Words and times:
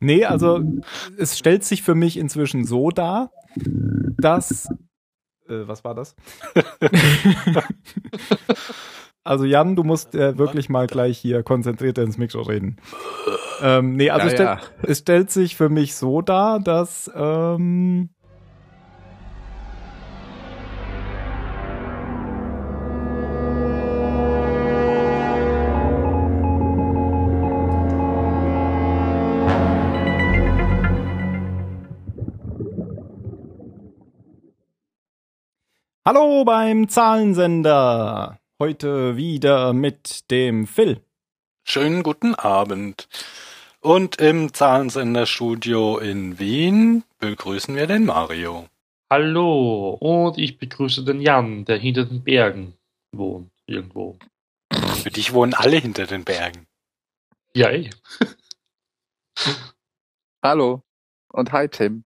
Nee, 0.00 0.24
also 0.24 0.62
es 1.18 1.38
stellt 1.38 1.64
sich 1.64 1.82
für 1.82 1.94
mich 1.94 2.16
inzwischen 2.16 2.64
so 2.64 2.90
dar, 2.90 3.30
dass. 4.18 4.66
Äh, 5.48 5.66
was 5.66 5.84
war 5.84 5.94
das? 5.94 6.14
also 9.24 9.44
Jan, 9.44 9.76
du 9.76 9.84
musst 9.84 10.14
äh, 10.14 10.36
wirklich 10.38 10.68
mal 10.68 10.86
gleich 10.86 11.18
hier 11.18 11.42
konzentriert 11.42 11.98
ins 11.98 12.18
Mikro 12.18 12.42
reden. 12.42 12.76
Ähm, 13.62 13.94
nee, 13.94 14.10
also 14.10 14.26
Ja, 14.26 14.32
es, 14.32 14.34
stell, 14.34 14.46
ja. 14.46 14.60
es 14.82 14.98
stellt 14.98 15.30
sich 15.30 15.56
für 15.56 15.68
mich 15.68 15.94
so 15.94 16.20
dar, 16.20 16.60
dass 16.60 17.10
ähm, 17.14 18.10
Hallo 36.08 36.44
beim 36.44 36.88
Zahlensender. 36.88 38.38
Heute 38.60 39.16
wieder 39.16 39.72
mit 39.72 40.30
dem 40.30 40.68
Phil. 40.68 41.02
Schönen 41.64 42.04
guten 42.04 42.36
Abend. 42.36 43.08
Und 43.80 44.20
im 44.20 44.54
Zahlensenderstudio 44.54 45.98
in 45.98 46.38
Wien 46.38 47.02
begrüßen 47.18 47.74
wir 47.74 47.88
den 47.88 48.04
Mario. 48.04 48.68
Hallo, 49.10 49.98
und 49.98 50.38
ich 50.38 50.58
begrüße 50.58 51.02
den 51.04 51.20
Jan, 51.20 51.64
der 51.64 51.78
hinter 51.78 52.04
den 52.04 52.22
Bergen 52.22 52.74
wohnt, 53.10 53.50
irgendwo. 53.66 54.16
Für 55.02 55.10
dich 55.10 55.32
wohnen 55.32 55.54
alle 55.54 55.78
hinter 55.78 56.06
den 56.06 56.22
Bergen. 56.22 56.68
Ja, 57.52 57.72
eh. 57.72 57.90
Hallo 60.40 60.84
und 61.32 61.50
hi 61.50 61.66
Tim. 61.66 62.04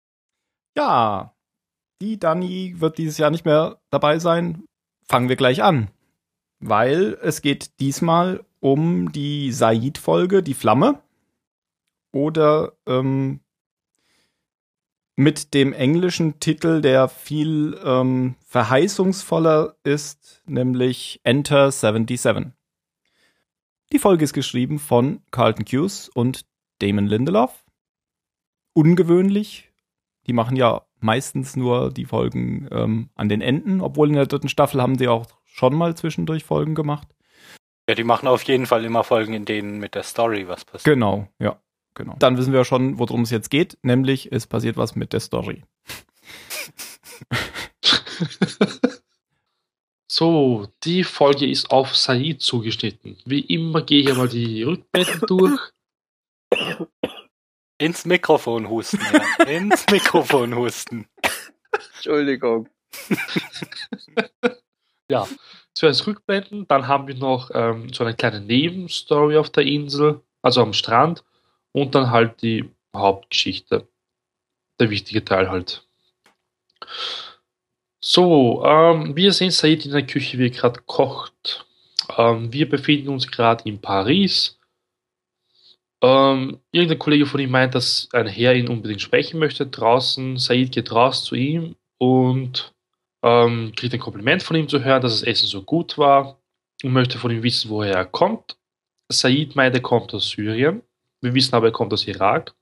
Ja, 0.75 1.35
die 2.01 2.19
Dani 2.19 2.75
wird 2.79 2.99
dieses 2.99 3.19
Jahr 3.19 3.31
nicht 3.31 3.45
mehr 3.45 3.81
dabei 3.91 4.19
sein. 4.19 4.65
Fangen 5.09 5.29
wir 5.29 5.37
gleich 5.37 5.63
an. 5.63 5.91
Weil 6.59 7.19
es 7.23 7.43
geht 7.43 7.79
diesmal 7.81 8.45
um 8.61 9.13
die 9.13 9.53
Said-Folge, 9.53 10.43
die 10.43 10.55
Flamme. 10.55 11.03
Oder 12.13 12.73
ähm, 12.87 13.41
mit 15.17 15.55
dem 15.55 15.73
englischen 15.73 16.41
Titel, 16.41 16.81
der 16.81 17.09
viel 17.09 17.79
ähm, 17.85 18.37
verheißungsvoller 18.47 19.77
ist, 19.85 20.43
nämlich 20.47 21.21
Enter 21.25 21.71
77. 21.71 22.53
Die 23.93 23.99
Folge 23.99 24.25
ist 24.25 24.33
geschrieben 24.33 24.79
von 24.79 25.21
Carlton 25.31 25.65
Cuse 25.65 26.11
und 26.15 26.47
Damon 26.79 27.07
Lindelof. 27.07 27.65
Ungewöhnlich. 28.73 29.71
Die 30.27 30.33
machen 30.33 30.57
ja 30.57 30.83
meistens 31.03 31.57
nur 31.57 31.93
die 31.93 32.05
Folgen 32.05 32.69
ähm, 32.71 33.11
an 33.15 33.29
den 33.29 33.41
Enden, 33.41 33.81
obwohl 33.81 34.09
in 34.09 34.15
der 34.15 34.27
dritten 34.27 34.49
Staffel 34.49 34.81
haben 34.81 34.99
sie 34.99 35.09
auch 35.09 35.27
schon 35.45 35.75
mal 35.75 35.97
zwischendurch 35.97 36.45
Folgen 36.45 36.75
gemacht. 36.75 37.09
Ja, 37.89 37.95
die 37.95 38.05
machen 38.05 38.29
auf 38.29 38.43
jeden 38.45 38.67
Fall 38.67 38.85
immer 38.85 39.05
Folgen, 39.05 39.35
in 39.35 39.45
denen 39.45 39.79
mit 39.79 39.95
der 39.95 40.03
Story 40.03 40.47
was 40.47 40.65
passiert. 40.65 40.95
Genau, 40.95 41.29
ja, 41.39 41.61
genau. 41.95 42.17
Dann 42.19 42.37
wissen 42.37 42.53
wir 42.53 42.65
schon, 42.65 42.99
worum 42.99 43.23
es 43.23 43.31
jetzt 43.31 43.51
geht, 43.51 43.79
nämlich 43.83 44.31
es 44.33 44.47
passiert 44.47 44.77
was 44.77 44.95
mit 44.95 45.13
der 45.13 45.21
Story. 45.21 45.65
So, 50.13 50.67
die 50.83 51.05
Folge 51.05 51.49
ist 51.49 51.71
auf 51.71 51.95
Said 51.95 52.43
zugeschnitten. 52.43 53.17
Wie 53.27 53.43
immer 53.43 53.81
gehe 53.83 54.01
ich 54.01 54.11
einmal 54.11 54.29
die 54.29 54.65
Rückblenden 54.65 55.21
durch. 55.29 55.61
Ins 57.81 58.05
Mikrofon 58.05 58.69
husten. 58.69 59.01
Ja. 59.13 59.45
Ins 59.47 59.87
Mikrofon 59.91 60.55
husten. 60.55 61.07
Entschuldigung. 61.95 62.69
Ja, 65.11 65.27
zuerst 65.75 66.07
Rückblenden, 66.07 66.69
dann 66.69 66.87
haben 66.87 67.09
wir 67.09 67.15
noch 67.15 67.51
ähm, 67.55 67.93
so 67.93 68.05
eine 68.05 68.15
kleine 68.15 68.41
Nebenstory 68.43 69.39
auf 69.39 69.51
der 69.51 69.65
Insel, 69.65 70.21
also 70.43 70.61
am 70.61 70.75
Strand, 70.75 71.25
und 71.73 71.95
dann 71.95 72.11
halt 72.11 72.43
die 72.43 72.71
Hauptgeschichte. 72.95 73.89
Der 74.79 74.91
wichtige 74.91 75.25
Teil 75.25 75.51
halt. 75.51 75.83
So, 77.99 78.63
ähm, 78.65 79.17
wir 79.17 79.33
sehen 79.33 79.51
Said 79.51 79.87
in 79.87 79.93
der 79.93 80.07
Küche, 80.07 80.39
wie 80.39 80.47
er 80.47 80.51
gerade 80.51 80.81
kocht. 80.87 81.67
Ähm, 82.17 82.53
wir 82.53 82.69
befinden 82.69 83.09
uns 83.09 83.31
gerade 83.31 83.67
in 83.67 83.81
Paris. 83.81 84.60
Ähm, 86.03 86.61
irgendein 86.73 86.99
Kollege 86.99 87.27
von 87.27 87.41
ihm 87.41 87.51
meint, 87.51 87.75
dass 87.75 88.09
ein 88.13 88.27
Herr 88.27 88.55
ihn 88.55 88.69
unbedingt 88.69 89.03
sprechen 89.03 89.39
möchte 89.39 89.67
draußen. 89.67 90.39
Said 90.39 90.73
geht 90.73 90.93
raus 90.93 91.25
zu 91.25 91.35
ihm 91.35 91.77
und 91.99 92.73
ähm, 93.23 93.73
kriegt 93.77 93.93
ein 93.93 94.01
Kompliment 94.01 94.43
von 94.43 94.57
ihm 94.57 94.69
zu 94.69 94.83
hören, 94.83 95.03
dass 95.03 95.21
das 95.21 95.23
Essen 95.23 95.47
so 95.47 95.63
gut 95.63 95.99
war 95.99 96.39
und 96.83 96.93
möchte 96.93 97.19
von 97.19 97.31
ihm 97.31 97.43
wissen, 97.43 97.71
woher 97.71 97.97
er 97.97 98.07
kommt. 98.07 98.57
Said 99.11 99.57
meint, 99.57 99.75
er 99.75 99.83
kommt 99.83 100.15
aus 100.15 100.31
Syrien. 100.31 100.83
Wir 101.21 101.35
wissen 101.35 101.55
aber, 101.55 101.67
er 101.67 101.73
kommt 101.73 101.93
aus 101.93 102.07
Irak. 102.07 102.55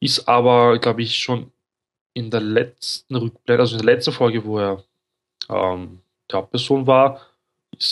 Ist 0.00 0.26
aber, 0.28 0.78
glaube 0.78 1.02
ich, 1.02 1.16
schon 1.18 1.52
in 2.14 2.30
der 2.30 2.40
letzten 2.40 3.16
Rückblende, 3.16 3.62
also 3.62 3.76
in 3.76 3.84
der 3.84 3.94
letzten 3.94 4.12
Folge, 4.12 4.44
wo 4.44 4.58
er 4.58 4.82
ähm, 5.50 6.00
die 6.30 6.34
Hauptperson 6.34 6.86
war, 6.86 7.20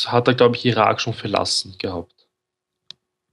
hat 0.06 0.28
er, 0.28 0.34
glaube 0.34 0.56
ich, 0.56 0.64
Irak 0.64 1.00
schon 1.00 1.12
verlassen 1.12 1.76
gehabt. 1.78 2.23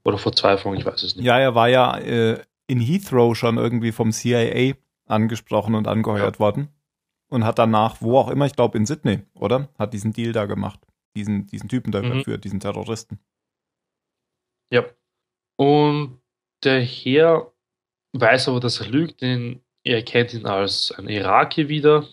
Oder 0.04 0.18
vor 0.18 0.34
zwei 0.34 0.58
Folgen, 0.58 0.80
ich 0.80 0.86
weiß 0.86 1.04
es 1.04 1.16
nicht. 1.16 1.26
Ja, 1.26 1.38
er 1.40 1.54
war 1.56 1.70
ja 1.70 1.98
äh, 1.98 2.42
in 2.68 2.80
Heathrow 2.80 3.36
schon 3.38 3.58
irgendwie 3.58 3.92
vom 3.92 4.12
CIA 4.12 4.74
angesprochen 5.06 5.76
und 5.76 5.88
angeheuert 5.88 6.40
worden. 6.40 6.70
Und 7.30 7.46
hat 7.46 7.60
danach, 7.60 8.02
wo 8.02 8.18
auch 8.18 8.30
immer, 8.30 8.46
ich 8.46 8.56
glaube 8.56 8.78
in 8.78 8.86
Sydney, 8.86 9.22
oder? 9.34 9.70
Hat 9.80 9.94
diesen 9.94 10.12
Deal 10.12 10.34
da 10.34 10.46
gemacht. 10.46 10.80
Diesen, 11.16 11.46
diesen 11.48 11.70
Typen 11.70 11.92
da 11.92 12.02
Mhm. 12.02 12.12
überführt, 12.12 12.44
diesen 12.44 12.60
Terroristen. 12.60 13.20
Ja. 14.72 14.86
Und 15.58 16.20
der 16.64 16.82
Herr 16.82 17.52
weiß 18.14 18.50
aber, 18.50 18.60
dass 18.60 18.80
er 18.82 18.88
lügt, 18.88 19.22
denn 19.22 19.62
er 19.84 19.98
erkennt 19.98 20.34
ihn 20.34 20.46
als 20.46 20.92
ein 20.92 21.08
Iraki 21.08 21.70
wieder. 21.70 22.08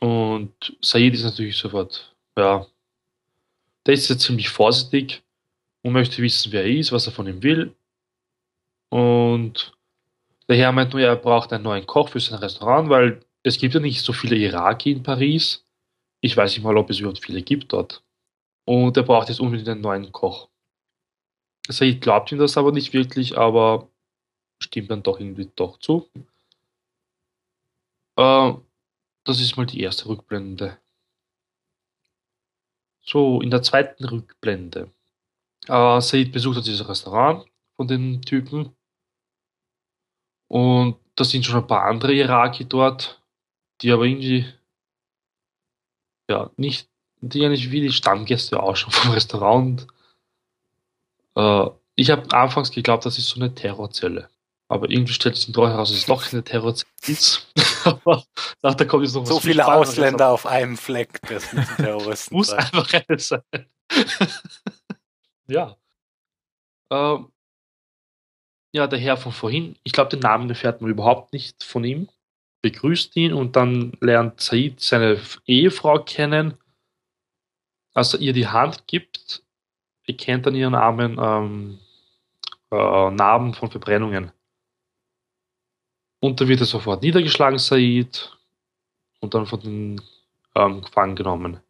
Und 0.00 0.76
Said 0.80 1.14
ist 1.14 1.24
natürlich 1.24 1.56
sofort, 1.58 2.14
ja, 2.38 2.66
der 3.86 3.94
ist 3.94 4.08
jetzt 4.08 4.22
ziemlich 4.22 4.48
vorsichtig 4.48 5.22
und 5.82 5.92
möchte 5.92 6.22
wissen, 6.22 6.52
wer 6.52 6.64
er 6.64 6.70
ist, 6.70 6.92
was 6.92 7.06
er 7.06 7.12
von 7.12 7.26
ihm 7.26 7.42
will. 7.42 7.74
Und 8.90 9.72
der 10.48 10.56
Herr 10.56 10.72
meint 10.72 10.92
nur, 10.92 11.02
er 11.02 11.16
braucht 11.16 11.52
einen 11.52 11.64
neuen 11.64 11.86
Koch 11.86 12.08
für 12.08 12.20
sein 12.20 12.38
Restaurant, 12.38 12.88
weil 12.88 13.24
es 13.42 13.58
gibt 13.58 13.74
ja 13.74 13.80
nicht 13.80 14.02
so 14.02 14.12
viele 14.12 14.36
Iraki 14.36 14.92
in 14.92 15.02
Paris. 15.02 15.64
Ich 16.20 16.36
weiß 16.36 16.52
nicht 16.52 16.62
mal, 16.64 16.76
ob 16.76 16.90
es 16.90 16.98
überhaupt 16.98 17.24
viele 17.24 17.42
gibt 17.42 17.72
dort. 17.72 18.02
Und 18.64 18.96
er 18.96 19.04
braucht 19.04 19.28
jetzt 19.28 19.40
unbedingt 19.40 19.68
einen 19.68 19.80
neuen 19.80 20.12
Koch. 20.12 20.48
Said 21.68 22.00
glaubt 22.00 22.32
ihm 22.32 22.38
das 22.38 22.56
aber 22.56 22.72
nicht 22.72 22.92
wirklich, 22.92 23.38
aber 23.38 23.88
stimmt 24.62 24.90
dann 24.90 25.02
doch 25.02 25.20
irgendwie 25.20 25.50
doch 25.54 25.78
zu. 25.78 26.08
Äh, 28.16 28.52
das 29.24 29.40
ist 29.40 29.56
mal 29.56 29.66
die 29.66 29.80
erste 29.80 30.08
Rückblende. 30.08 30.78
So, 33.02 33.40
in 33.40 33.50
der 33.50 33.62
zweiten 33.62 34.04
Rückblende. 34.04 34.92
Äh, 35.68 36.00
Said 36.00 36.32
besucht 36.32 36.58
hat 36.58 36.66
dieses 36.66 36.88
Restaurant 36.88 37.46
von 37.76 37.88
den 37.88 38.22
Typen. 38.22 38.74
Und 40.48 40.96
da 41.16 41.24
sind 41.24 41.44
schon 41.46 41.56
ein 41.60 41.66
paar 41.66 41.84
andere 41.84 42.12
Iraki 42.14 42.64
dort, 42.64 43.22
die 43.82 43.92
aber 43.92 44.04
irgendwie 44.04 44.46
ja 46.30 46.50
nicht, 46.56 46.88
die 47.20 47.40
ja 47.40 47.48
nicht 47.48 47.70
wie 47.70 47.80
die 47.80 47.92
Stammgäste 47.92 48.60
ausschauen 48.60 48.92
vom 48.92 49.12
Restaurant. 49.12 49.86
Äh, 51.36 51.66
ich 51.96 52.10
habe 52.10 52.32
anfangs 52.34 52.70
geglaubt, 52.70 53.04
das 53.04 53.18
ist 53.18 53.28
so 53.28 53.40
eine 53.40 53.54
Terrorzelle. 53.54 54.28
Aber 54.68 54.88
irgendwie 54.88 55.12
stellt 55.12 55.36
sich 55.36 55.52
dann 55.52 55.68
heraus, 55.68 55.90
dass 55.90 55.98
es 55.98 56.06
doch 56.06 56.24
keine 56.24 56.44
Terrorzelle 56.44 56.90
ist. 57.06 57.52
Aber 57.84 58.24
nach 58.62 58.74
da 58.74 58.84
kommt 58.84 59.04
jetzt 59.04 59.14
noch 59.14 59.26
So 59.26 59.40
viel 59.40 59.52
viele. 59.52 59.66
Ausländer 59.66 60.28
auf 60.28 60.46
einem 60.46 60.76
Fleck, 60.76 61.20
das 61.28 61.52
müssen 61.52 61.76
Terroristen 61.76 62.34
Muss 62.36 62.48
sein. 62.48 62.60
einfach 62.60 62.92
eine 62.94 63.18
sein. 63.18 63.42
ja. 65.50 65.76
Ähm, 66.90 67.30
ja, 68.72 68.86
der 68.86 68.98
Herr 68.98 69.16
von 69.16 69.32
vorhin, 69.32 69.76
ich 69.82 69.92
glaube, 69.92 70.10
den 70.10 70.20
Namen 70.20 70.48
erfährt 70.48 70.80
man 70.80 70.90
überhaupt 70.90 71.32
nicht 71.32 71.64
von 71.64 71.84
ihm. 71.84 72.08
Begrüßt 72.62 73.16
ihn 73.16 73.32
und 73.32 73.56
dann 73.56 73.92
lernt 74.00 74.40
Said 74.40 74.80
seine 74.80 75.20
Ehefrau 75.46 76.02
kennen. 76.04 76.54
Als 77.94 78.14
er 78.14 78.20
ihr 78.20 78.32
die 78.32 78.46
Hand 78.46 78.86
gibt, 78.86 79.42
erkennt 80.06 80.46
an 80.46 80.54
ihren 80.54 80.74
Armen 80.74 81.18
ähm, 81.20 81.78
äh, 82.70 83.10
Narben 83.10 83.54
von 83.54 83.70
Verbrennungen. 83.70 84.30
Und 86.20 86.40
dann 86.40 86.48
wird 86.48 86.60
er 86.60 86.66
sofort 86.66 87.02
niedergeschlagen, 87.02 87.58
Said, 87.58 88.36
und 89.20 89.34
dann 89.34 89.46
von 89.46 89.60
den 89.60 90.02
ähm, 90.54 90.82
gefangen 90.82 91.16
genommen. 91.16 91.60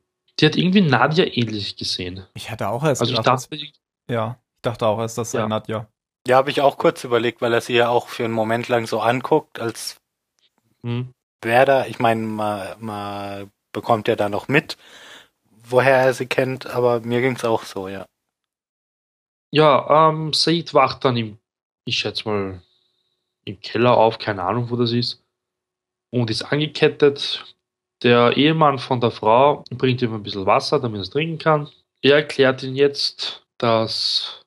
Die 0.40 0.46
hat 0.46 0.56
irgendwie 0.56 0.80
Nadja 0.80 1.26
ähnlich 1.26 1.76
gesehen. 1.76 2.26
Ich 2.34 2.50
hatte 2.50 2.68
auch 2.68 2.82
erst 2.82 3.02
Also 3.02 3.12
ich 3.12 3.18
gedacht, 3.18 3.50
dachte, 3.50 3.72
ja, 4.08 4.40
ich 4.56 4.62
dachte 4.62 4.86
auch 4.86 4.98
erst, 4.98 5.18
das 5.18 5.32
sei 5.32 5.40
Ja. 5.40 5.48
Nadja. 5.48 5.86
Ja, 6.26 6.36
habe 6.36 6.50
ich 6.50 6.60
auch 6.60 6.78
kurz 6.78 7.04
überlegt, 7.04 7.42
weil 7.42 7.52
er 7.52 7.60
sie 7.60 7.74
ja 7.74 7.88
auch 7.88 8.08
für 8.08 8.24
einen 8.24 8.32
Moment 8.32 8.68
lang 8.68 8.86
so 8.86 9.00
anguckt, 9.00 9.58
als 9.60 10.00
Hm. 10.82 11.12
wäre 11.42 11.64
da, 11.66 11.86
ich 11.86 11.98
meine, 11.98 12.22
man, 12.22 12.76
man 12.78 13.50
bekommt 13.72 14.08
ja 14.08 14.16
da 14.16 14.28
noch 14.28 14.48
mit, 14.48 14.78
woher 15.50 15.96
er 15.96 16.14
sie 16.14 16.26
kennt, 16.26 16.66
aber 16.66 17.00
mir 17.00 17.20
ging's 17.20 17.44
auch 17.44 17.64
so, 17.64 17.88
ja. 17.88 18.06
Ja, 19.50 20.08
ähm, 20.08 20.32
Said 20.32 20.72
wacht 20.74 21.04
dann 21.04 21.16
im, 21.16 21.38
ich 21.84 21.98
schätze 21.98 22.28
mal, 22.28 22.62
im 23.44 23.60
Keller 23.60 23.96
auf, 23.96 24.18
keine 24.18 24.44
Ahnung, 24.44 24.70
wo 24.70 24.76
das 24.76 24.92
ist, 24.92 25.22
und 26.10 26.30
ist 26.30 26.42
angekettet. 26.42 27.44
Der 28.02 28.36
Ehemann 28.36 28.78
von 28.78 29.00
der 29.00 29.10
Frau 29.10 29.64
bringt 29.70 30.00
ihm 30.02 30.14
ein 30.14 30.22
bisschen 30.22 30.46
Wasser, 30.46 30.80
damit 30.80 31.00
er 31.00 31.02
es 31.02 31.10
trinken 31.10 31.38
kann. 31.38 31.68
Er 32.02 32.16
erklärt 32.16 32.62
ihm 32.62 32.74
jetzt, 32.74 33.44
dass 33.58 34.42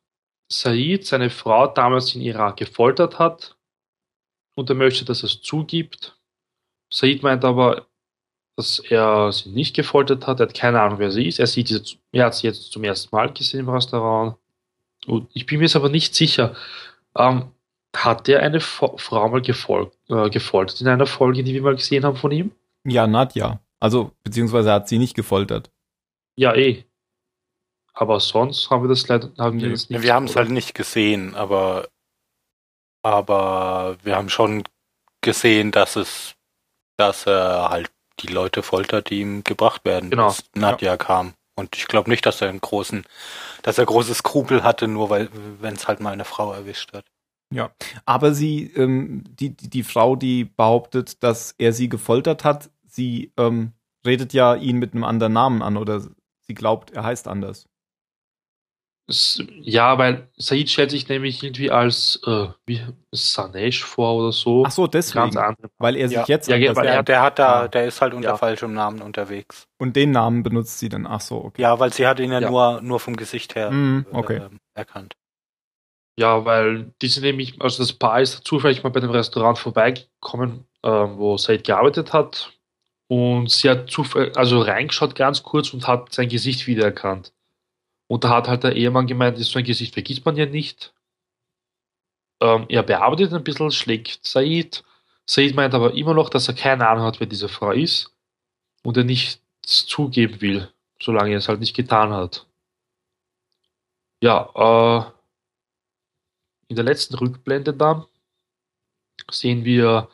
Said 0.51 1.05
seine 1.05 1.29
Frau 1.29 1.67
damals 1.67 2.15
in 2.15 2.21
Irak 2.21 2.57
gefoltert 2.57 3.19
hat 3.19 3.55
und 4.55 4.69
er 4.69 4.75
möchte, 4.75 5.05
dass 5.05 5.23
er 5.23 5.27
es 5.27 5.41
zugibt. 5.41 6.17
Said 6.91 7.21
meint 7.23 7.45
aber, 7.45 7.87
dass 8.55 8.79
er 8.79 9.31
sie 9.31 9.49
nicht 9.49 9.75
gefoltert 9.75 10.27
hat. 10.27 10.39
Er 10.39 10.47
hat 10.47 10.53
keine 10.53 10.81
Ahnung, 10.81 10.99
wer 10.99 11.11
sie 11.11 11.27
ist. 11.27 11.39
Er, 11.39 11.47
sieht 11.47 11.67
sie, 11.67 11.99
er 12.11 12.25
hat 12.25 12.35
sie 12.35 12.47
jetzt 12.47 12.71
zum 12.71 12.83
ersten 12.83 13.15
Mal 13.15 13.31
gesehen 13.33 13.61
im 13.61 13.69
Restaurant. 13.69 14.35
Und 15.05 15.29
ich 15.33 15.45
bin 15.45 15.57
mir 15.57 15.65
jetzt 15.65 15.75
aber 15.75 15.89
nicht 15.89 16.15
sicher. 16.15 16.55
Ähm, 17.15 17.51
hat 17.95 18.27
der 18.27 18.41
eine 18.41 18.59
Frau 18.59 18.97
mal 19.27 19.41
gefol 19.41 19.91
äh, 20.09 20.29
gefoltert 20.29 20.81
in 20.81 20.87
einer 20.87 21.05
Folge, 21.05 21.43
die 21.43 21.53
wir 21.53 21.61
mal 21.61 21.75
gesehen 21.75 22.03
haben 22.03 22.17
von 22.17 22.31
ihm? 22.31 22.51
Ja, 22.85 23.07
Nadja. 23.07 23.59
Also, 23.79 24.11
beziehungsweise 24.23 24.71
hat 24.71 24.87
sie 24.87 24.97
nicht 24.97 25.15
gefoltert. 25.15 25.71
Ja, 26.35 26.55
eh. 26.55 26.85
Aber 27.93 28.19
sonst 28.19 28.69
haben 28.69 28.83
wir 28.83 28.89
das 28.89 29.07
leider 29.07 29.31
haben 29.37 29.61
wir 29.61 29.69
das 29.69 29.89
nicht. 29.89 30.01
wir 30.01 30.13
haben 30.13 30.25
es 30.25 30.35
halt 30.35 30.49
nicht 30.49 30.73
gesehen, 30.73 31.35
aber, 31.35 31.87
aber 33.03 33.97
wir 34.03 34.15
haben 34.15 34.29
schon 34.29 34.63
gesehen, 35.21 35.71
dass 35.71 35.95
es, 35.95 36.35
dass 36.97 37.27
er 37.27 37.69
halt 37.69 37.91
die 38.19 38.27
Leute 38.27 38.63
foltert, 38.63 39.09
die 39.09 39.19
ihm 39.21 39.43
gebracht 39.43 39.85
werden, 39.85 40.09
Genau. 40.09 40.27
bis 40.27 40.43
Nadja 40.55 40.97
kam. 40.97 41.33
Und 41.55 41.75
ich 41.75 41.87
glaube 41.87 42.09
nicht, 42.09 42.25
dass 42.25 42.41
er 42.41 42.49
einen 42.49 42.61
großen, 42.61 43.05
dass 43.61 43.77
er 43.77 43.85
große 43.85 44.15
Skrupel 44.15 44.63
hatte, 44.63 44.87
nur 44.87 45.09
weil, 45.11 45.29
wenn 45.61 45.75
es 45.75 45.87
halt 45.87 45.99
mal 45.99 46.13
eine 46.13 46.25
Frau 46.25 46.51
erwischt 46.53 46.93
hat. 46.93 47.05
Aber 48.05 48.33
sie, 48.33 48.71
ähm, 48.75 49.23
die, 49.27 49.55
die, 49.55 49.69
die 49.69 49.83
Frau, 49.83 50.15
die 50.15 50.45
behauptet, 50.45 51.21
dass 51.21 51.53
er 51.59 51.71
sie 51.71 51.87
gefoltert 51.87 52.43
hat, 52.43 52.71
sie 52.93 53.33
ähm, 53.37 53.73
redet 54.05 54.33
ja 54.33 54.55
ihn 54.55 54.77
mit 54.77 54.93
einem 54.93 55.03
anderen 55.03 55.33
Namen 55.33 55.61
an 55.61 55.77
oder 55.77 56.01
sie 56.41 56.53
glaubt, 56.53 56.91
er 56.91 57.03
heißt 57.03 57.27
anders. 57.27 57.67
Ja, 59.61 59.97
weil 59.97 60.29
Said 60.37 60.69
stellt 60.69 60.91
sich 60.91 61.09
nämlich 61.09 61.43
irgendwie 61.43 61.69
als 61.69 62.21
äh, 62.25 62.47
wie 62.65 62.81
Sanesh 63.11 63.83
vor 63.83 64.15
oder 64.15 64.31
so. 64.31 64.63
Ach 64.65 64.71
so, 64.71 64.87
deswegen. 64.87 65.35
Weil 65.77 65.97
er 65.97 66.07
sich 66.07 66.17
Ja. 66.19 66.25
jetzt 66.25 66.47
Ja, 66.47 66.55
anders 66.55 66.77
weil 66.77 66.83
Der, 66.85 66.93
er- 66.95 67.03
der 67.03 67.21
hat 67.21 67.37
da, 67.37 67.61
Ah. 67.63 67.67
der 67.67 67.85
ist 67.85 67.99
halt 67.99 68.13
unter 68.13 68.29
Ja. 68.29 68.37
falschem 68.37 68.73
Namen 68.73 69.01
unterwegs. 69.01 69.67
und 69.77 69.97
den 69.97 70.11
Namen 70.11 70.41
benutzt 70.43 70.79
sie 70.79 70.87
dann. 70.87 71.05
Ach 71.05 71.19
so, 71.19 71.35
okay. 71.43 71.61
Ja, 71.61 71.77
weil 71.79 71.91
sie 71.91 72.07
hat 72.07 72.21
ihn 72.21 72.31
ja, 72.31 72.39
Ja. 72.39 72.49
nur, 72.49 72.81
nur 72.81 72.99
vom 73.01 73.17
Gesicht 73.17 73.55
her 73.55 73.71
Mhm, 73.71 74.05
okay. 74.13 74.37
ähm, 74.37 74.59
erkannt. 74.73 75.15
Ja, 76.17 76.45
weil 76.45 76.93
die 77.01 77.07
sind 77.07 77.23
nämlich, 77.23 77.61
also 77.61 77.83
das 77.83 77.91
Paar 77.91 78.21
ist 78.21 78.45
zufällig 78.45 78.83
mal 78.83 78.89
bei 78.89 79.01
dem 79.01 79.09
Restaurant 79.09 79.57
vorbeigekommen, 79.57 80.65
ähm, 80.83 81.17
wo 81.17 81.35
Said 81.35 81.65
gearbeitet 81.65 82.13
hat. 82.13 82.53
Und 83.07 83.51
sie 83.51 83.69
hat 83.69 83.89
zufällig, 83.89 84.37
also 84.37 84.61
reingeschaut 84.61 85.15
ganz 85.15 85.43
kurz 85.43 85.73
und 85.73 85.87
hat 85.87 86.13
sein 86.13 86.29
Gesicht 86.29 86.67
wiedererkannt. 86.67 87.33
Und 88.07 88.23
da 88.23 88.29
hat 88.29 88.47
halt 88.47 88.63
der 88.63 88.75
Ehemann 88.75 89.07
gemeint, 89.07 89.37
so 89.37 89.59
ein 89.59 89.65
Gesicht 89.65 89.93
vergisst 89.93 90.25
man 90.25 90.35
ja 90.35 90.45
nicht. 90.45 90.93
Ähm, 92.41 92.65
er 92.69 92.83
bearbeitet 92.83 93.33
ein 93.33 93.43
bisschen, 93.43 93.71
schlägt 93.71 94.25
Said. 94.25 94.83
Said 95.25 95.55
meint 95.55 95.73
aber 95.73 95.93
immer 95.93 96.13
noch, 96.13 96.29
dass 96.29 96.47
er 96.47 96.53
keine 96.53 96.87
Ahnung 96.87 97.05
hat, 97.05 97.19
wer 97.19 97.27
diese 97.27 97.49
Frau 97.49 97.71
ist. 97.71 98.13
Und 98.83 98.97
er 98.97 99.03
nichts 99.03 99.41
zugeben 99.63 100.41
will, 100.41 100.69
solange 101.01 101.31
er 101.31 101.37
es 101.37 101.47
halt 101.47 101.59
nicht 101.59 101.75
getan 101.75 102.11
hat. 102.11 102.45
Ja, 104.21 104.49
äh, 104.55 105.11
in 106.69 106.75
der 106.75 106.85
letzten 106.85 107.15
Rückblende 107.15 107.73
dann 107.73 108.05
sehen 109.29 109.65
wir, 109.65 110.09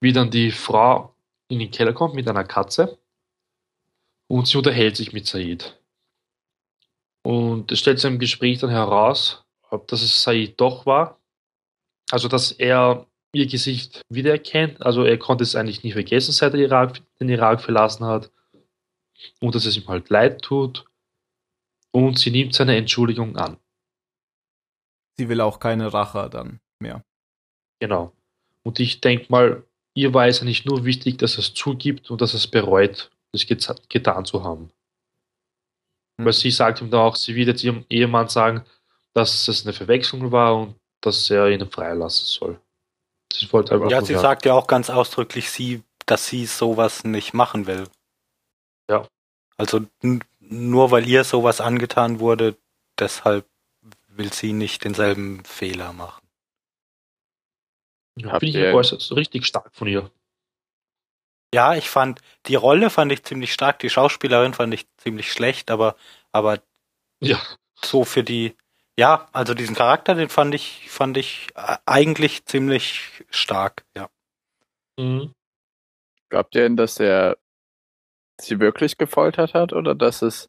wie 0.00 0.12
dann 0.12 0.30
die 0.30 0.50
Frau 0.50 1.15
in 1.48 1.58
den 1.58 1.70
Keller 1.70 1.92
kommt 1.92 2.14
mit 2.14 2.28
einer 2.28 2.44
Katze 2.44 2.98
und 4.28 4.46
sie 4.46 4.58
unterhält 4.58 4.96
sich 4.96 5.12
mit 5.12 5.26
Said. 5.26 5.80
Und 7.22 7.72
es 7.72 7.80
stellt 7.80 7.98
sich 7.98 8.10
im 8.10 8.18
Gespräch 8.18 8.58
dann 8.58 8.70
heraus, 8.70 9.44
ob 9.70 9.88
das 9.88 10.02
es 10.02 10.22
Said 10.22 10.60
doch 10.60 10.86
war. 10.86 11.20
Also, 12.10 12.28
dass 12.28 12.52
er 12.52 13.06
ihr 13.32 13.46
Gesicht 13.46 14.02
wiedererkennt. 14.08 14.84
Also, 14.84 15.04
er 15.04 15.18
konnte 15.18 15.42
es 15.42 15.56
eigentlich 15.56 15.82
nie 15.82 15.92
vergessen, 15.92 16.32
seit 16.32 16.54
er 16.54 16.60
Irak, 16.60 17.00
den 17.18 17.28
Irak 17.28 17.60
verlassen 17.60 18.06
hat. 18.06 18.30
Und 19.40 19.54
dass 19.54 19.66
es 19.66 19.76
ihm 19.76 19.88
halt 19.88 20.08
leid 20.08 20.42
tut. 20.42 20.84
Und 21.90 22.18
sie 22.18 22.30
nimmt 22.30 22.54
seine 22.54 22.76
Entschuldigung 22.76 23.36
an. 23.36 23.56
Sie 25.16 25.28
will 25.28 25.40
auch 25.40 25.58
keine 25.58 25.92
Rache 25.92 26.28
dann 26.30 26.60
mehr. 26.78 27.02
Genau. 27.80 28.12
Und 28.62 28.78
ich 28.80 29.00
denke 29.00 29.26
mal, 29.30 29.65
ihr 29.96 30.14
war 30.14 30.26
es 30.28 30.38
ja 30.38 30.44
nicht 30.44 30.66
nur 30.66 30.84
wichtig, 30.84 31.18
dass 31.18 31.34
er 31.34 31.40
es 31.40 31.54
zugibt 31.54 32.10
und 32.10 32.20
dass 32.20 32.32
er 32.34 32.38
es 32.38 32.46
bereut, 32.46 33.10
das 33.32 33.42
geta- 33.46 33.80
getan 33.88 34.24
zu 34.24 34.44
haben. 34.44 34.70
Hm. 36.18 36.26
Weil 36.26 36.32
sie 36.32 36.50
sagt 36.50 36.80
ihm 36.80 36.90
da 36.90 37.00
auch, 37.00 37.16
sie 37.16 37.34
wird 37.34 37.48
jetzt 37.48 37.64
ihrem 37.64 37.84
Ehemann 37.88 38.28
sagen, 38.28 38.64
dass 39.14 39.48
es 39.48 39.64
eine 39.64 39.72
Verwechslung 39.72 40.30
war 40.30 40.54
und 40.56 40.76
dass 41.00 41.28
er 41.30 41.48
ihn 41.48 41.68
freilassen 41.70 42.26
soll. 42.26 42.60
Sie 43.32 43.50
wollte 43.52 43.74
einfach 43.74 43.90
Ja, 43.90 44.02
sie 44.02 44.12
hören. 44.14 44.22
sagt 44.22 44.44
ja 44.44 44.52
auch 44.54 44.66
ganz 44.66 44.90
ausdrücklich, 44.90 45.50
sie, 45.50 45.82
dass 46.06 46.26
sie 46.28 46.46
sowas 46.46 47.04
nicht 47.04 47.34
machen 47.34 47.66
will. 47.66 47.88
Ja. 48.90 49.08
Also 49.56 49.80
nur 50.40 50.90
weil 50.90 51.08
ihr 51.08 51.24
sowas 51.24 51.60
angetan 51.60 52.20
wurde, 52.20 52.56
deshalb 52.98 53.46
will 54.08 54.32
sie 54.32 54.52
nicht 54.52 54.84
denselben 54.84 55.44
Fehler 55.44 55.92
machen. 55.92 56.25
Ja, 58.16 58.38
finde 58.38 58.68
ich 58.68 58.74
äußerst 58.74 59.12
richtig 59.12 59.46
stark 59.46 59.74
von 59.74 59.88
ihr. 59.88 60.10
Ja, 61.54 61.74
ich 61.74 61.88
fand, 61.88 62.20
die 62.46 62.54
Rolle 62.56 62.90
fand 62.90 63.12
ich 63.12 63.24
ziemlich 63.24 63.52
stark, 63.52 63.78
die 63.78 63.90
Schauspielerin 63.90 64.52
fand 64.52 64.74
ich 64.74 64.86
ziemlich 64.96 65.32
schlecht, 65.32 65.70
aber, 65.70 65.96
aber 66.32 66.60
Ja. 67.22 67.40
so 67.82 68.04
für 68.04 68.22
die, 68.24 68.56
ja, 68.98 69.28
also 69.32 69.54
diesen 69.54 69.76
Charakter, 69.76 70.14
den 70.14 70.28
fand 70.28 70.54
ich, 70.54 70.90
fand 70.90 71.16
ich 71.16 71.48
äh, 71.54 71.76
eigentlich 71.86 72.44
ziemlich 72.46 73.24
stark, 73.30 73.84
ja. 73.96 74.08
Mhm. 74.98 75.32
Glaubt 76.28 76.54
ihr 76.56 76.62
denn, 76.62 76.76
dass 76.76 76.98
er 76.98 77.38
sie 78.40 78.60
wirklich 78.60 78.98
gefoltert 78.98 79.54
hat 79.54 79.72
oder 79.72 79.94
dass 79.94 80.22
es, 80.22 80.48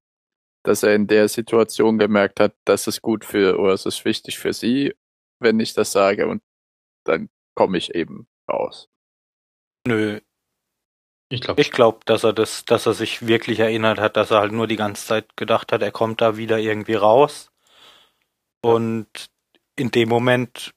dass 0.64 0.84
er 0.84 0.96
in 0.96 1.08
der 1.08 1.30
Situation 1.30 1.98
gemerkt 1.98 2.40
hat, 2.40 2.56
dass 2.66 2.88
es 2.88 3.02
gut 3.02 3.24
für 3.24 3.60
oder 3.60 3.74
es 3.74 3.86
ist 3.86 4.04
wichtig 4.04 4.40
für 4.40 4.54
sie, 4.54 4.96
wenn 5.40 5.60
ich 5.60 5.74
das 5.74 5.92
sage 5.92 6.28
und 6.28 6.42
dann 7.06 7.30
komme 7.58 7.78
ich 7.80 7.96
eben 7.96 8.28
raus. 8.50 8.88
Nö, 9.88 10.22
Ich 11.30 11.42
glaube, 11.42 11.60
Ich 11.60 11.72
glaube, 11.72 12.00
dass 12.06 12.24
er 12.24 12.32
das, 12.34 12.64
dass 12.66 12.86
er 12.86 12.94
sich 12.94 13.26
wirklich 13.28 13.60
erinnert 13.60 14.00
hat, 14.00 14.16
dass 14.16 14.32
er 14.32 14.40
halt 14.40 14.52
nur 14.52 14.68
die 14.68 14.76
ganze 14.76 15.06
Zeit 15.06 15.36
gedacht 15.36 15.72
hat, 15.72 15.82
er 15.82 15.92
kommt 15.92 16.22
da 16.22 16.38
wieder 16.38 16.60
irgendwie 16.60 16.94
raus. 16.94 17.52
Und 18.62 19.08
in 19.76 19.90
dem 19.92 20.08
Moment 20.08 20.74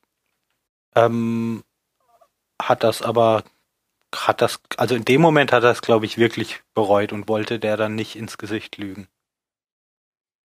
ähm, 0.97 1.65
hat 2.61 2.83
das 2.83 3.03
aber, 3.03 3.45
hat 4.15 4.41
das, 4.41 4.61
also 4.77 4.95
in 4.95 5.05
dem 5.05 5.21
Moment 5.21 5.53
hat 5.53 5.65
er 5.65 5.71
es, 5.71 5.83
glaube 5.83 6.07
ich, 6.07 6.17
wirklich 6.17 6.63
bereut 6.75 7.13
und 7.13 7.29
wollte 7.29 7.59
der 7.59 7.77
dann 7.77 7.95
nicht 7.95 8.17
ins 8.17 8.39
Gesicht 8.39 8.79
lügen. 8.79 9.07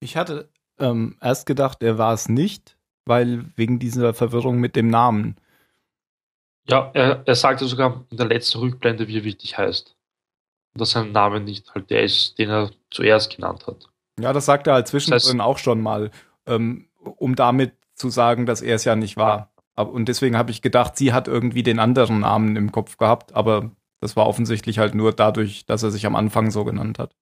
Ich 0.02 0.18
hatte 0.18 0.50
ähm, 0.80 1.18
erst 1.22 1.46
gedacht, 1.46 1.82
er 1.82 1.98
war 1.98 2.14
es 2.14 2.28
nicht, 2.28 2.78
weil 3.06 3.46
wegen 3.56 3.80
dieser 3.80 4.14
Verwirrung 4.14 4.60
mit 4.60 4.76
dem 4.76 4.90
Namen. 4.90 5.38
Ja, 6.70 6.92
er, 6.94 7.24
er 7.26 7.36
sagte 7.36 7.66
sogar 7.66 8.06
in 8.10 8.18
der 8.18 8.28
letzten 8.28 8.60
Rückblende, 8.60 9.08
wie 9.08 9.18
er 9.20 9.24
wirklich 9.24 9.58
heißt. 9.58 9.96
Und 10.74 10.82
dass 10.82 10.92
sein 10.92 11.12
Name 11.12 11.40
nicht 11.40 11.74
halt 11.74 11.90
der 11.90 12.04
ist, 12.04 12.38
den 12.38 12.50
er 12.50 12.72
zuerst 12.92 13.36
genannt 13.36 13.68
hat. 13.68 13.88
Ja, 14.20 14.34
das 14.34 14.46
sagt 14.46 14.68
er 14.68 14.74
halt 14.74 14.88
zwischendrin 14.88 15.18
Das 15.18 15.30
heißt- 15.34 15.40
auch 15.42 15.58
schon 15.58 15.82
mal, 15.82 16.12
ähm, 16.46 16.90
um 17.00 17.36
damit 17.36 17.74
zu 17.94 18.10
sagen, 18.10 18.46
dass 18.46 18.62
er 18.62 18.76
es 18.76 18.84
ja 18.84 18.96
nicht 18.96 19.18
war. 19.18 19.52
Und 19.76 20.08
deswegen 20.08 20.38
habe 20.38 20.52
ich 20.52 20.62
gedacht, 20.62 20.96
sie 20.98 21.12
hat 21.14 21.28
irgendwie 21.28 21.64
den 21.64 21.80
anderen 21.80 22.22
Namen 22.22 22.56
im 22.56 22.72
Kopf 22.72 22.98
gehabt, 22.98 23.34
aber 23.34 23.72
das 24.02 24.16
war 24.16 24.26
offensichtlich 24.26 24.80
halt 24.80 24.96
nur 24.96 25.12
dadurch, 25.14 25.66
dass 25.66 25.84
er 25.84 25.92
sich 25.92 26.06
am 26.06 26.16
Anfang 26.16 26.50
so 26.52 26.64
genannt 26.64 26.98
hat. 27.00 27.16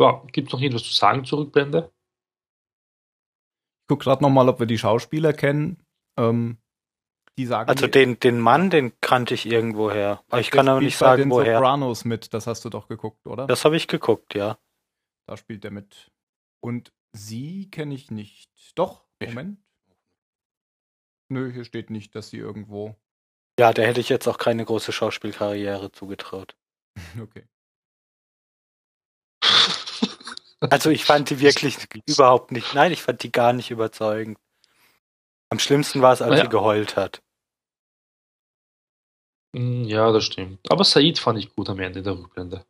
Ja, 0.00 0.22
Gibt 0.32 0.48
es 0.48 0.52
noch 0.52 0.60
irgendwas 0.60 0.84
zu 0.84 0.94
sagen 0.94 1.24
zur 1.24 1.40
Rückblende? 1.40 1.92
Ich 3.82 3.88
gucke 3.88 4.04
gerade 4.04 4.22
nochmal, 4.22 4.48
ob 4.48 4.58
wir 4.58 4.66
die 4.66 4.78
Schauspieler 4.78 5.32
kennen. 5.32 5.82
Ähm, 6.18 6.56
die 7.40 7.46
sagen 7.46 7.68
Also 7.70 7.86
den, 7.86 8.20
den 8.20 8.38
Mann, 8.38 8.70
den 8.70 8.92
kannte 9.00 9.34
ich 9.34 9.46
irgendwoher. 9.46 10.22
Aber 10.28 10.40
ich 10.40 10.50
kann 10.50 10.68
aber 10.68 10.80
nicht 10.80 10.98
bei 10.98 11.06
sagen, 11.06 11.22
den 11.22 11.30
woher. 11.30 11.56
Sopranos 11.56 12.04
mit, 12.04 12.34
das 12.34 12.46
hast 12.46 12.64
du 12.64 12.68
doch 12.70 12.86
geguckt, 12.88 13.26
oder? 13.26 13.46
Das 13.46 13.64
habe 13.64 13.76
ich 13.76 13.88
geguckt, 13.88 14.34
ja. 14.34 14.58
Da 15.26 15.36
spielt 15.36 15.64
er 15.64 15.70
mit. 15.70 16.10
Und 16.62 16.92
sie 17.12 17.70
kenne 17.70 17.94
ich 17.94 18.10
nicht. 18.10 18.50
Doch, 18.74 19.04
Moment. 19.22 19.58
Nö, 21.30 21.50
hier 21.52 21.64
steht 21.64 21.90
nicht, 21.90 22.14
dass 22.14 22.28
sie 22.30 22.38
irgendwo. 22.38 22.96
Ja, 23.58 23.72
der 23.72 23.86
hätte 23.86 24.00
ich 24.00 24.08
jetzt 24.08 24.26
auch 24.26 24.38
keine 24.38 24.64
große 24.64 24.92
Schauspielkarriere 24.92 25.92
zugetraut. 25.92 26.56
Okay. 27.20 27.46
Also 30.60 30.90
ich 30.90 31.06
fand 31.06 31.30
die 31.30 31.40
wirklich 31.40 31.78
überhaupt 32.06 32.52
nicht, 32.52 32.74
nein, 32.74 32.92
ich 32.92 33.00
fand 33.02 33.22
die 33.22 33.32
gar 33.32 33.54
nicht 33.54 33.70
überzeugend. 33.70 34.38
Am 35.48 35.58
schlimmsten 35.58 36.02
war 36.02 36.12
es, 36.12 36.20
als 36.20 36.36
Ja. 36.36 36.44
sie 36.44 36.50
geheult 36.50 36.96
hat. 36.96 37.22
Mm, 39.52 39.84
Ja, 39.84 40.10
das 40.10 40.24
stimmt. 40.24 40.68
Aber 40.72 40.82
Said 40.84 41.18
fand 41.20 41.38
ich 41.38 41.54
gut 41.54 41.68
am 41.70 41.78
Ende 41.78 42.02
der 42.02 42.18
Rückblende. 42.18 42.66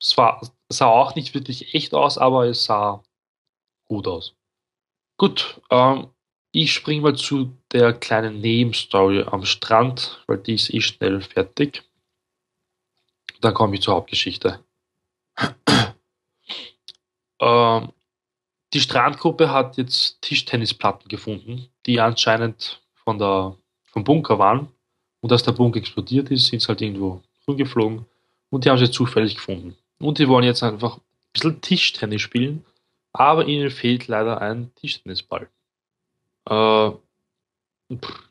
Es 0.00 0.16
war, 0.16 0.40
sah 0.68 0.86
auch 0.86 1.14
nicht 1.14 1.34
wirklich 1.34 1.74
echt 1.74 1.94
aus, 1.94 2.18
aber 2.18 2.46
es 2.46 2.64
sah 2.64 3.02
gut 3.86 4.08
aus. 4.08 4.36
Gut, 5.18 5.60
ähm, 5.70 6.08
ich 6.52 6.72
springe 6.74 7.02
mal 7.02 7.16
zu 7.16 7.56
der 7.72 7.92
kleinen 7.94 8.40
Nebenstory 8.40 9.22
am 9.24 9.44
Strand, 9.46 10.22
weil 10.26 10.38
die 10.38 10.54
ist 10.54 10.72
eh 10.74 10.80
schnell 10.80 11.20
fertig. 11.22 11.82
Dann 13.40 13.54
komme 13.54 13.76
ich 13.76 13.82
zur 13.82 13.94
Hauptgeschichte. 13.94 14.64
ähm, 17.40 17.92
die 18.74 18.80
Strandgruppe 18.80 19.52
hat 19.52 19.78
jetzt 19.78 20.22
Tischtennisplatten 20.22 21.08
gefunden, 21.08 21.68
die 21.86 22.00
anscheinend 22.00 22.84
von 22.94 23.18
der, 23.18 23.58
vom 23.84 24.04
Bunker 24.04 24.40
waren. 24.40 24.73
Und 25.24 25.32
als 25.32 25.42
der 25.42 25.52
Bunker 25.52 25.78
explodiert 25.78 26.30
ist, 26.30 26.48
sind 26.48 26.60
sie 26.60 26.68
halt 26.68 26.82
irgendwo 26.82 27.22
rumgeflogen 27.48 28.04
und 28.50 28.62
die 28.62 28.68
haben 28.68 28.76
sie 28.76 28.90
zufällig 28.90 29.36
gefunden. 29.36 29.74
Und 29.98 30.18
die 30.18 30.28
wollen 30.28 30.44
jetzt 30.44 30.62
einfach 30.62 30.98
ein 30.98 31.02
bisschen 31.32 31.62
Tischtennis 31.62 32.20
spielen, 32.20 32.62
aber 33.14 33.46
ihnen 33.46 33.70
fehlt 33.70 34.06
leider 34.06 34.42
ein 34.42 34.70
Tischtennisball. 34.74 35.48
Äh, 36.50 36.90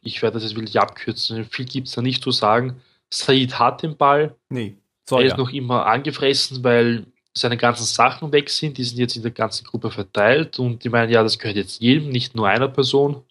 ich 0.03 0.21
werde 0.21 0.35
das 0.35 0.43
jetzt 0.43 0.55
wirklich 0.55 0.79
abkürzen, 0.79 1.45
viel 1.45 1.65
gibt 1.65 1.87
es 1.87 1.95
da 1.95 2.03
nicht 2.03 2.23
zu 2.23 2.29
sagen. 2.29 2.79
Said 3.09 3.57
hat 3.57 3.81
den 3.81 3.97
Ball, 3.97 4.35
Nee, 4.49 4.75
er 4.75 5.09
soll 5.09 5.23
ist 5.23 5.31
ja. 5.31 5.37
noch 5.37 5.49
immer 5.49 5.87
angefressen, 5.87 6.63
weil 6.63 7.07
seine 7.33 7.57
ganzen 7.57 7.85
Sachen 7.85 8.31
weg 8.31 8.51
sind. 8.51 8.77
Die 8.77 8.83
sind 8.83 8.99
jetzt 8.99 9.15
in 9.15 9.23
der 9.23 9.31
ganzen 9.31 9.63
Gruppe 9.65 9.89
verteilt 9.89 10.59
und 10.59 10.83
die 10.83 10.89
meinen, 10.89 11.11
ja, 11.11 11.23
das 11.23 11.39
gehört 11.39 11.57
jetzt 11.57 11.81
jedem, 11.81 12.09
nicht 12.09 12.35
nur 12.35 12.47
einer 12.47 12.67
Person. 12.67 13.23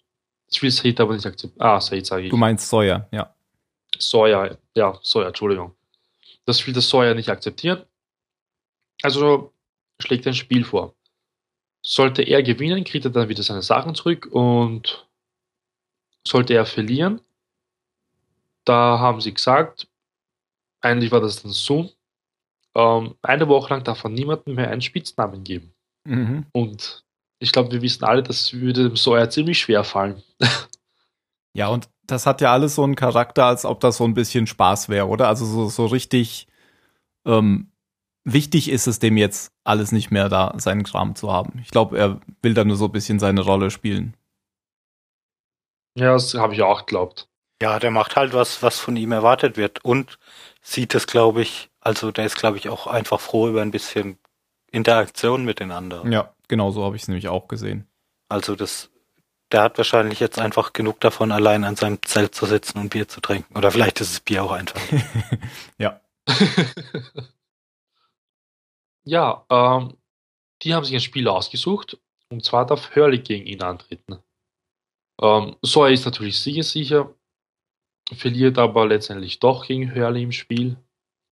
Das 0.49 0.61
will 0.61 0.69
Said 0.69 0.99
aber 0.99 1.13
nicht 1.13 1.25
akzeptieren. 1.25 1.65
Ah, 1.65 1.79
Said 1.79 2.05
sage 2.05 2.23
ich. 2.23 2.29
Du 2.29 2.35
meinst 2.35 2.69
Sawyer, 2.69 3.07
ja. 3.13 3.32
Sawyer, 3.99 4.57
ja, 4.75 4.99
Sawyer, 5.01 5.27
Entschuldigung. 5.27 5.75
Das 6.45 6.65
will 6.65 6.73
der 6.73 6.81
Sawyer 6.81 7.13
nicht 7.13 7.29
akzeptieren. 7.29 7.83
Also 9.01 9.53
schlägt 9.99 10.25
er 10.25 10.31
ein 10.31 10.35
Spiel 10.35 10.63
vor. 10.63 10.95
Sollte 11.81 12.21
er 12.21 12.43
gewinnen, 12.43 12.83
kriegt 12.83 13.05
er 13.05 13.11
dann 13.11 13.29
wieder 13.29 13.43
seine 13.43 13.61
Sachen 13.61 13.95
zurück 13.95 14.27
und 14.31 15.05
sollte 16.25 16.53
er 16.53 16.65
verlieren, 16.65 17.21
da 18.65 18.99
haben 18.99 19.21
sie 19.21 19.33
gesagt, 19.33 19.87
eigentlich 20.81 21.11
war 21.11 21.21
das 21.21 21.41
dann 21.41 21.51
so, 21.51 21.91
ähm, 22.75 23.15
eine 23.21 23.47
Woche 23.47 23.73
lang 23.73 23.83
darf 23.83 24.03
man 24.03 24.13
niemandem 24.13 24.55
mehr 24.55 24.69
einen 24.69 24.81
Spitznamen 24.81 25.43
geben. 25.43 25.73
Mhm. 26.05 26.45
Und 26.51 27.03
ich 27.39 27.51
glaube, 27.51 27.71
wir 27.71 27.81
wissen 27.81 28.03
alle, 28.03 28.23
das 28.23 28.53
würde 28.53 28.83
dem 28.83 28.95
Sawyer 28.95 29.29
ziemlich 29.29 29.59
schwer 29.59 29.83
fallen. 29.83 30.23
Ja, 31.53 31.67
und 31.67 31.89
das 32.05 32.25
hat 32.25 32.41
ja 32.41 32.51
alles 32.51 32.75
so 32.75 32.83
einen 32.83 32.95
Charakter, 32.95 33.45
als 33.45 33.65
ob 33.65 33.79
das 33.79 33.97
so 33.97 34.03
ein 34.03 34.13
bisschen 34.13 34.47
Spaß 34.47 34.89
wäre, 34.89 35.07
oder? 35.07 35.27
Also 35.27 35.45
so, 35.45 35.69
so 35.69 35.85
richtig 35.85 36.47
ähm, 37.25 37.71
wichtig 38.23 38.69
ist 38.69 38.87
es 38.87 38.99
dem 38.99 39.17
jetzt 39.17 39.51
alles 39.63 39.91
nicht 39.91 40.11
mehr 40.11 40.29
da, 40.29 40.53
seinen 40.57 40.83
Kram 40.83 41.15
zu 41.15 41.31
haben. 41.31 41.59
Ich 41.61 41.69
glaube, 41.69 41.97
er 41.97 42.19
will 42.41 42.53
da 42.53 42.63
nur 42.63 42.75
so 42.75 42.85
ein 42.85 42.91
bisschen 42.91 43.19
seine 43.19 43.41
Rolle 43.41 43.71
spielen. 43.71 44.15
Ja, 45.95 46.13
das 46.13 46.33
habe 46.33 46.53
ich 46.53 46.61
auch 46.61 46.85
geglaubt. 46.85 47.29
Ja, 47.61 47.79
der 47.79 47.91
macht 47.91 48.15
halt 48.15 48.33
was, 48.33 48.63
was 48.63 48.79
von 48.79 48.95
ihm 48.95 49.11
erwartet 49.11 49.57
wird 49.57 49.85
und 49.85 50.17
sieht 50.61 50.95
es, 50.95 51.07
glaube 51.07 51.41
ich, 51.41 51.69
also 51.79 52.11
der 52.11 52.25
ist, 52.25 52.35
glaube 52.35 52.57
ich, 52.57 52.69
auch 52.69 52.87
einfach 52.87 53.19
froh 53.19 53.47
über 53.47 53.61
ein 53.61 53.71
bisschen 53.71 54.17
Interaktion 54.71 55.45
mit 55.45 55.59
den 55.59 55.71
anderen. 55.71 56.11
Ja, 56.11 56.33
genau 56.47 56.71
so 56.71 56.83
habe 56.83 56.95
ich 56.95 57.03
es 57.03 57.07
nämlich 57.07 57.27
auch 57.27 57.47
gesehen. 57.47 57.87
Also 58.27 58.55
das, 58.55 58.89
der 59.53 59.61
hat 59.61 59.77
wahrscheinlich 59.77 60.19
jetzt 60.19 60.39
einfach 60.39 60.73
genug 60.73 60.99
davon, 60.99 61.31
allein 61.31 61.63
an 61.63 61.75
seinem 61.75 62.01
Zelt 62.01 62.33
zu 62.33 62.47
sitzen 62.47 62.79
und 62.79 62.89
Bier 62.89 63.07
zu 63.07 63.21
trinken. 63.21 63.55
Oder 63.55 63.71
vielleicht 63.71 64.01
ist 64.01 64.11
es 64.11 64.19
Bier 64.19 64.43
auch 64.43 64.51
einfach. 64.51 64.81
ja. 65.77 66.01
ja, 69.03 69.45
ähm, 69.49 69.95
die 70.63 70.73
haben 70.73 70.83
sich 70.83 70.95
ein 70.95 71.01
Spiel 71.01 71.27
ausgesucht 71.27 71.97
und 72.29 72.43
zwar 72.43 72.65
darf 72.65 72.95
Hurley 72.95 73.19
gegen 73.19 73.45
ihn 73.45 73.61
antreten. 73.61 74.17
Ähm, 75.21 75.55
Sawyer 75.61 75.91
ist 75.91 76.05
natürlich 76.05 76.39
sicher, 76.39 77.13
verliert 78.11 78.57
aber 78.57 78.87
letztendlich 78.87 79.39
doch 79.39 79.67
gegen 79.67 79.93
Hurley 79.93 80.23
im 80.23 80.31
Spiel 80.31 80.77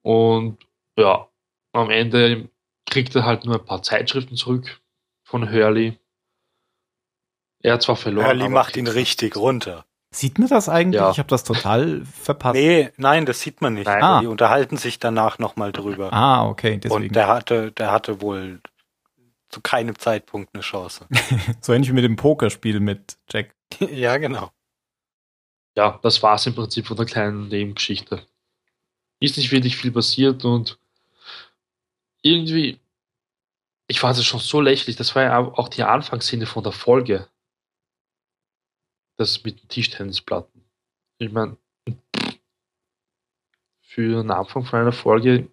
und 0.03 0.59
ja, 0.95 1.27
am 1.73 1.89
Ende 1.89 2.49
kriegt 2.85 3.15
er 3.15 3.25
halt 3.25 3.45
nur 3.45 3.55
ein 3.55 3.65
paar 3.65 3.81
Zeitschriften 3.81 4.35
zurück 4.35 4.81
von 5.23 5.49
Hurley. 5.49 5.97
Er 7.63 7.73
hat 7.73 7.81
zwar 7.81 7.95
verloren. 7.95 8.27
Hurley 8.27 8.49
macht 8.49 8.77
ihn 8.77 8.87
richtig 8.87 9.35
runter. 9.35 9.85
Sieht 10.13 10.39
man 10.39 10.49
das 10.49 10.67
eigentlich? 10.67 10.99
Ja. 10.99 11.11
Ich 11.11 11.19
habe 11.19 11.29
das 11.29 11.45
total 11.45 12.03
verpasst. 12.05 12.55
Nee, 12.55 12.89
nein, 12.97 13.25
das 13.25 13.39
sieht 13.39 13.61
man 13.61 13.75
nicht. 13.75 13.85
Nein. 13.85 14.03
Ah. 14.03 14.19
Die 14.19 14.27
unterhalten 14.27 14.75
sich 14.75 14.99
danach 14.99 15.39
nochmal 15.39 15.71
drüber. 15.71 16.11
Ah, 16.11 16.45
okay, 16.47 16.77
deswegen. 16.77 17.05
und 17.05 17.15
der 17.15 17.27
hatte, 17.27 17.71
der 17.71 17.91
hatte 17.91 18.21
wohl 18.21 18.59
zu 19.49 19.61
keinem 19.61 19.97
Zeitpunkt 19.97 20.53
eine 20.53 20.63
Chance. 20.63 21.07
so 21.61 21.71
ähnlich 21.71 21.89
wie 21.89 21.93
mit 21.93 22.03
dem 22.03 22.17
Pokerspiel 22.17 22.81
mit 22.81 23.17
Jack. 23.31 23.55
ja, 23.79 24.17
genau. 24.17 24.51
ja, 25.77 25.97
das 26.03 26.21
war 26.21 26.35
es 26.35 26.45
im 26.45 26.55
Prinzip 26.55 26.87
von 26.87 26.97
der 26.97 27.05
kleinen 27.05 27.47
Nebengeschichte. 27.47 28.25
Ist 29.21 29.37
nicht 29.37 29.51
wirklich 29.51 29.77
viel 29.77 29.91
passiert 29.91 30.43
und 30.43 30.77
irgendwie, 32.21 32.79
ich 33.87 33.99
fand 33.99 34.17
es 34.17 34.25
schon 34.25 34.39
so 34.39 34.59
lächerlich. 34.59 34.97
Das 34.97 35.15
war 35.15 35.23
ja 35.23 35.37
auch 35.37 35.69
die 35.69 35.83
Anfangsszene 35.83 36.45
von 36.45 36.63
der 36.63 36.73
Folge. 36.73 37.27
Das 39.21 39.43
mit 39.43 39.61
den 39.61 39.67
Tischtennisplatten. 39.67 40.63
Ich 41.19 41.31
meine, 41.31 41.55
für 43.81 44.21
den 44.23 44.31
Anfang 44.31 44.65
von 44.65 44.79
einer 44.79 44.91
Folge 44.91 45.47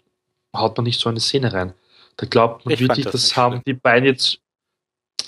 haut 0.57 0.75
man 0.79 0.85
nicht 0.85 0.99
so 0.99 1.11
eine 1.11 1.21
Szene 1.21 1.53
rein. 1.53 1.75
Da 2.17 2.27
glaubt 2.27 2.65
man 2.65 2.73
Ich 2.73 2.81
wirklich, 2.81 3.05
das 3.05 3.13
das, 3.13 3.37
haben 3.37 3.57
schlimm. 3.57 3.63
die 3.67 3.75
beiden 3.75 4.07
jetzt. 4.07 4.41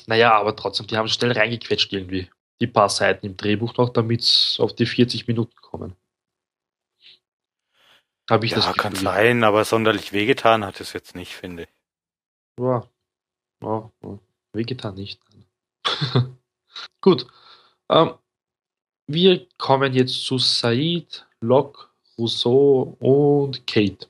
Naja, 0.06 0.32
aber 0.32 0.56
trotzdem, 0.56 0.86
die 0.86 0.96
haben 0.96 1.08
schnell 1.08 1.32
reingequetscht 1.32 1.92
irgendwie. 1.92 2.30
Die 2.62 2.66
paar 2.66 2.88
Seiten 2.88 3.26
im 3.26 3.36
Drehbuch 3.36 3.76
noch, 3.76 3.90
damit 3.90 4.22
es 4.22 4.56
auf 4.58 4.74
die 4.74 4.86
40 4.86 5.26
Minuten 5.28 5.54
kommen. 5.60 5.94
Habe 8.30 8.46
ich 8.46 8.52
das 8.52 8.64
Ja, 8.64 8.72
kann 8.72 8.92
Gefühl. 8.92 9.04
sein, 9.04 9.44
aber 9.44 9.64
sonderlich 9.66 10.12
wehgetan 10.12 10.64
hat 10.64 10.80
es 10.80 10.94
jetzt 10.94 11.14
nicht, 11.14 11.34
finde 11.34 11.64
ich. 11.64 11.68
Ja. 12.58 12.88
Ja, 13.62 13.90
ja. 14.02 14.18
Wehgetan 14.54 14.94
nicht. 14.94 15.20
Gut. 17.02 17.26
Ähm, 17.88 18.14
wir 19.12 19.46
kommen 19.58 19.92
jetzt 19.92 20.24
zu 20.24 20.38
Said, 20.38 21.26
Locke, 21.40 21.86
Rousseau 22.18 22.96
und 23.00 23.66
Kate. 23.66 24.06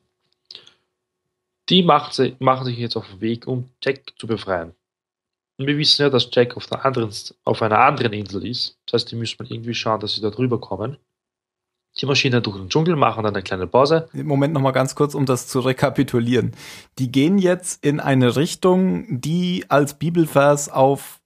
Die 1.69 1.83
macht 1.83 2.21
machen 2.41 2.65
sich 2.67 2.79
jetzt 2.79 2.97
auf 2.97 3.09
den 3.09 3.21
Weg, 3.21 3.47
um 3.47 3.71
Jack 3.83 4.13
zu 4.19 4.27
befreien. 4.27 4.75
Und 5.59 5.67
wir 5.67 5.79
wissen 5.79 6.03
ja, 6.03 6.11
dass 6.11 6.29
Jack 6.33 6.57
auf, 6.57 6.67
der 6.67 6.85
anderen, 6.85 7.11
auf 7.45 7.63
einer 7.63 7.79
anderen 7.79 8.13
Insel 8.13 8.47
ist. 8.47 8.77
Das 8.87 9.03
heißt, 9.03 9.13
die 9.13 9.17
müssen 9.17 9.39
wir 9.39 9.51
irgendwie 9.51 9.75
schauen, 9.75 10.01
dass 10.01 10.15
sie 10.15 10.21
da 10.21 10.31
drüber 10.31 10.59
kommen. 10.59 10.97
Die 12.01 12.07
Maschinen 12.07 12.43
durch 12.43 12.57
den 12.57 12.69
Dschungel 12.69 12.97
machen 12.97 13.25
dann 13.25 13.35
eine 13.35 13.43
kleine 13.43 13.67
Pause. 13.67 14.09
Moment 14.13 14.55
noch 14.55 14.61
mal 14.61 14.71
ganz 14.71 14.95
kurz, 14.95 15.15
um 15.15 15.27
das 15.27 15.49
zu 15.49 15.61
rekapitulieren. 15.61 16.53
Die 16.99 17.13
gehen 17.13 17.39
jetzt 17.39 17.85
in 17.85 18.01
eine 18.01 18.37
Richtung, 18.37 19.21
die 19.21 19.67
als 19.69 19.99
Bibelvers 19.99 20.69
auf 20.69 21.21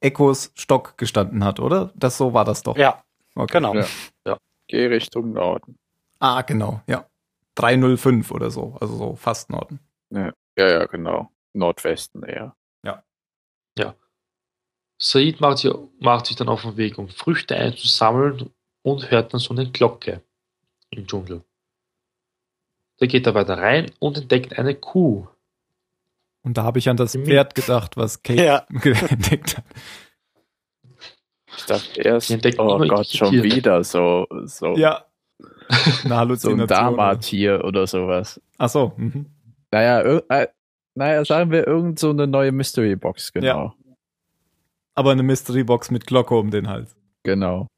Echos 0.00 0.52
Stock 0.54 0.98
gestanden 0.98 1.44
hat, 1.44 1.60
oder? 1.60 1.92
Das 1.94 2.18
so 2.18 2.34
war 2.34 2.44
das 2.44 2.62
doch. 2.62 2.76
Ja, 2.76 3.02
okay. 3.38 3.58
genau. 3.58 3.74
Ja. 4.26 4.38
Geh 4.66 4.86
Richtung 4.86 5.32
Norden. 5.32 5.78
Ah, 6.18 6.42
genau, 6.42 6.82
ja. 6.86 7.06
305 7.54 8.30
oder 8.30 8.50
so, 8.50 8.76
also 8.80 8.96
so 8.96 9.16
fast 9.16 9.50
Norden. 9.50 9.80
Ja, 10.10 10.32
ja, 10.56 10.84
genau. 10.86 11.30
Nordwesten 11.54 12.22
eher. 12.22 12.54
Said 15.00 15.40
macht, 15.40 15.58
sich- 15.58 15.72
macht 16.00 16.26
sich 16.26 16.34
dann 16.34 16.48
auf 16.48 16.62
den 16.62 16.76
Weg, 16.76 16.98
um 16.98 17.08
Früchte 17.08 17.54
einzusammeln 17.56 18.50
und 18.82 19.10
hört 19.12 19.32
dann 19.32 19.38
so 19.38 19.54
eine 19.54 19.70
Glocke 19.70 20.22
im 20.90 21.06
Dschungel. 21.06 21.44
Da 22.98 23.06
geht 23.06 23.24
er 23.28 23.34
weiter 23.34 23.58
rein 23.58 23.92
und 24.00 24.18
entdeckt 24.18 24.58
eine 24.58 24.74
Kuh. 24.74 25.28
Und 26.42 26.58
da 26.58 26.64
habe 26.64 26.80
ich 26.80 26.88
an 26.88 26.96
das 26.96 27.12
Pferd 27.16 27.54
gedacht, 27.54 27.96
was 27.96 28.24
Kate 28.24 28.42
Ja. 28.44 28.66
entdeckt 29.08 29.58
hat. 29.58 29.64
Ich 31.58 31.66
dachte 31.66 32.00
erst, 32.00 32.58
oh 32.58 32.78
Gott, 32.86 33.06
schon 33.08 33.30
Tiere. 33.30 33.44
wieder 33.44 33.84
so, 33.84 34.26
so, 34.44 34.76
Ja. 34.76 35.04
Eine 35.68 35.80
so 35.82 36.08
ein 36.08 36.16
Halluzination. 36.16 36.66
Dama-Tier 36.66 37.64
oder 37.64 37.86
sowas. 37.86 38.40
Ach 38.56 38.70
so. 38.70 38.92
Mhm. 38.96 39.26
Naja, 39.70 40.00
äh, 40.00 40.48
naja, 40.94 41.24
sagen 41.24 41.50
wir 41.50 41.66
irgend 41.66 41.98
so 41.98 42.10
eine 42.10 42.26
neue 42.26 42.52
Mystery 42.52 42.96
Box, 42.96 43.32
genau. 43.32 43.74
Aber 44.94 45.12
eine 45.12 45.22
Mystery 45.22 45.64
Box 45.64 45.90
mit 45.90 46.06
Glocke 46.06 46.34
um 46.36 46.50
den 46.50 46.68
Hals. 46.68 46.96
Genau. 47.22 47.68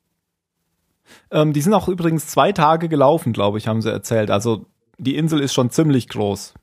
Ähm, 1.33 1.53
die 1.53 1.61
sind 1.61 1.75
auch 1.75 1.89
übrigens 1.89 2.29
zwei 2.29 2.53
Tage 2.53 2.89
gelaufen, 2.89 3.33
glaube 3.33 3.59
ich, 3.59 3.67
haben 3.67 3.83
sie 3.83 3.91
erzählt. 3.91 4.31
Also 4.31 4.67
die 4.99 5.17
Insel 5.17 5.41
ist 5.41 5.53
schon 5.53 5.71
ziemlich 5.71 6.09
groß. 6.09 6.55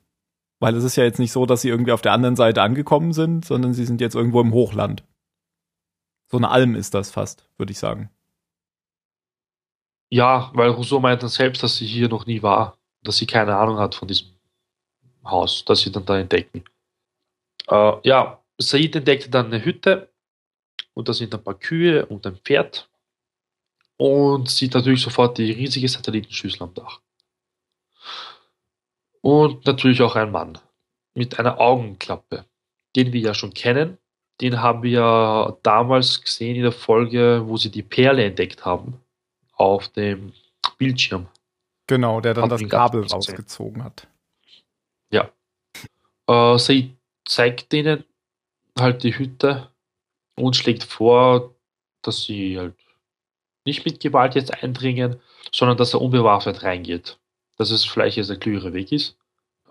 Weil 0.59 0.75
es 0.75 0.83
ist 0.83 0.95
ja 0.95 1.03
jetzt 1.03 1.19
nicht 1.19 1.31
so, 1.31 1.45
dass 1.45 1.61
sie 1.61 1.69
irgendwie 1.69 1.91
auf 1.91 2.01
der 2.01 2.13
anderen 2.13 2.35
Seite 2.35 2.61
angekommen 2.61 3.13
sind, 3.13 3.45
sondern 3.45 3.73
sie 3.73 3.85
sind 3.85 4.01
jetzt 4.01 4.15
irgendwo 4.15 4.41
im 4.41 4.53
Hochland. 4.53 5.03
So 6.27 6.37
eine 6.37 6.49
Alm 6.49 6.75
ist 6.75 6.93
das 6.93 7.11
fast, 7.11 7.47
würde 7.57 7.71
ich 7.71 7.79
sagen. 7.79 8.09
Ja, 10.09 10.51
weil 10.53 10.69
Rousseau 10.69 10.99
meint 10.99 11.21
dann 11.21 11.29
selbst, 11.29 11.63
dass 11.63 11.77
sie 11.77 11.85
hier 11.85 12.09
noch 12.09 12.25
nie 12.25 12.41
war, 12.41 12.77
dass 13.03 13.17
sie 13.17 13.25
keine 13.25 13.55
Ahnung 13.57 13.77
hat 13.77 13.95
von 13.95 14.07
diesem 14.07 14.27
Haus, 15.23 15.65
das 15.65 15.81
sie 15.81 15.91
dann 15.91 16.05
da 16.05 16.17
entdecken. 16.17 16.63
Äh, 17.67 17.93
ja, 18.03 18.41
Said 18.57 18.95
entdeckte 18.95 19.29
dann 19.29 19.47
eine 19.47 19.63
Hütte 19.63 20.09
und 20.93 21.09
da 21.09 21.13
sind 21.13 21.33
ein 21.33 21.43
paar 21.43 21.59
Kühe 21.59 22.05
und 22.05 22.25
ein 22.25 22.37
Pferd 22.37 22.89
und 23.97 24.49
sieht 24.49 24.73
natürlich 24.73 25.01
sofort 25.01 25.37
die 25.37 25.51
riesige 25.51 25.89
Satellitenschüssel 25.89 26.63
am 26.63 26.73
Dach. 26.73 27.01
Und 29.21 29.65
natürlich 29.65 30.01
auch 30.01 30.15
ein 30.15 30.31
Mann 30.31 30.57
mit 31.13 31.37
einer 31.39 31.59
Augenklappe, 31.59 32.45
den 32.95 33.11
wir 33.11 33.19
ja 33.19 33.33
schon 33.33 33.53
kennen. 33.53 33.97
Den 34.41 34.61
haben 34.61 34.83
wir 34.83 34.91
ja 34.91 35.57
damals 35.63 36.21
gesehen 36.21 36.55
in 36.55 36.61
der 36.63 36.71
Folge, 36.71 37.43
wo 37.45 37.57
sie 37.57 37.71
die 37.71 37.81
Perle 37.81 38.25
entdeckt 38.25 38.65
haben 38.65 39.01
auf 39.53 39.87
dem 39.89 40.33
Bildschirm. 40.77 41.27
Genau, 41.87 42.21
der 42.21 42.33
dann 42.33 42.43
Hat 42.45 42.51
das 42.51 42.69
Kabel 42.69 43.05
rausgezogen 43.07 43.83
hat. 43.83 44.07
Ja. 45.09 45.29
Äh, 46.27 46.59
sie 46.59 46.95
zeigt 47.25 47.71
denen 47.71 48.03
halt 48.77 49.03
die 49.03 49.17
Hütte 49.17 49.69
und 50.35 50.55
schlägt 50.55 50.83
vor, 50.83 51.55
dass 52.01 52.23
sie 52.23 52.59
halt 52.59 52.75
nicht 53.65 53.85
mit 53.85 53.99
Gewalt 53.99 54.35
jetzt 54.35 54.63
eindringen, 54.63 55.19
sondern 55.51 55.77
dass 55.77 55.93
er 55.93 56.01
unbewaffnet 56.01 56.63
reingeht. 56.63 57.17
Dass 57.57 57.71
es 57.71 57.85
vielleicht 57.85 58.17
jetzt 58.17 58.29
der 58.29 58.37
klügere 58.37 58.73
Weg 58.73 58.91
ist. 58.91 59.17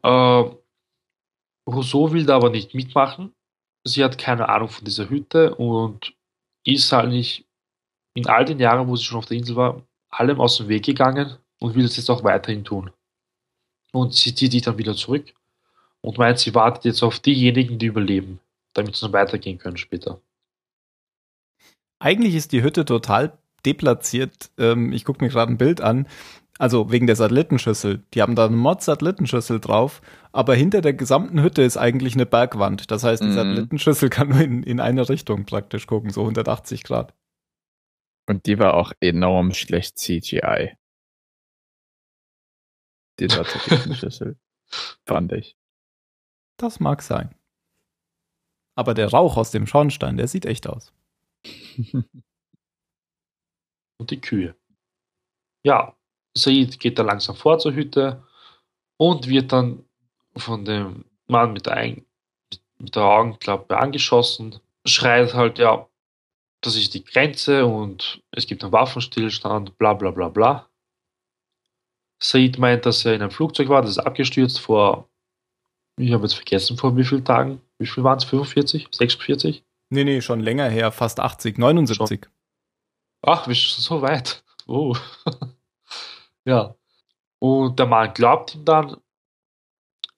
Äh, 0.03 0.45
Rousseau 1.69 2.13
will 2.13 2.27
da 2.27 2.37
aber 2.37 2.51
nicht 2.51 2.75
mitmachen. 2.75 3.35
Sie 3.87 4.03
hat 4.03 4.19
keine 4.19 4.49
Ahnung 4.49 4.69
von 4.69 4.85
dieser 4.85 5.09
Hütte 5.09 5.55
und 5.55 6.15
ist 6.65 6.91
halt 6.93 7.11
nicht 7.11 7.47
in 8.15 8.27
all 8.27 8.45
den 8.45 8.59
Jahren, 8.59 8.89
wo 8.89 8.97
sie 8.97 9.05
schon 9.05 9.19
auf 9.19 9.27
der 9.27 9.37
Insel 9.37 9.57
war, 9.57 9.83
allem 10.09 10.41
aus 10.41 10.57
dem 10.57 10.69
Weg 10.69 10.85
gegangen 10.85 11.37
und 11.61 11.75
will 11.75 11.85
es 11.85 11.97
jetzt 11.97 12.11
auch 12.11 12.25
weiterhin 12.25 12.65
tun. 12.65 12.91
Und 13.93 14.15
sie 14.15 14.35
zieht 14.35 14.53
sich 14.53 14.63
dann 14.63 14.79
wieder 14.79 14.95
zurück 14.95 15.33
und 16.01 16.19
meint, 16.19 16.39
sie 16.39 16.55
wartet 16.55 16.85
jetzt 16.85 17.03
auf 17.03 17.21
diejenigen, 17.21 17.79
die 17.79 17.87
überleben, 17.87 18.41
damit 18.73 18.97
sie 18.97 19.07
dann 19.07 19.13
weitergehen 19.13 19.59
können 19.59 19.77
später. 19.77 20.21
Eigentlich 21.99 22.35
ist 22.35 22.53
die 22.53 22.63
Hütte 22.63 22.85
total 22.85 23.39
deplatziert. 23.65 24.51
Ähm, 24.59 24.93
ich 24.93 25.05
gucke 25.05 25.25
mir 25.25 25.31
gerade 25.31 25.53
ein 25.53 25.59
Bild 25.59 25.81
an. 25.81 26.09
Also 26.59 26.91
wegen 26.91 27.07
der 27.07 27.17
Satellitenschüssel. 27.17 28.05
Die 28.15 28.23
haben 28.23 28.35
da 28.35 28.47
eine 28.47 28.57
Mod-Satellitenschüssel 28.57 29.61
drauf, 29.61 30.01
aber 30.33 30.55
hinter 30.55 30.81
der 30.81 30.95
gesamten 30.95 31.43
Hütte 31.43 31.63
ist 31.63 31.77
eigentlich 31.77 32.15
eine 32.15 32.25
Bergwand. 32.27 32.91
Das 32.91 33.05
heißt, 33.05 33.23
die 33.23 33.29
Mhm. 33.29 33.33
Satellitenschüssel 33.33 34.09
kann 34.11 34.29
nur 34.31 34.41
in, 34.41 34.63
in 34.63 34.81
eine 34.81 35.09
Richtung 35.09 35.45
praktisch 35.45 35.87
gucken, 35.87 36.11
so 36.11 36.23
180 36.23 36.83
Grad. 36.83 37.15
Und 38.29 38.47
die 38.47 38.59
war 38.59 38.75
auch 38.75 38.93
enorm 39.01 39.53
schlecht 39.53 39.99
CGI. 39.99 40.77
Die 43.21 43.29
Satellitenschüssel. 43.29 44.39
Fand 45.07 45.33
ich. 45.33 45.57
Das 46.59 46.81
mag 46.81 47.03
sein. 47.03 47.35
Aber 48.79 48.95
der 48.95 49.11
Rauch 49.11 49.37
aus 49.37 49.51
dem 49.51 49.67
Schornstein, 49.67 50.17
der 50.17 50.29
sieht 50.29 50.45
echt 50.47 50.67
aus. 50.67 50.93
Und 53.99 54.11
die 54.11 54.21
Kühe. 54.21 54.55
Ja, 55.65 55.96
Said 56.37 56.79
geht 56.79 56.99
da 56.99 57.03
langsam 57.03 57.35
vor 57.35 57.59
zur 57.59 57.75
Hütte 57.75 58.23
und 58.99 59.27
wird 59.29 59.53
dann 59.53 59.85
von 60.37 60.65
dem 60.65 61.05
Mann 61.27 61.53
mit 61.53 61.67
der, 61.67 61.75
Ein 61.75 62.05
mit 62.79 62.95
der 62.95 63.05
Augenklappe 63.05 63.77
angeschossen. 63.79 64.61
Schreit 64.85 65.35
halt, 65.35 65.59
ja, 65.59 65.89
das 66.61 66.77
ist 66.77 66.95
die 66.95 67.05
Grenze 67.05 67.67
und 67.67 68.23
es 68.31 68.47
gibt 68.47 68.63
einen 68.63 68.73
Waffenstillstand, 68.73 69.79
bla 69.79 69.95
bla 69.95 70.11
bla 70.11 70.29
bla. 70.29 70.69
Said 72.19 72.59
meint, 72.59 72.87
dass 72.87 73.05
er 73.05 73.15
in 73.15 73.23
einem 73.23 73.31
Flugzeug 73.31 73.69
war, 73.69 73.83
das 73.83 73.93
ist 73.93 73.99
abgestürzt 73.99 74.61
vor, 74.61 75.09
ich 75.99 76.13
habe 76.13 76.25
jetzt 76.25 76.35
vergessen, 76.35 76.77
vor 76.77 76.97
wie 76.97 77.05
vielen 77.05 77.25
Tagen? 77.25 77.61
Wie 77.79 77.87
viel 77.87 78.05
waren 78.05 78.19
es? 78.19 78.25
45? 78.25 78.89
46? 78.91 79.65
Nee, 79.91 80.05
nee, 80.05 80.21
schon 80.21 80.41
länger 80.41 80.69
her, 80.69 80.93
fast 80.93 81.21
80, 81.21 81.59
79. 81.59 82.27
Ach, 83.23 83.47
wir 83.47 83.55
sind 83.55 83.65
schon 83.65 83.83
so 83.83 84.03
weit. 84.03 84.43
Oh. 84.67 84.95
Ja. 86.47 86.75
Und 87.39 87.79
der 87.79 87.87
Mann 87.87 88.15
glaubt 88.15 88.55
ihm 88.55 88.65
dann 88.65 88.97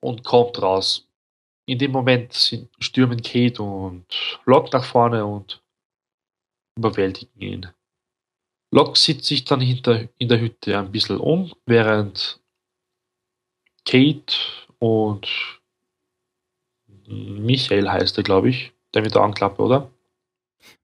und 0.01 0.25
kommt 0.25 0.63
raus. 0.63 1.09
In 1.67 1.79
dem 1.79 1.91
Moment 1.91 2.33
sind, 2.33 2.71
stürmen 2.79 3.21
Kate 3.21 3.63
und 3.63 4.07
Locke 4.45 4.71
nach 4.73 4.85
vorne 4.85 5.27
und 5.27 5.63
überwältigen 6.77 7.41
ihn. 7.41 7.67
Locke 8.71 8.99
sieht 8.99 9.25
sich 9.25 9.45
dann 9.45 9.61
hinter, 9.61 10.09
in 10.19 10.29
der 10.29 10.41
Hütte 10.41 10.79
ein 10.79 10.93
bisschen 10.93 11.19
um, 11.19 11.53
während 11.67 12.41
Kate 13.85 14.35
und 14.79 15.29
Michael 17.07 17.89
heißt 17.89 18.19
er, 18.19 18.25
glaube 18.25 18.51
ich, 18.51 18.73
der 18.95 19.03
mit 19.03 19.15
der 19.15 19.23
Anklappe, 19.23 19.63
oder? 19.63 19.91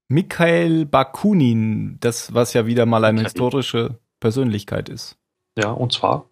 Mikhail 0.08 0.86
Bakunin, 0.86 1.98
das 2.00 2.32
was 2.32 2.52
ja 2.54 2.66
wieder 2.66 2.86
mal 2.86 3.04
eine 3.04 3.20
Mikhail. 3.20 3.32
historische 3.32 3.98
Persönlichkeit 4.20 4.88
ist. 4.88 5.18
Ja, 5.56 5.70
und 5.70 5.92
zwar 5.92 6.28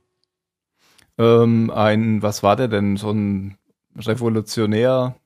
Ähm, 1.18 1.70
ein, 1.70 2.22
was 2.22 2.42
war 2.42 2.56
der 2.56 2.68
denn? 2.68 2.96
So 2.96 3.10
ein 3.10 3.58
Revolutionär. 3.96 5.16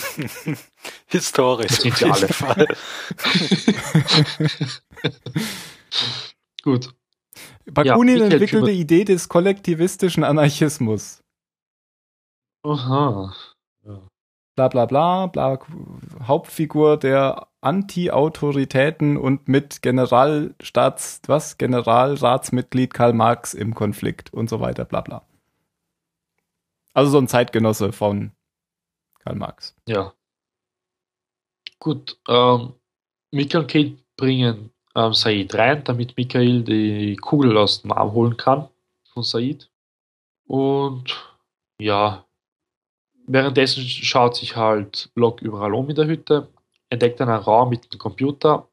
Historisch. 1.06 1.78
Auf 1.78 1.84
jeden 1.84 2.12
alle. 2.12 2.28
Fall. 2.32 2.66
Gut. 6.62 6.94
Bakunin 7.66 8.14
Mikhail 8.14 8.32
entwickelte 8.32 8.70
Idee 8.70 9.04
des 9.04 9.28
kollektivistischen 9.28 10.24
Anarchismus. 10.24 11.22
Aha. 12.64 13.34
Bla 14.56 14.68
bla 14.68 14.86
bla, 14.86 15.26
bla 15.26 15.58
Hauptfigur 16.22 16.96
der 16.96 17.46
Anti-Autoritäten 17.60 19.18
und 19.18 19.48
mit 19.48 19.82
Generalstaats, 19.82 21.20
was? 21.26 21.58
Generalratsmitglied 21.58 22.94
Karl 22.94 23.12
Marx 23.12 23.52
im 23.52 23.74
Konflikt 23.74 24.32
und 24.32 24.48
so 24.48 24.60
weiter, 24.60 24.86
bla 24.86 25.02
bla. 25.02 25.26
Also 26.94 27.10
so 27.10 27.18
ein 27.18 27.28
Zeitgenosse 27.28 27.92
von 27.92 28.32
Karl 29.18 29.36
Marx. 29.36 29.76
Ja. 29.86 30.14
Gut. 31.78 32.18
Ähm, 32.26 32.72
Michael 33.30 33.66
Kate 33.66 33.98
bringen 34.16 34.70
ähm, 34.94 35.12
Said 35.12 35.54
rein, 35.54 35.84
damit 35.84 36.16
Michael 36.16 36.62
die 36.62 37.16
Kugel 37.16 37.58
aus 37.58 37.82
dem 37.82 37.92
Arm 37.92 38.12
holen 38.12 38.36
kann 38.38 38.68
von 39.12 39.22
Said. 39.22 39.70
Und 40.46 41.14
ja, 41.78 42.25
währenddessen 43.26 43.82
schaut 43.82 44.36
sich 44.36 44.56
halt 44.56 45.10
Locke 45.14 45.44
überall 45.44 45.74
um 45.74 45.88
in 45.88 45.96
der 45.96 46.06
Hütte, 46.06 46.48
entdeckt 46.90 47.20
dann 47.20 47.28
einen 47.28 47.42
Raum 47.42 47.70
mit 47.70 47.90
einem 47.90 47.98
Computer, 47.98 48.68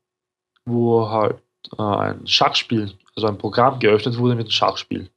wo 0.65 1.09
halt 1.09 1.41
äh, 1.77 1.81
ein 1.81 2.27
Schachspiel, 2.27 2.97
also 3.15 3.27
ein 3.27 3.37
Programm 3.37 3.79
geöffnet 3.79 4.17
wurde 4.17 4.35
mit 4.35 4.45
einem 4.45 4.51
Schachspiel. 4.51 5.09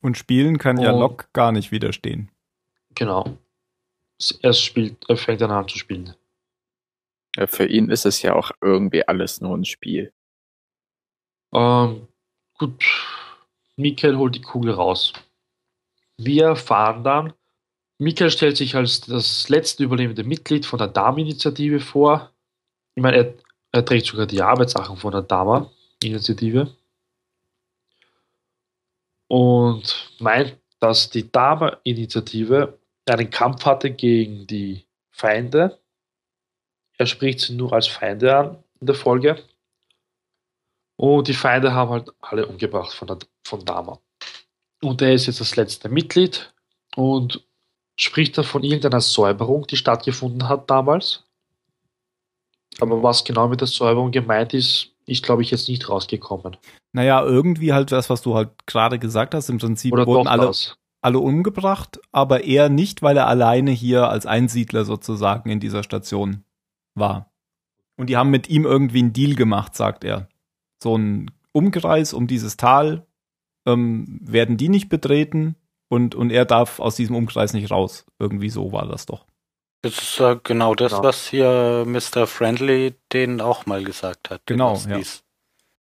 Und 0.00 0.16
spielen 0.16 0.58
kann 0.58 0.78
ja 0.78 0.92
Und- 0.92 1.00
Locke 1.00 1.26
gar 1.32 1.52
nicht 1.52 1.72
widerstehen. 1.72 2.30
Genau. 2.94 3.38
Er 4.42 4.52
spielt, 4.52 5.08
er 5.08 5.16
fängt 5.16 5.40
dann 5.40 5.50
an 5.52 5.68
zu 5.68 5.78
spielen. 5.78 6.14
Ja, 7.36 7.46
für 7.46 7.66
ihn 7.66 7.88
ist 7.90 8.04
es 8.04 8.22
ja 8.22 8.34
auch 8.34 8.50
irgendwie 8.60 9.06
alles 9.06 9.40
nur 9.40 9.56
ein 9.56 9.64
Spiel. 9.64 10.12
Ähm, 11.52 12.08
gut, 12.58 12.84
Michael 13.76 14.16
holt 14.16 14.34
die 14.34 14.42
Kugel 14.42 14.72
raus. 14.72 15.12
Wir 16.18 16.46
erfahren 16.46 17.04
dann, 17.04 17.32
Michael 17.98 18.30
stellt 18.30 18.56
sich 18.56 18.76
als 18.76 19.00
das 19.00 19.48
letzte 19.48 19.82
überlebende 19.82 20.22
Mitglied 20.22 20.64
von 20.66 20.78
der 20.78 20.88
Dama-Initiative 20.88 21.80
vor. 21.80 22.32
Ich 22.94 23.02
meine, 23.02 23.16
er, 23.16 23.34
er 23.72 23.84
trägt 23.84 24.06
sogar 24.06 24.26
die 24.26 24.40
Arbeitssachen 24.40 24.96
von 24.96 25.12
der 25.12 25.22
Dama-Initiative. 25.22 26.74
Und 29.28 30.14
meint, 30.20 30.56
dass 30.78 31.10
die 31.10 31.30
Dama-Initiative 31.30 32.78
einen 33.06 33.30
Kampf 33.30 33.64
hatte 33.64 33.90
gegen 33.90 34.46
die 34.46 34.86
Feinde. 35.10 35.80
Er 36.98 37.06
spricht 37.06 37.40
sie 37.40 37.54
nur 37.54 37.72
als 37.72 37.88
Feinde 37.88 38.36
an 38.36 38.64
in 38.80 38.86
der 38.86 38.94
Folge. 38.94 39.42
Und 40.96 41.26
die 41.28 41.34
Feinde 41.34 41.72
haben 41.72 41.90
halt 41.90 42.12
alle 42.20 42.46
umgebracht 42.46 42.92
von, 42.92 43.08
der, 43.08 43.18
von 43.44 43.64
Dama. 43.64 44.00
Und 44.82 45.02
er 45.02 45.12
ist 45.12 45.26
jetzt 45.26 45.40
das 45.40 45.56
letzte 45.56 45.88
Mitglied 45.88 46.52
und 46.96 47.44
spricht 47.96 48.38
er 48.38 48.44
von 48.44 48.62
irgendeiner 48.62 49.00
Säuberung, 49.00 49.66
die 49.66 49.76
stattgefunden 49.76 50.48
hat 50.48 50.70
damals. 50.70 51.24
Aber 52.80 53.02
was 53.02 53.24
genau 53.24 53.48
mit 53.48 53.60
der 53.60 53.66
Säuberung 53.66 54.12
gemeint 54.12 54.54
ist, 54.54 54.92
ist, 55.06 55.24
glaube 55.24 55.42
ich, 55.42 55.50
jetzt 55.50 55.68
nicht 55.68 55.88
rausgekommen. 55.88 56.56
Naja, 56.92 57.24
irgendwie 57.24 57.72
halt 57.72 57.90
das, 57.90 58.08
was 58.08 58.22
du 58.22 58.34
halt 58.34 58.50
gerade 58.66 58.98
gesagt 58.98 59.34
hast. 59.34 59.48
Im 59.48 59.58
Prinzip 59.58 59.92
Oder 59.92 60.06
wurden 60.06 60.28
alle, 60.28 60.46
das? 60.46 60.76
alle 61.00 61.18
umgebracht, 61.18 61.98
aber 62.12 62.44
er 62.44 62.68
nicht, 62.68 63.02
weil 63.02 63.16
er 63.16 63.26
alleine 63.26 63.72
hier 63.72 64.08
als 64.08 64.26
Einsiedler 64.26 64.84
sozusagen 64.84 65.50
in 65.50 65.60
dieser 65.60 65.82
Station 65.82 66.44
war. 66.94 67.30
Und 67.96 68.08
die 68.08 68.16
haben 68.16 68.30
mit 68.30 68.48
ihm 68.48 68.64
irgendwie 68.64 69.00
einen 69.00 69.12
Deal 69.12 69.34
gemacht, 69.34 69.74
sagt 69.74 70.04
er. 70.04 70.28
So 70.80 70.96
ein 70.96 71.30
Umkreis 71.50 72.12
um 72.12 72.28
dieses 72.28 72.56
Tal 72.56 73.07
ähm, 73.68 74.18
werden 74.22 74.56
die 74.56 74.68
nicht 74.68 74.88
betreten 74.88 75.56
und, 75.88 76.14
und 76.14 76.30
er 76.30 76.44
darf 76.44 76.80
aus 76.80 76.96
diesem 76.96 77.16
Umkreis 77.16 77.52
nicht 77.52 77.70
raus. 77.70 78.04
Irgendwie 78.18 78.50
so 78.50 78.72
war 78.72 78.86
das 78.86 79.06
doch. 79.06 79.26
Das 79.82 79.96
ist 79.98 80.20
äh, 80.20 80.36
genau 80.42 80.74
das, 80.74 80.92
Genau. 80.92 81.04
was 81.04 81.28
hier 81.28 81.84
Mr. 81.86 82.26
Friendly 82.26 82.94
denen 83.12 83.40
auch 83.40 83.66
mal 83.66 83.84
gesagt 83.84 84.30
hat. 84.30 84.42
Genau, 84.46 84.76
ja. 84.88 84.98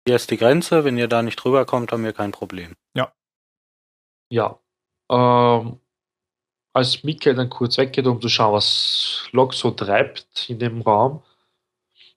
Hier 0.07 0.17
ist 0.17 0.31
die 0.31 0.37
Grenze, 0.37 0.85
wenn 0.85 0.99
ihr 0.99 1.09
da 1.09 1.23
nicht 1.23 1.37
drüber 1.37 1.65
kommt, 1.65 1.93
haben 1.93 2.05
wir 2.05 2.13
kein 2.13 2.33
Problem. 2.33 2.75
Ja. 4.31 4.59
Ähm, 5.11 5.79
als 6.73 7.05
Michael 7.05 7.35
dann 7.37 7.51
kurz 7.51 7.79
weggeht, 7.79 8.07
um 8.07 8.21
zu 8.21 8.29
schauen, 8.29 8.55
was 8.55 9.29
Locke 9.33 9.55
so 9.55 9.71
treibt 9.71 10.49
in 10.49 10.59
dem 10.59 10.81
Raum, 10.83 11.23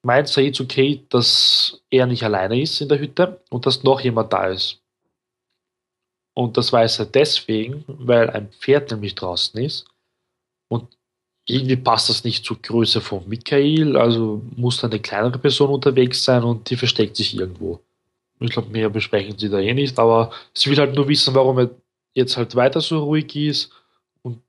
meint 0.01 0.27
Said 0.27 0.55
zu 0.55 0.67
Kate, 0.67 1.03
dass 1.09 1.83
er 1.91 2.07
nicht 2.07 2.23
alleine 2.23 2.59
ist 2.59 2.81
in 2.81 2.89
der 2.89 2.99
Hütte 2.99 3.41
und 3.49 3.65
dass 3.65 3.83
noch 3.83 3.99
jemand 4.01 4.33
da 4.33 4.47
ist. 4.47 4.81
Und 6.37 6.55
das 6.55 6.71
weiß 6.71 6.99
er 6.99 7.07
deswegen, 7.07 7.83
weil 7.87 8.29
ein 8.29 8.51
Pferd 8.51 8.91
nämlich 8.91 9.15
draußen 9.15 9.59
ist. 9.59 9.87
Und 10.67 10.95
irgendwie 11.45 11.77
passt 11.77 12.09
das 12.09 12.23
nicht 12.23 12.45
zur 12.45 12.61
Größe 12.61 13.01
von 13.01 13.27
Michael, 13.27 13.97
also 13.97 14.43
muss 14.55 14.79
da 14.79 14.85
eine 14.85 14.99
kleinere 14.99 15.39
Person 15.39 15.71
unterwegs 15.71 16.23
sein 16.23 16.43
und 16.43 16.69
die 16.69 16.75
versteckt 16.75 17.15
sich 17.15 17.35
irgendwo. 17.35 17.79
Ich 18.39 18.51
glaube, 18.51 18.69
mehr 18.69 18.91
besprechen 18.91 19.35
sie 19.39 19.49
da 19.49 19.57
eh 19.57 19.73
nicht, 19.73 19.97
aber 19.97 20.31
sie 20.53 20.69
will 20.69 20.77
halt 20.77 20.93
nur 20.93 21.07
wissen, 21.07 21.33
warum 21.33 21.57
er 21.57 21.71
jetzt 22.13 22.37
halt 22.37 22.53
weiter 22.55 22.81
so 22.81 22.99
ruhig 23.05 23.35
ist. 23.35 23.71
Und 24.21 24.39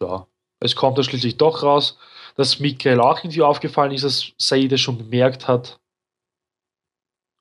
ja, 0.00 0.26
es 0.58 0.74
kommt 0.74 0.98
dann 0.98 1.04
schließlich 1.04 1.36
doch 1.36 1.62
raus, 1.62 1.96
dass 2.34 2.58
Michael 2.58 2.98
auch 2.98 3.18
irgendwie 3.22 3.42
aufgefallen 3.42 3.92
ist, 3.92 4.02
dass 4.02 4.32
Said 4.36 4.80
schon 4.80 4.98
bemerkt 4.98 5.46
hat. 5.46 5.78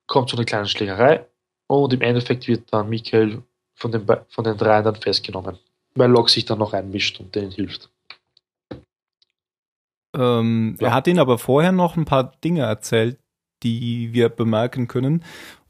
Kommt 0.06 0.30
zu 0.30 0.36
einer 0.36 0.46
kleinen 0.46 0.68
Schlägerei 0.68 1.26
und 1.78 1.94
im 1.94 2.02
Endeffekt 2.02 2.48
wird 2.48 2.72
dann 2.72 2.90
Michael 2.90 3.42
von 3.76 3.92
den, 3.92 4.06
von 4.30 4.44
den 4.44 4.58
dreien 4.58 4.84
dann 4.84 4.96
festgenommen, 4.96 5.58
weil 5.96 6.12
Locke 6.12 6.32
sich 6.32 6.46
dann 6.46 6.60
noch 6.60 6.74
einmischt 6.74 7.20
und 7.20 7.34
denen 7.34 7.52
hilft. 7.52 7.90
Ähm, 10.16 10.78
Ja. 10.80 10.88
Er 10.88 10.94
hat 10.94 11.08
ihnen 11.08 11.20
aber 11.20 11.38
vorher 11.38 11.72
noch 11.72 11.96
ein 11.96 12.06
paar 12.06 12.34
Dinge 12.44 12.62
erzählt, 12.62 13.18
die 13.64 14.14
wir 14.14 14.30
bemerken 14.30 14.88
können. 14.88 15.24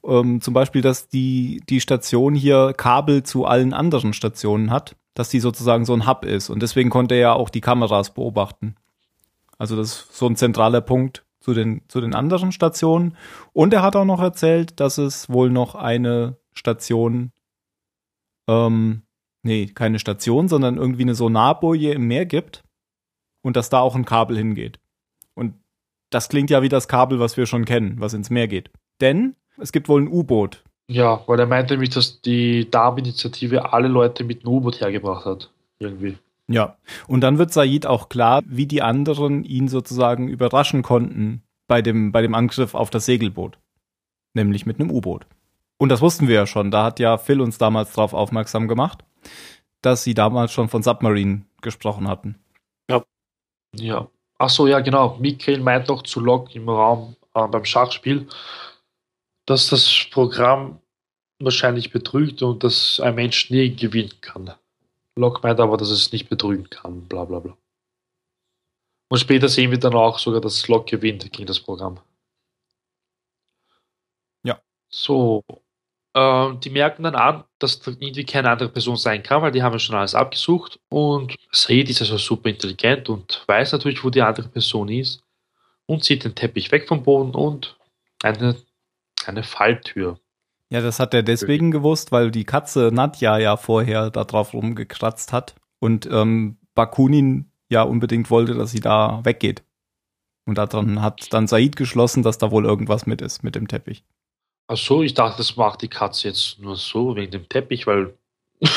Ähm, 0.03 0.41
zum 0.41 0.53
Beispiel, 0.53 0.81
dass 0.81 1.07
die, 1.07 1.61
die 1.69 1.81
Station 1.81 2.33
hier 2.33 2.73
Kabel 2.75 3.21
zu 3.23 3.45
allen 3.45 3.73
anderen 3.73 4.13
Stationen 4.13 4.71
hat, 4.71 4.95
dass 5.13 5.29
die 5.29 5.39
sozusagen 5.39 5.85
so 5.85 5.93
ein 5.93 6.07
Hub 6.07 6.25
ist. 6.25 6.49
Und 6.49 6.63
deswegen 6.63 6.89
konnte 6.89 7.15
er 7.15 7.21
ja 7.21 7.33
auch 7.33 7.49
die 7.49 7.61
Kameras 7.61 8.13
beobachten. 8.13 8.75
Also 9.59 9.75
das 9.75 9.89
ist 9.89 10.17
so 10.17 10.25
ein 10.25 10.35
zentraler 10.35 10.81
Punkt 10.81 11.23
zu 11.41 11.53
den, 11.53 11.81
zu 11.89 11.99
den 11.99 12.15
anderen 12.15 12.51
Stationen. 12.53 13.17
Und 13.51 13.73
er 13.73 13.81
hat 13.81 13.95
auch 13.95 14.05
noch 14.05 14.21
erzählt, 14.21 14.79
dass 14.79 14.97
es 14.97 15.29
wohl 15.29 15.49
noch 15.49 15.75
eine 15.75 16.37
Station, 16.53 17.31
ähm, 18.47 19.01
nee, 19.43 19.65
keine 19.65 19.99
Station, 19.99 20.47
sondern 20.47 20.77
irgendwie 20.77 21.01
eine 21.01 21.15
Sonarboje 21.15 21.93
im 21.93 22.07
Meer 22.07 22.25
gibt 22.25 22.63
und 23.41 23.57
dass 23.57 23.69
da 23.69 23.79
auch 23.79 23.95
ein 23.95 24.05
Kabel 24.05 24.37
hingeht. 24.37 24.79
Und 25.33 25.55
das 26.11 26.29
klingt 26.29 26.49
ja 26.49 26.61
wie 26.61 26.69
das 26.69 26.87
Kabel, 26.87 27.19
was 27.19 27.37
wir 27.37 27.45
schon 27.45 27.65
kennen, 27.65 27.95
was 27.99 28.13
ins 28.13 28.29
Meer 28.29 28.47
geht. 28.47 28.69
Denn 29.01 29.35
es 29.57 29.71
gibt 29.71 29.89
wohl 29.89 30.01
ein 30.01 30.07
U-Boot. 30.07 30.63
Ja, 30.87 31.21
weil 31.25 31.39
er 31.39 31.47
meinte 31.47 31.73
nämlich, 31.73 31.91
dass 31.91 32.21
die 32.21 32.69
Darm-Initiative 32.69 33.73
alle 33.73 33.87
Leute 33.87 34.23
mit 34.23 34.45
einem 34.45 34.53
U-Boot 34.53 34.81
hergebracht 34.81 35.25
hat. 35.25 35.51
Irgendwie. 35.79 36.17
Ja. 36.47 36.77
Und 37.07 37.21
dann 37.21 37.37
wird 37.37 37.53
Said 37.53 37.85
auch 37.85 38.09
klar, 38.09 38.41
wie 38.45 38.65
die 38.65 38.81
anderen 38.81 39.43
ihn 39.43 39.67
sozusagen 39.67 40.27
überraschen 40.27 40.81
konnten 40.81 41.43
bei 41.67 41.81
dem, 41.81 42.11
bei 42.11 42.21
dem 42.21 42.35
Angriff 42.35 42.75
auf 42.75 42.89
das 42.89 43.05
Segelboot. 43.05 43.57
Nämlich 44.33 44.65
mit 44.65 44.79
einem 44.79 44.91
U-Boot. 44.91 45.25
Und 45.77 45.89
das 45.89 46.01
wussten 46.01 46.27
wir 46.27 46.35
ja 46.35 46.47
schon. 46.47 46.71
Da 46.71 46.83
hat 46.83 46.99
ja 46.99 47.17
Phil 47.17 47.41
uns 47.41 47.57
damals 47.57 47.93
darauf 47.93 48.13
aufmerksam 48.13 48.67
gemacht, 48.67 49.03
dass 49.81 50.03
sie 50.03 50.13
damals 50.13 50.51
schon 50.51 50.69
von 50.69 50.83
Submarine 50.83 51.45
gesprochen 51.61 52.07
hatten. 52.07 52.35
Ja. 53.75 54.09
Ach 54.37 54.49
so, 54.49 54.67
ja, 54.67 54.79
genau. 54.79 55.17
Michael 55.19 55.59
meint 55.59 55.87
noch 55.87 56.03
zu 56.03 56.19
Locke 56.19 56.53
im 56.53 56.67
Raum 56.67 57.15
äh, 57.33 57.47
beim 57.47 57.65
Schachspiel, 57.65 58.27
dass 59.45 59.69
das 59.69 60.07
Programm 60.11 60.79
wahrscheinlich 61.39 61.91
betrügt 61.91 62.41
und 62.41 62.63
dass 62.63 62.99
ein 62.99 63.15
Mensch 63.15 63.49
nie 63.49 63.75
gewinnen 63.75 64.13
kann. 64.21 64.53
Locke 65.21 65.41
meint 65.43 65.59
aber, 65.59 65.77
dass 65.77 65.89
es 65.89 66.11
nicht 66.11 66.29
betrügen 66.29 66.69
kann, 66.69 67.07
bla 67.07 67.25
bla 67.25 67.39
bla. 67.39 67.57
Und 69.09 69.19
später 69.19 69.49
sehen 69.49 69.71
wir 69.71 69.79
dann 69.79 69.93
auch 69.93 70.19
sogar, 70.19 70.41
dass 70.41 70.67
Locke 70.67 70.97
gewinnt 70.97 71.31
gegen 71.31 71.45
das 71.45 71.59
Programm. 71.59 71.99
Ja. 74.43 74.61
So. 74.89 75.43
Ähm, 76.13 76.59
die 76.59 76.69
merken 76.69 77.03
dann 77.03 77.15
an, 77.15 77.43
dass 77.59 77.79
da 77.79 77.91
irgendwie 77.91 78.25
keine 78.25 78.49
andere 78.49 78.69
Person 78.69 78.97
sein 78.97 79.23
kann, 79.23 79.41
weil 79.41 79.51
die 79.51 79.63
haben 79.63 79.73
ja 79.73 79.79
schon 79.79 79.95
alles 79.95 80.15
abgesucht. 80.15 80.79
Und 80.89 81.35
Said 81.51 81.89
ist 81.89 82.01
also 82.01 82.17
super 82.17 82.49
intelligent 82.49 83.07
und 83.09 83.43
weiß 83.47 83.71
natürlich, 83.73 84.03
wo 84.03 84.09
die 84.09 84.21
andere 84.21 84.49
Person 84.49 84.89
ist. 84.89 85.23
Und 85.85 86.03
zieht 86.03 86.23
den 86.23 86.35
Teppich 86.35 86.71
weg 86.71 86.87
vom 86.87 87.03
Boden 87.03 87.35
und 87.35 87.77
eine, 88.23 88.55
eine 89.25 89.43
Falltür. 89.43 90.19
Ja, 90.71 90.79
das 90.81 90.99
hat 90.99 91.13
er 91.13 91.21
deswegen 91.21 91.69
gewusst, 91.71 92.11
weil 92.11 92.31
die 92.31 92.45
Katze 92.45 92.91
Nadja 92.93 93.37
ja 93.37 93.57
vorher 93.57 94.09
da 94.09 94.23
drauf 94.23 94.53
rumgekratzt 94.53 95.33
hat 95.33 95.55
und 95.79 96.07
ähm, 96.09 96.57
Bakunin 96.75 97.51
ja 97.69 97.83
unbedingt 97.83 98.29
wollte, 98.29 98.53
dass 98.53 98.71
sie 98.71 98.79
da 98.79 99.19
weggeht. 99.23 99.63
Und 100.45 100.57
daran 100.57 101.01
hat 101.01 101.33
dann 101.33 101.47
Said 101.47 101.75
geschlossen, 101.75 102.23
dass 102.23 102.37
da 102.37 102.51
wohl 102.51 102.65
irgendwas 102.65 103.05
mit 103.05 103.21
ist, 103.21 103.43
mit 103.43 103.55
dem 103.55 103.67
Teppich. 103.67 104.05
Ach 104.67 104.77
so, 104.77 105.03
ich 105.03 105.13
dachte, 105.13 105.37
das 105.37 105.57
macht 105.57 105.81
die 105.81 105.89
Katze 105.89 106.29
jetzt 106.29 106.59
nur 106.59 106.77
so 106.77 107.15
wegen 107.17 107.31
dem 107.31 107.49
Teppich, 107.49 107.85
weil. 107.85 108.17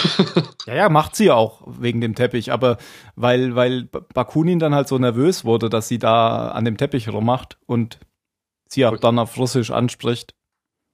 Ja, 0.66 0.74
ja, 0.74 0.88
macht 0.88 1.14
sie 1.14 1.30
auch 1.30 1.62
wegen 1.66 2.00
dem 2.00 2.14
Teppich, 2.14 2.50
aber 2.50 2.78
weil, 3.16 3.54
weil 3.54 3.84
Bakunin 3.84 4.58
dann 4.58 4.74
halt 4.74 4.88
so 4.88 4.98
nervös 4.98 5.44
wurde, 5.44 5.68
dass 5.68 5.88
sie 5.88 5.98
da 5.98 6.48
an 6.48 6.64
dem 6.64 6.76
Teppich 6.78 7.08
rummacht 7.10 7.58
und 7.66 8.00
sie 8.68 8.86
auch 8.86 8.92
Okay. 8.92 9.00
dann 9.02 9.18
auf 9.18 9.36
Russisch 9.36 9.70
anspricht. 9.70 10.34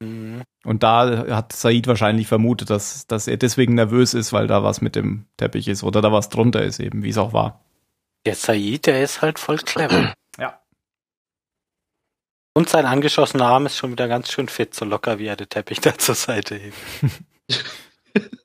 Mhm. 0.01 0.43
Und 0.65 0.83
da 0.83 1.27
hat 1.29 1.53
Said 1.53 1.87
wahrscheinlich 1.87 2.27
vermutet, 2.27 2.71
dass, 2.71 3.07
dass 3.07 3.27
er 3.27 3.37
deswegen 3.37 3.75
nervös 3.75 4.15
ist, 4.15 4.33
weil 4.33 4.47
da 4.47 4.63
was 4.63 4.81
mit 4.81 4.97
dem 4.97 5.27
Teppich 5.37 5.69
ist 5.69 5.83
oder 5.83 6.01
da 6.01 6.13
was 6.13 6.29
drunter 6.29 6.63
ist 6.63 6.81
eben, 6.81 7.03
wie 7.03 7.11
es 7.11 7.19
auch 7.19 7.33
war. 7.33 7.65
Der 8.27 8.35
Said, 8.35 8.87
der 8.87 9.03
ist 9.03 9.23
halt 9.23 9.39
voll 9.39 9.59
clever. 9.59 10.15
Ja. 10.39 10.61
Und 12.55 12.69
sein 12.69 12.85
angeschossener 12.85 13.47
Arm 13.47 13.67
ist 13.67 13.77
schon 13.77 13.93
wieder 13.93 14.09
ganz 14.09 14.31
schön 14.31 14.49
fit, 14.49 14.75
so 14.75 14.85
locker 14.85 15.19
wie 15.19 15.27
er 15.27 15.37
den 15.37 15.49
Teppich 15.49 15.81
da 15.81 15.97
zur 15.97 16.15
Seite 16.15 16.57
hebt. 16.57 16.77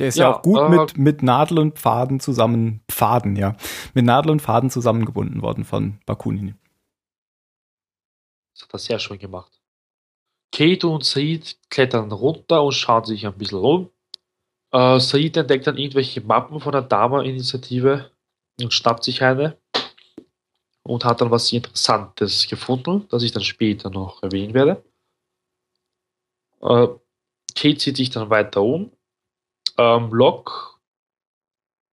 Der 0.00 0.08
ist 0.08 0.16
ja, 0.16 0.30
Ja, 0.30 0.36
auch 0.36 0.42
gut 0.42 0.58
äh, 0.58 0.68
mit, 0.70 0.96
mit 0.96 1.22
Nadel 1.22 1.58
und 1.58 1.78
Pfaden 1.78 2.20
zusammen, 2.20 2.82
Pfaden, 2.90 3.36
ja, 3.36 3.54
mit 3.92 4.06
Nadel 4.06 4.30
und 4.30 4.40
Faden 4.40 4.70
zusammengebunden 4.70 5.42
worden 5.42 5.66
von 5.66 6.00
Bakunin. 6.06 6.58
Das 8.54 8.62
hat 8.62 8.72
er 8.72 8.78
sehr 8.78 8.98
schön 8.98 9.18
gemacht. 9.18 9.59
Kate 10.52 10.88
und 10.88 11.04
Said 11.04 11.56
klettern 11.70 12.10
runter 12.12 12.62
und 12.62 12.72
schauen 12.72 13.04
sich 13.04 13.26
ein 13.26 13.36
bisschen 13.38 13.58
rum. 13.58 13.90
Äh, 14.72 14.98
Said 14.98 15.36
entdeckt 15.36 15.66
dann 15.66 15.78
irgendwelche 15.78 16.20
Mappen 16.20 16.60
von 16.60 16.72
der 16.72 16.82
Dama-Initiative 16.82 18.10
und 18.60 18.72
schnappt 18.72 19.04
sich 19.04 19.22
eine 19.22 19.56
und 20.82 21.04
hat 21.04 21.20
dann 21.20 21.30
was 21.30 21.52
Interessantes 21.52 22.48
gefunden, 22.48 23.06
das 23.10 23.22
ich 23.22 23.32
dann 23.32 23.44
später 23.44 23.90
noch 23.90 24.22
erwähnen 24.22 24.54
werde. 24.54 24.82
Äh, 26.62 26.88
Kate 27.54 27.78
zieht 27.78 27.96
sich 27.96 28.10
dann 28.10 28.30
weiter 28.30 28.62
um. 28.62 28.92
Ähm, 29.78 30.12
Locke, 30.12 30.52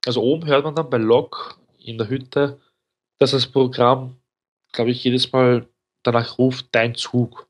also 0.06 0.22
oben 0.22 0.46
hört 0.46 0.64
man 0.64 0.76
dann 0.76 0.90
bei 0.90 0.98
Locke 0.98 1.56
in 1.80 1.98
der 1.98 2.10
Hütte, 2.10 2.60
dass 3.18 3.32
das 3.32 3.48
Programm, 3.48 4.18
glaube 4.72 4.92
ich, 4.92 5.04
jedes 5.04 5.32
Mal 5.32 5.68
danach 6.04 6.38
ruft 6.38 6.68
dein 6.72 6.96
Zug, 6.96 7.47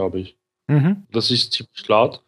glaube 0.00 0.20
ich. 0.20 0.38
Mhm. 0.66 1.06
Das 1.12 1.30
ist 1.30 1.52
ziemlich 1.52 1.86
laut. 1.88 2.22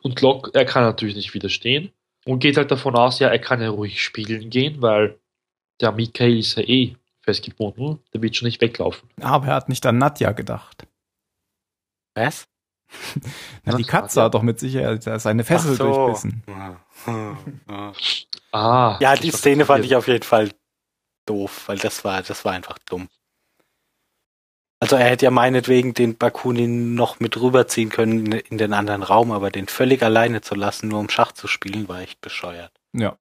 Und 0.00 0.20
Locke, 0.22 0.50
er 0.54 0.64
kann 0.64 0.82
natürlich 0.84 1.14
nicht 1.14 1.34
widerstehen 1.34 1.92
und 2.24 2.38
geht 2.38 2.56
halt 2.56 2.70
davon 2.70 2.96
aus, 2.96 3.18
ja, 3.18 3.28
er 3.28 3.38
kann 3.38 3.60
ja 3.60 3.68
ruhig 3.68 4.02
spielen 4.02 4.48
gehen, 4.48 4.80
weil 4.80 5.18
der 5.80 5.92
Michael 5.92 6.38
ist 6.38 6.56
ja 6.56 6.62
eh 6.62 6.96
festgebunden, 7.20 7.98
der 8.14 8.22
wird 8.22 8.34
schon 8.34 8.46
nicht 8.46 8.60
weglaufen. 8.62 9.10
Aber 9.20 9.48
er 9.48 9.54
hat 9.56 9.68
nicht 9.68 9.84
an 9.84 9.98
Nadja 9.98 10.32
gedacht. 10.32 10.86
Was? 12.14 12.48
Na, 13.64 13.76
die 13.76 13.84
Katze 13.84 14.22
hat 14.22 14.34
doch 14.34 14.42
mit 14.42 14.58
Sicherheit 14.58 15.02
seine 15.02 15.44
Fessel 15.44 15.74
so. 15.76 15.84
durchbissen. 15.84 16.42
Ja, 16.46 16.80
Ah. 18.52 18.98
Ja, 19.00 19.16
die 19.16 19.30
Szene 19.30 19.64
fand 19.64 19.84
ich 19.84 19.96
auf 19.96 20.08
jeden 20.08 20.22
Fall 20.22 20.50
doof, 21.26 21.68
weil 21.68 21.78
das 21.78 22.04
war, 22.04 22.22
das 22.22 22.44
war 22.44 22.52
einfach 22.52 22.78
dumm. 22.80 23.08
Also 24.82 24.96
er 24.96 25.04
hätte 25.08 25.26
ja 25.26 25.30
meinetwegen 25.30 25.94
den 25.94 26.18
Bakunin 26.18 26.96
noch 26.96 27.20
mit 27.20 27.40
rüberziehen 27.40 27.88
können 27.88 28.26
in- 28.26 28.32
in 28.32 28.58
den 28.58 28.72
anderen 28.72 29.04
Raum, 29.04 29.30
aber 29.30 29.52
den 29.52 29.68
völlig 29.68 30.02
alleine 30.02 30.40
zu 30.40 30.56
lassen, 30.56 30.88
nur 30.88 30.98
um 30.98 31.08
Schach 31.08 31.30
zu 31.30 31.46
spielen, 31.46 31.88
war 31.88 32.00
echt 32.00 32.20
bescheuert. 32.20 32.72
Ja. 32.92 33.16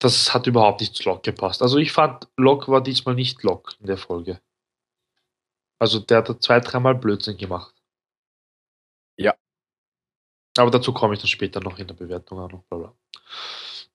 Das 0.00 0.34
hat 0.34 0.48
überhaupt 0.48 0.80
nicht 0.80 0.96
zu 0.96 1.04
Locke 1.04 1.30
gepasst. 1.30 1.62
Also 1.62 1.78
ich 1.78 1.92
fand, 1.92 2.26
Locke 2.36 2.66
war 2.72 2.82
diesmal 2.82 3.14
nicht 3.14 3.44
Locke 3.44 3.76
in 3.78 3.86
der 3.86 3.96
Folge. 3.96 4.40
Also 5.78 6.00
der 6.00 6.18
hat 6.18 6.42
zwei, 6.42 6.58
dreimal 6.58 6.96
Blödsinn 6.96 7.36
gemacht. 7.36 7.72
Ja. 9.16 9.36
Aber 10.58 10.72
dazu 10.72 10.92
komme 10.92 11.14
ich 11.14 11.20
dann 11.20 11.28
später 11.28 11.60
noch 11.60 11.78
in 11.78 11.86
der 11.86 11.94
Bewertung 11.94 12.40
an. 12.40 12.52
und 12.54 12.68
Bla 12.68 12.78
bla. 12.78 12.94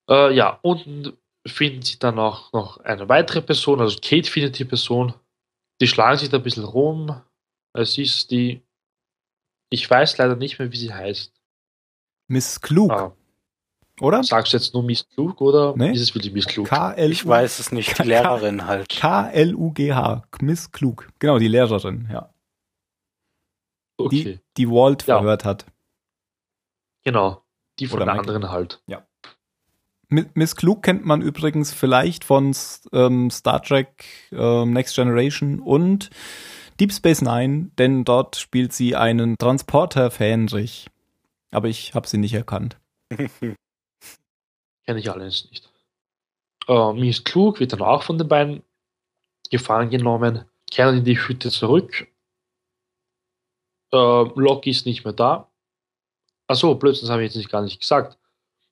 Äh, 0.07 0.33
ja, 0.33 0.57
unten 0.61 1.17
finden 1.45 1.81
sie 1.81 1.99
dann 1.99 2.17
auch 2.17 2.53
noch 2.53 2.77
eine 2.77 3.09
weitere 3.09 3.41
Person, 3.41 3.81
also 3.81 3.99
Kate 4.01 4.31
findet 4.31 4.57
die 4.57 4.63
Person. 4.63 5.13
Die 5.81 5.87
schlagen 5.87 6.17
sich 6.17 6.29
da 6.29 6.37
ein 6.37 6.43
bisschen 6.43 6.63
rum. 6.63 7.21
Es 7.73 7.97
ist 7.97 8.31
die, 8.31 8.61
ich 9.69 9.89
weiß 9.89 10.17
leider 10.17 10.35
nicht 10.35 10.57
mehr, 10.59 10.71
wie 10.71 10.77
sie 10.77 10.93
heißt. 10.93 11.33
Miss 12.27 12.59
Klug, 12.61 12.91
Ah, 12.91 13.15
oder? 13.99 14.23
sagst 14.23 14.53
du 14.53 14.57
jetzt 14.57 14.73
nur 14.73 14.83
Miss 14.83 15.07
Klug 15.09 15.41
oder 15.41 15.75
Nee. 15.75 15.91
ist 15.91 16.01
es 16.01 16.15
wirklich 16.15 16.33
Miss 16.33 16.47
Klug? 16.47 16.67
K-L- 16.67 17.11
Ich 17.11 17.25
weiß 17.27 17.59
es 17.59 17.71
nicht, 17.71 17.99
die 17.99 18.03
Lehrerin 18.03 18.65
halt. 18.65 18.89
K-L-U-G-H. 18.89 20.23
Miss 20.41 20.71
Klug. 20.71 21.09
Genau, 21.19 21.37
die 21.37 21.47
Lehrerin, 21.49 22.07
ja. 22.11 22.33
Okay. 23.97 24.23
Die, 24.23 24.39
die 24.57 24.69
Walt 24.69 25.05
Ja. 25.05 25.17
verhört 25.17 25.43
hat. 25.45 25.65
Genau. 27.03 27.43
Die 27.79 27.87
von 27.87 27.97
Oder 27.97 28.05
der 28.05 28.13
Michael. 28.15 28.35
anderen 28.35 28.51
halt. 28.51 28.81
Mi- 28.87 28.97
Miss 30.09 30.55
Klug 30.55 30.83
kennt 30.83 31.05
man 31.05 31.21
übrigens 31.21 31.73
vielleicht 31.73 32.23
von 32.23 32.55
ähm, 32.91 33.29
Star 33.29 33.61
Trek 33.61 34.05
ähm, 34.31 34.71
Next 34.73 34.95
Generation 34.95 35.59
und 35.59 36.09
Deep 36.79 36.91
Space 36.91 37.21
Nine, 37.21 37.71
denn 37.77 38.03
dort 38.03 38.35
spielt 38.35 38.73
sie 38.73 38.95
einen 38.95 39.37
Transporter-Fähnrich. 39.37 40.87
Aber 41.51 41.69
ich 41.69 41.93
habe 41.93 42.07
sie 42.07 42.17
nicht 42.17 42.33
erkannt. 42.33 42.77
Kenne 43.09 44.99
ich 44.99 45.09
alles 45.09 45.47
nicht. 45.49 45.71
Äh, 46.67 46.93
Miss 46.93 47.23
Klug 47.23 47.59
wird 47.59 47.73
dann 47.73 47.81
auch 47.81 48.03
von 48.03 48.17
den 48.17 48.27
beiden 48.27 48.63
gefangen 49.49 49.89
genommen, 49.89 50.45
kehren 50.69 50.97
in 50.97 51.03
die 51.05 51.17
Hütte 51.17 51.49
zurück. 51.49 52.07
Äh, 53.91 53.95
Locke 53.97 54.69
ist 54.69 54.85
nicht 54.85 55.05
mehr 55.05 55.13
da. 55.13 55.49
Achso, 56.47 56.75
Blödsinn, 56.75 57.09
habe 57.09 57.23
ich 57.23 57.29
jetzt 57.29 57.37
nicht 57.37 57.51
gar 57.51 57.61
nicht 57.61 57.79
gesagt. 57.79 58.17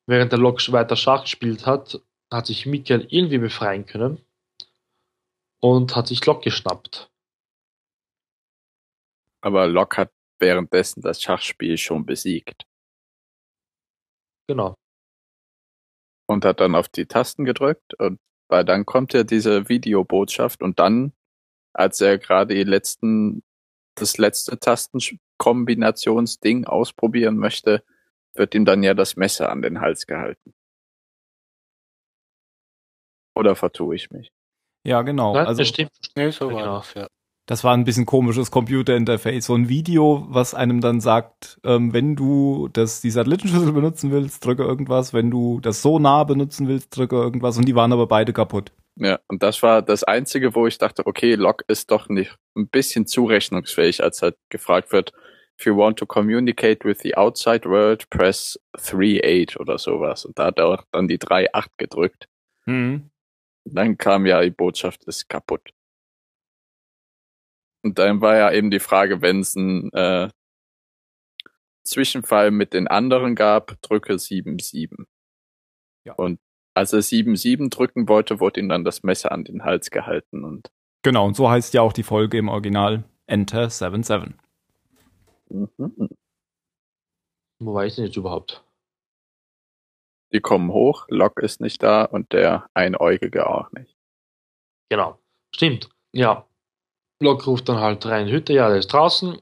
Während 0.08 0.32
der 0.32 0.40
Locke 0.40 0.72
weiter 0.72 0.96
Schach 0.96 1.24
gespielt 1.24 1.66
hat, 1.66 2.02
hat 2.32 2.46
sich 2.48 2.66
Michael 2.66 3.08
irgendwie 3.10 3.38
befreien 3.38 3.86
können 3.86 4.24
und 5.62 5.96
hat 5.96 6.08
sich 6.08 6.26
Locke 6.26 6.46
geschnappt. 6.46 7.10
Aber 9.42 9.68
Locke 9.68 9.98
hat 9.98 10.12
währenddessen 10.40 11.02
das 11.02 11.22
Schachspiel 11.22 11.78
schon 11.78 12.06
besiegt 12.06 12.66
Genau. 14.48 14.76
und 16.28 16.44
hat 16.44 16.60
dann 16.60 16.76
auf 16.76 16.90
die 16.90 17.06
Tasten 17.06 17.46
gedrückt 17.46 17.94
und 18.00 18.20
weil 18.50 18.66
dann 18.66 18.86
kommt 18.86 19.14
ja 19.14 19.24
diese 19.24 19.70
Videobotschaft 19.70 20.62
und 20.62 20.80
dann, 20.80 21.14
als 21.74 22.02
er 22.02 22.18
gerade 22.18 22.56
die 22.56 22.64
letzten, 22.64 23.42
das 23.96 24.18
letzte 24.18 24.60
Tastenkombinationsding 24.60 26.66
ausprobieren 26.66 27.38
möchte, 27.38 27.84
wird 28.36 28.56
ihm 28.56 28.66
dann 28.66 28.84
ja 28.84 28.94
das 28.94 29.16
Messer 29.16 29.50
an 29.50 29.62
den 29.62 29.82
Hals 29.82 30.08
gehalten. 30.08 30.54
Oder 33.36 33.56
vertue 33.56 33.96
ich 33.96 34.12
mich? 34.12 34.32
Ja, 34.86 35.02
genau. 35.02 35.34
Nein, 35.34 35.48
also 35.48 35.60
das 35.60 35.70
stimmt. 35.70 35.92
Nee, 36.16 36.30
so 36.32 36.50
genau. 36.50 36.78
das, 36.78 36.94
ja. 36.94 37.08
das 37.48 37.64
war 37.64 37.74
ein 37.74 37.86
bisschen 37.86 38.06
komisches 38.06 38.52
Computerinterface. 38.52 39.46
So 39.46 39.56
ein 39.56 39.70
Video, 39.70 40.26
was 40.30 40.54
einem 40.54 40.82
dann 40.82 41.00
sagt, 41.00 41.60
ähm, 41.64 41.94
wenn 41.94 42.16
du 42.16 42.70
das, 42.72 43.02
die 43.02 43.10
Satellitenschüssel 43.10 43.72
benutzen 43.72 44.12
willst, 44.12 44.46
drücke 44.46 44.64
irgendwas. 44.64 45.14
Wenn 45.14 45.32
du 45.32 45.60
das 45.62 45.82
so 45.82 46.00
nah 46.00 46.24
benutzen 46.26 46.68
willst, 46.68 46.96
drücke 46.96 47.16
irgendwas. 47.16 47.58
Und 47.58 47.66
die 47.66 47.76
waren 47.76 47.94
aber 47.94 48.08
beide 48.08 48.34
kaputt. 48.34 48.72
Ja, 48.96 49.20
und 49.28 49.42
das 49.42 49.64
war 49.64 49.82
das 49.82 50.04
Einzige, 50.04 50.54
wo 50.54 50.68
ich 50.68 50.78
dachte, 50.78 51.08
okay, 51.08 51.34
Locke 51.34 51.66
ist 51.68 51.90
doch 51.90 52.10
nicht 52.10 52.36
ein 52.56 52.68
bisschen 52.68 53.08
zurechnungsfähig, 53.08 54.04
als 54.04 54.22
halt 54.22 54.36
gefragt 54.50 54.92
wird, 54.92 55.14
if 55.64 55.66
you 55.66 55.76
want 55.76 55.98
to 55.98 56.06
communicate 56.06 56.84
with 56.84 57.00
the 57.00 57.16
outside 57.16 57.66
world, 57.66 58.10
press 58.10 58.58
3-8 58.78 59.58
oder 59.58 59.78
sowas. 59.78 60.26
Und 60.26 60.38
da 60.38 60.48
hat 60.48 60.60
er 60.60 60.68
auch 60.68 60.84
dann 60.92 61.08
die 61.08 61.18
3-8 61.18 61.68
gedrückt. 61.78 62.28
Mhm. 62.66 63.10
Dann 63.66 63.98
kam 63.98 64.26
ja 64.26 64.42
die 64.42 64.52
Botschaft, 64.52 65.06
ist 65.06 65.30
kaputt. 65.30 65.72
Und 67.82 67.98
dann 67.98 68.22
war 68.22 68.36
ja 68.36 68.52
eben 68.52 68.72
die 68.72 68.80
Frage, 68.80 69.22
wenn 69.22 69.40
es 69.40 69.56
einen 69.56 69.92
äh, 69.94 70.30
Zwischenfall 71.86 72.52
mit 72.52 72.74
den 72.74 72.88
anderen 72.88 73.36
gab, 73.36 73.82
drücke 73.82 74.14
7-7. 74.16 75.06
Ja. 76.06 76.14
Und 76.14 76.40
als 76.76 76.92
er 76.92 77.00
7-7 77.00 77.70
drücken 77.70 78.10
wollte, 78.10 78.40
wurde 78.42 78.60
ihm 78.60 78.68
dann 78.68 78.84
das 78.84 79.04
Messer 79.04 79.32
an 79.32 79.46
den 79.46 79.64
Hals 79.64 79.92
gehalten 79.92 80.44
und 80.44 80.72
Genau, 81.06 81.28
und 81.28 81.36
so 81.36 81.50
heißt 81.50 81.74
ja 81.74 81.82
auch 81.82 81.92
die 81.92 82.04
Folge 82.04 82.38
im 82.38 82.48
Original 82.48 83.04
Enter 83.28 83.70
77. 83.70 84.36
Mhm. 85.50 86.10
Wo 87.60 87.74
war 87.74 87.86
ich 87.86 87.96
denn 87.96 88.06
jetzt 88.06 88.18
überhaupt? 88.18 88.64
Die 90.34 90.42
kommen 90.42 90.72
hoch, 90.72 91.06
Locke 91.10 91.46
ist 91.46 91.62
nicht 91.62 91.84
da 91.84 92.06
und 92.06 92.34
der 92.34 92.70
Einäugige 92.74 93.48
auch 93.48 93.72
nicht. 93.72 93.96
Genau. 94.90 95.20
Stimmt. 95.56 95.90
Ja. 96.12 96.48
Locke 97.22 97.46
ruft 97.46 97.70
dann 97.70 97.78
halt 97.80 98.06
rein, 98.06 98.28
Hütte, 98.28 98.54
ja, 98.54 98.68
der 98.68 98.80
ist 98.80 98.92
draußen. 98.92 99.40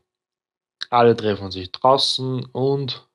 Alle 0.89 1.15
treffen 1.15 1.51
sich 1.51 1.71
draußen 1.71 2.45
und 2.45 3.07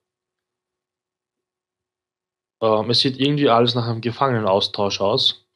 ähm, 2.63 2.91
es 2.91 3.01
sieht 3.01 3.19
irgendwie 3.19 3.51
alles 3.51 3.75
nach 3.75 3.87
einem 3.87 4.01
Gefangenenaustausch 4.01 5.01
aus. 5.01 5.47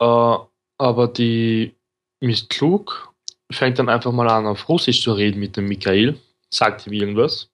Äh, 0.00 0.36
aber 0.78 1.08
die 1.08 1.76
Miss 2.20 2.48
Klug 2.48 3.14
fängt 3.50 3.78
dann 3.78 3.88
einfach 3.88 4.12
mal 4.12 4.28
an, 4.28 4.46
auf 4.46 4.68
Russisch 4.68 5.02
zu 5.02 5.12
reden 5.12 5.38
mit 5.38 5.56
dem 5.56 5.68
Michael, 5.68 6.20
sagt 6.50 6.86
ihm 6.86 6.92
irgendwas. 6.92 7.50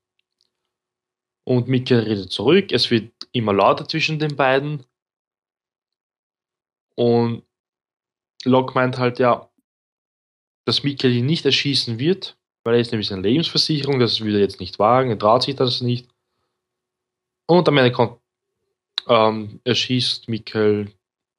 Und 1.45 1.69
Michael 1.69 2.05
redet 2.05 2.31
zurück, 2.31 2.73
es 2.73 2.91
wird 2.91 3.13
immer 3.33 3.53
lauter 3.53 3.87
zwischen 3.89 4.19
den 4.19 4.37
beiden. 4.37 4.85
Und 6.95 7.43
Locke 8.45 8.75
meint 8.75 8.99
halt 8.99 9.19
ja, 9.19 9.51
dass 10.65 10.85
Michael 10.85 11.13
ihn 11.13 11.27
nicht 11.27 11.45
erschießen 11.45 11.99
wird, 11.99 12.37
weil 12.65 12.75
er 12.75 12.81
ist 12.81 12.93
nämlich 12.93 13.09
seine 13.09 13.23
Lebensversicherung, 13.23 13.99
das 13.99 14.21
will 14.21 14.35
er 14.35 14.41
jetzt 14.41 14.61
nicht 14.61 14.79
wagen, 14.79 15.11
er 15.11 15.19
traut 15.19 15.43
sich 15.43 15.57
das 15.57 15.81
nicht. 15.81 16.09
Und 17.47 17.67
am 17.69 17.79
Ende 17.79 17.93
kommt, 17.93 18.21
ähm, 19.09 19.61
erschießt 19.65 20.29
Michael 20.29 20.93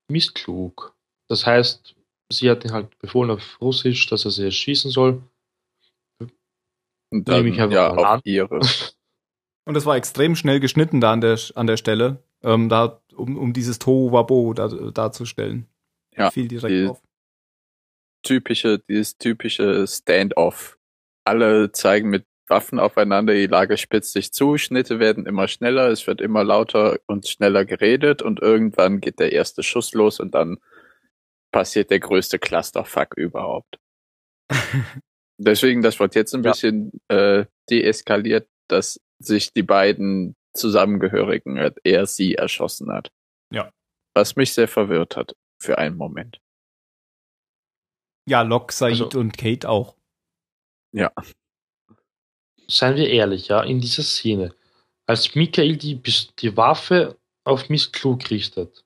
Mistklug. 0.09 0.95
Das 1.29 1.45
heißt, 1.45 1.95
sie 2.31 2.49
hat 2.49 2.63
ihn 2.65 2.71
halt 2.71 2.97
befohlen 2.99 3.31
auf 3.31 3.59
Russisch, 3.61 4.07
dass 4.07 4.25
er 4.25 4.31
sie 4.31 4.45
erschießen 4.45 4.91
soll. 4.91 5.21
Und 6.19 6.31
Nehme 7.11 7.23
dann 7.23 7.47
ich 7.47 7.61
einfach 7.61 7.75
ja 7.75 7.93
mal 7.93 8.05
an. 8.05 8.17
auf 8.19 8.25
ihre. 8.25 8.59
Und 9.65 9.77
es 9.77 9.85
war 9.85 9.95
extrem 9.95 10.35
schnell 10.35 10.59
geschnitten 10.59 10.99
da 10.99 11.13
an 11.13 11.21
der, 11.21 11.39
an 11.55 11.67
der 11.67 11.77
Stelle, 11.77 12.21
ähm, 12.43 12.67
da, 12.69 13.01
um, 13.15 13.37
um 13.37 13.53
dieses 13.53 13.79
Tohuwabo 13.79 14.53
da, 14.53 14.67
darzustellen. 14.67 15.67
Ja, 16.17 16.31
Fiel 16.31 16.47
direkt 16.49 16.71
die- 16.71 16.87
auf. 16.87 17.01
typische, 18.23 18.79
dieses 18.79 19.17
typische 19.17 19.85
Stand-off. 19.87 20.77
Alle 21.25 21.71
zeigen 21.71 22.09
mit 22.09 22.25
Waffen 22.47 22.77
aufeinander, 22.77 23.33
die 23.33 23.47
Lage 23.47 23.77
spitzt 23.77 24.11
sich 24.11 24.33
zu, 24.33 24.57
Schnitte 24.57 24.99
werden 24.99 25.25
immer 25.25 25.47
schneller, 25.47 25.87
es 25.89 26.05
wird 26.07 26.19
immer 26.19 26.43
lauter 26.43 26.99
und 27.07 27.25
schneller 27.27 27.63
geredet 27.63 28.21
und 28.21 28.41
irgendwann 28.41 28.99
geht 28.99 29.19
der 29.19 29.31
erste 29.31 29.63
Schuss 29.63 29.93
los 29.93 30.19
und 30.19 30.35
dann 30.35 30.57
passiert 31.53 31.89
der 31.91 32.01
größte 32.01 32.39
Clusterfuck 32.39 33.13
überhaupt. 33.15 33.77
Deswegen, 35.37 35.81
das 35.81 35.99
wird 35.99 36.15
jetzt 36.15 36.33
ein 36.35 36.43
Ja. 36.43 36.51
bisschen 36.51 36.91
äh, 37.07 37.45
deeskaliert, 37.69 38.49
dass 38.69 38.99
sich 39.19 39.53
die 39.53 39.63
beiden 39.63 40.35
Zusammengehörigen, 40.55 41.55
äh, 41.57 41.71
er 41.83 42.05
sie 42.05 42.35
erschossen 42.35 42.91
hat. 42.91 43.09
Ja. 43.51 43.71
Was 44.15 44.35
mich 44.35 44.53
sehr 44.53 44.67
verwirrt 44.67 45.15
hat 45.15 45.33
für 45.61 45.77
einen 45.77 45.95
Moment. 45.97 46.39
Ja, 48.29 48.41
Locke, 48.41 48.73
Said 48.73 48.91
Also- 49.01 49.19
und 49.19 49.37
Kate 49.37 49.67
auch. 49.69 49.95
Seien 52.67 52.95
wir 52.95 53.09
ehrlich, 53.09 53.49
ja, 53.49 53.61
in 53.63 53.79
dieser 53.81 54.03
Szene, 54.03 54.55
als 55.07 55.35
Michael 55.35 55.75
die, 55.77 56.01
die 56.39 56.55
Waffe 56.55 57.19
auf 57.45 57.69
Miss 57.69 57.91
Klug 57.91 58.29
richtet, 58.29 58.85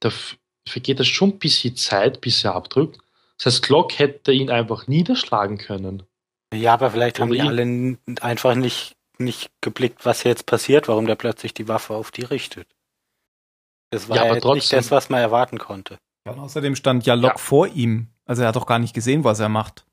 da 0.00 0.10
vergeht 0.68 1.00
das 1.00 1.06
schon 1.08 1.30
ein 1.30 1.38
bisschen 1.38 1.76
Zeit, 1.76 2.20
bis 2.20 2.44
er 2.44 2.54
abdrückt. 2.54 2.98
Das 3.36 3.46
heißt, 3.46 3.62
Glock 3.64 3.98
hätte 3.98 4.32
ihn 4.32 4.50
einfach 4.50 4.86
niederschlagen 4.86 5.58
können. 5.58 6.02
Ja, 6.52 6.74
aber 6.74 6.90
vielleicht 6.90 7.20
haben 7.20 7.30
Oder 7.30 7.38
die 7.56 7.62
ihn- 7.62 7.98
alle 8.08 8.22
einfach 8.22 8.54
nicht, 8.54 8.96
nicht 9.18 9.50
geblickt, 9.60 10.04
was 10.06 10.24
jetzt 10.24 10.46
passiert, 10.46 10.88
warum 10.88 11.06
der 11.06 11.14
plötzlich 11.16 11.54
die 11.54 11.68
Waffe 11.68 11.94
auf 11.94 12.10
die 12.10 12.22
richtet. 12.22 12.66
Das 13.90 14.08
war 14.08 14.16
Ja, 14.16 14.34
ja, 14.34 14.54
nicht 14.54 14.72
das, 14.72 14.90
was 14.90 15.08
man 15.08 15.20
erwarten 15.20 15.58
konnte. 15.58 15.98
Ja, 16.26 16.32
und 16.32 16.40
außerdem 16.40 16.74
stand 16.76 17.06
ja 17.06 17.14
Locke 17.14 17.34
Ja. 17.34 17.38
vor 17.38 17.68
ihm. 17.68 18.08
Also 18.24 18.42
er 18.42 18.48
hat 18.48 18.56
doch 18.56 18.66
gar 18.66 18.78
nicht 18.78 18.94
gesehen, 18.94 19.24
was 19.24 19.40
er 19.40 19.48
macht. 19.48 19.86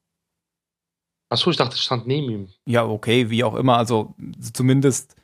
Achso, 1.29 1.49
ich 1.49 1.57
dachte, 1.57 1.75
es 1.75 1.81
stand 1.83 2.05
neben 2.07 2.29
ihm. 2.29 2.49
Ja, 2.65 2.85
okay, 2.85 3.29
wie 3.29 3.43
auch 3.43 3.55
immer. 3.55 3.77
Also 3.77 4.13
zumindest 4.53 5.15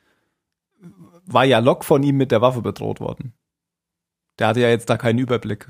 war 1.25 1.43
ja 1.45 1.59
Locke 1.59 1.85
von 1.85 2.01
ihm 2.03 2.17
mit 2.17 2.31
der 2.31 2.41
Waffe 2.41 2.61
bedroht 2.61 2.99
worden. 2.99 3.33
Der 4.41 4.47
hatte 4.47 4.61
ja 4.61 4.69
jetzt 4.69 4.89
da 4.89 4.97
keinen 4.97 5.19
Überblick, 5.19 5.67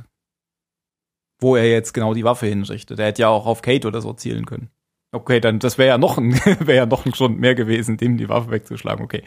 wo 1.41 1.57
er 1.57 1.69
jetzt 1.69 1.91
genau 1.91 2.13
die 2.13 2.23
Waffe 2.23 2.45
hinrichtet. 2.45 2.99
Der 2.99 3.07
hätte 3.07 3.23
ja 3.23 3.27
auch 3.27 3.45
auf 3.45 3.62
Kate 3.62 3.86
oder 3.86 3.99
so 3.99 4.13
zielen 4.13 4.45
können. 4.45 4.69
Okay, 5.12 5.41
dann 5.41 5.60
das 5.60 5.77
wäre 5.77 5.89
ja 5.89 5.97
noch 5.97 6.17
ein 6.17 6.34
wäre 6.45 6.75
ja 6.75 6.86
noch 6.86 7.05
ein 7.05 7.12
Grund 7.12 7.38
mehr 7.38 7.53
gewesen, 7.53 7.97
dem 7.97 8.17
die 8.17 8.29
Waffe 8.29 8.49
wegzuschlagen. 8.49 9.03
Okay. 9.03 9.25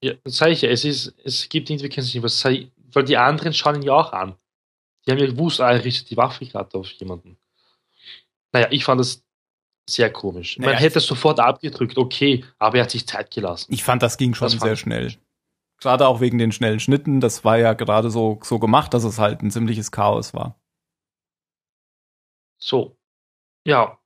Ja, 0.00 0.12
das 0.22 0.36
sag 0.36 0.50
ich 0.50 0.62
ja, 0.62 0.68
es 0.68 0.84
ist, 0.84 1.12
es 1.24 1.48
gibt 1.48 1.68
irgendwie 1.68 1.88
keinen 1.88 2.04
Sinn, 2.04 2.22
was 2.22 2.38
sei, 2.38 2.70
weil 2.92 3.02
die 3.02 3.16
anderen 3.16 3.52
schauen 3.52 3.74
ihn 3.74 3.82
ja 3.82 3.94
auch 3.94 4.12
an. 4.12 4.36
Die 5.04 5.10
haben 5.10 5.18
ja 5.18 5.26
gewusst, 5.26 5.60
ah, 5.60 5.72
er 5.72 5.84
richtet 5.84 6.08
die 6.08 6.16
Waffe 6.16 6.46
gerade 6.46 6.72
auf 6.78 6.86
jemanden. 6.92 7.38
Naja, 8.52 8.68
ich 8.70 8.84
fand 8.84 9.00
das 9.00 9.24
sehr 9.88 10.12
komisch. 10.12 10.58
Naja, 10.58 10.74
Man 10.74 10.78
hätte 10.78 10.98
es 11.00 11.06
sofort 11.06 11.40
abgedrückt, 11.40 11.98
okay, 11.98 12.44
aber 12.60 12.76
er 12.76 12.84
hat 12.84 12.92
sich 12.92 13.04
Zeit 13.04 13.32
gelassen. 13.32 13.72
Ich 13.72 13.82
fand, 13.82 14.00
das 14.00 14.16
ging 14.16 14.32
schon 14.34 14.46
Das 14.46 14.60
sehr 14.60 14.76
schnell. 14.76 15.16
Gerade 15.80 16.06
auch 16.06 16.20
wegen 16.20 16.38
den 16.38 16.52
schnellen 16.52 16.80
Schnitten. 16.80 17.20
Das 17.20 17.44
war 17.44 17.58
ja 17.58 17.72
gerade 17.72 18.10
so 18.10 18.38
so 18.42 18.58
gemacht, 18.58 18.92
dass 18.94 19.04
es 19.04 19.18
halt 19.18 19.42
ein 19.42 19.50
ziemliches 19.50 19.90
Chaos 19.90 20.34
war. 20.34 20.60
So. 22.58 22.96
Ja. 23.64 23.98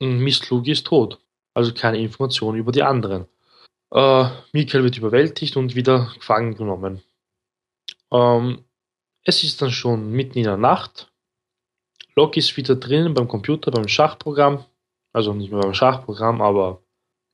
Miss 0.00 0.48
Lugi 0.50 0.72
ist 0.72 0.86
tot. 0.86 1.20
Also 1.54 1.72
keine 1.72 1.98
Information 1.98 2.56
über 2.56 2.72
die 2.72 2.82
anderen. 2.82 3.26
Äh, 3.92 4.28
Michael 4.52 4.84
wird 4.84 4.96
überwältigt 4.98 5.56
und 5.56 5.74
wieder 5.74 6.12
gefangen 6.14 6.56
genommen. 6.56 7.02
Ähm, 8.10 8.64
es 9.24 9.44
ist 9.44 9.62
dann 9.62 9.70
schon 9.70 10.10
mitten 10.10 10.38
in 10.38 10.44
der 10.44 10.56
Nacht. 10.56 11.12
Locke 12.16 12.40
ist 12.40 12.56
wieder 12.56 12.74
drinnen 12.74 13.14
beim 13.14 13.28
Computer, 13.28 13.70
beim 13.70 13.88
Schachprogramm. 13.88 14.64
Also 15.12 15.34
nicht 15.34 15.52
mehr 15.52 15.60
beim 15.60 15.74
Schachprogramm, 15.74 16.40
aber 16.40 16.82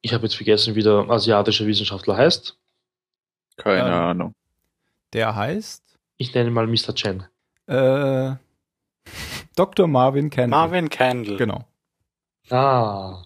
ich 0.02 0.12
habe 0.12 0.24
jetzt 0.24 0.34
vergessen, 0.34 0.74
wie 0.74 0.82
der 0.82 1.08
asiatische 1.08 1.66
Wissenschaftler 1.66 2.16
heißt. 2.16 2.57
Keine 3.58 3.88
Ähm. 3.88 3.92
Ahnung. 3.94 4.34
Der 5.12 5.34
heißt 5.36 5.82
Ich 6.16 6.34
nenne 6.34 6.48
ihn 6.48 6.54
mal 6.54 6.66
Mr. 6.66 6.94
Chen. 6.94 7.24
äh, 7.66 8.32
Dr. 9.56 9.86
Marvin 9.88 10.30
Kendall. 10.30 10.60
Marvin 10.60 10.88
Candle. 10.88 11.36
Genau. 11.36 11.64
Ah. 12.50 13.22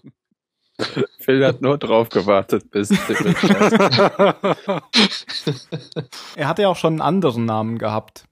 Phil 1.19 1.45
hat 1.45 1.61
nur 1.61 1.77
drauf 1.77 2.09
gewartet, 2.09 2.71
bis 2.71 2.89
Er 6.35 6.47
hatte 6.47 6.63
ja 6.63 6.69
auch 6.69 6.75
schon 6.75 6.93
einen 6.93 7.01
anderen 7.01 7.45
Namen 7.45 7.77
gehabt. 7.77 8.25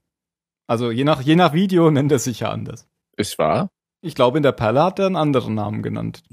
Also 0.68 0.90
je 0.92 1.04
nach, 1.04 1.22
je 1.22 1.36
nach 1.36 1.54
Video 1.54 1.92
nennt 1.92 2.12
er 2.12 2.20
sich 2.20 2.40
ja 2.42 2.50
anders. 2.50 2.88
Ist 3.16 3.38
wahr? 3.38 3.70
Ich 4.02 4.16
glaube, 4.16 4.38
in 4.38 4.44
der 4.44 4.52
Perle 4.54 4.84
hat 4.84 5.00
er 5.00 5.06
einen 5.06 5.16
anderen 5.16 5.54
Namen 5.54 5.84
genannt. 5.84 6.24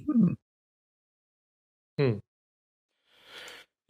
Hm. 1.98 2.20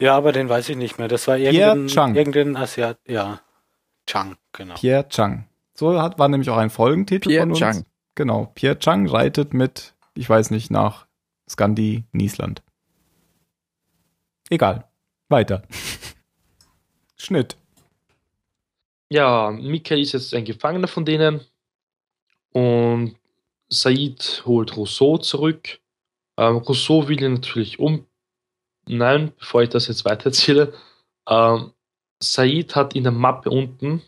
Ja, 0.01 0.15
aber 0.15 0.31
den 0.31 0.47
weiß 0.47 0.69
ich 0.69 0.77
nicht 0.77 0.97
mehr. 0.97 1.07
Das 1.07 1.27
war 1.27 1.37
irgendein, 1.37 1.87
Chang. 1.87 2.15
irgendein 2.15 2.55
Asiat. 2.55 2.99
Ja. 3.05 3.41
Chang, 4.05 4.37
genau. 4.53 4.75
Pierre 4.75 5.07
Chang. 5.09 5.45
So 5.73 6.01
hat, 6.01 6.17
war 6.17 6.29
nämlich 6.29 6.49
auch 6.49 6.57
ein 6.57 6.69
Folgentitel 6.69 7.29
Pierre 7.29 7.43
von 7.43 7.49
uns. 7.51 7.59
Chang. 7.59 7.85
Genau. 8.15 8.51
Pierre 8.55 8.79
Chang 8.79 9.07
reitet 9.07 9.53
mit, 9.53 9.93
ich 10.13 10.29
weiß 10.29 10.51
nicht, 10.51 10.71
nach 10.71 11.07
Skandi, 11.49 12.05
Niesland. 12.11 12.63
Egal. 14.49 14.85
Weiter. 15.27 15.63
Schnitt. 17.15 17.57
Ja, 19.09 19.51
Michael 19.51 20.01
ist 20.01 20.13
jetzt 20.13 20.33
ein 20.33 20.45
Gefangener 20.45 20.87
von 20.87 21.03
denen 21.05 21.41
und 22.51 23.15
Said 23.69 24.43
holt 24.45 24.75
Rousseau 24.75 25.17
zurück. 25.17 25.79
Ähm, 26.37 26.57
Rousseau 26.57 27.07
will 27.07 27.21
ihn 27.21 27.33
natürlich 27.33 27.79
um. 27.79 28.05
Nein, 28.91 29.33
bevor 29.37 29.61
ich 29.61 29.69
das 29.69 29.87
jetzt 29.87 30.03
weitererzähle. 30.03 30.73
Ähm, 31.29 31.73
Said 32.21 32.75
hat 32.75 32.95
in 32.95 33.03
der 33.03 33.11
Mappe 33.11 33.51
unten 33.51 34.01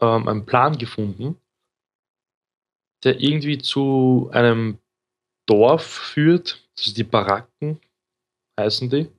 ähm, 0.00 0.26
einen 0.26 0.46
Plan 0.46 0.78
gefunden, 0.78 1.38
der 3.04 3.20
irgendwie 3.20 3.58
zu 3.58 4.30
einem 4.32 4.78
Dorf 5.46 5.84
führt. 5.84 6.66
Das 6.74 6.86
ist 6.86 6.96
die 6.96 7.04
Baracken, 7.04 7.80
heißen 8.58 8.88
die. 8.88 9.12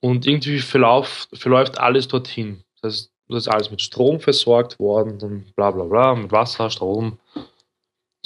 Und 0.00 0.26
irgendwie 0.26 0.58
verlauf, 0.58 1.28
verläuft 1.32 1.78
alles 1.78 2.08
dorthin. 2.08 2.62
Das 2.82 2.94
ist, 2.94 3.12
das 3.28 3.46
ist 3.46 3.48
alles 3.48 3.70
mit 3.70 3.80
Strom 3.80 4.20
versorgt 4.20 4.78
worden, 4.78 5.18
dann 5.18 5.46
bla 5.56 5.70
bla 5.70 5.84
bla, 5.84 6.14
mit 6.14 6.30
Wasser, 6.30 6.68
Strom. 6.68 7.18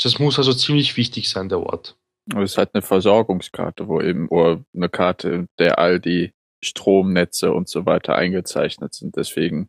Das 0.02 0.18
muss 0.18 0.38
also 0.38 0.52
ziemlich 0.52 0.96
wichtig 0.96 1.30
sein, 1.30 1.48
der 1.48 1.60
Ort. 1.60 1.96
Das 2.28 2.52
ist 2.52 2.58
halt 2.58 2.74
eine 2.74 2.82
Versorgungskarte, 2.82 3.86
wo 3.88 4.00
eben, 4.00 4.28
oder 4.28 4.64
eine 4.74 4.88
Karte, 4.88 5.28
in 5.30 5.48
der 5.58 5.78
all 5.78 6.00
die 6.00 6.34
Stromnetze 6.62 7.52
und 7.52 7.68
so 7.68 7.86
weiter 7.86 8.16
eingezeichnet 8.16 8.94
sind. 8.94 9.16
Deswegen 9.16 9.68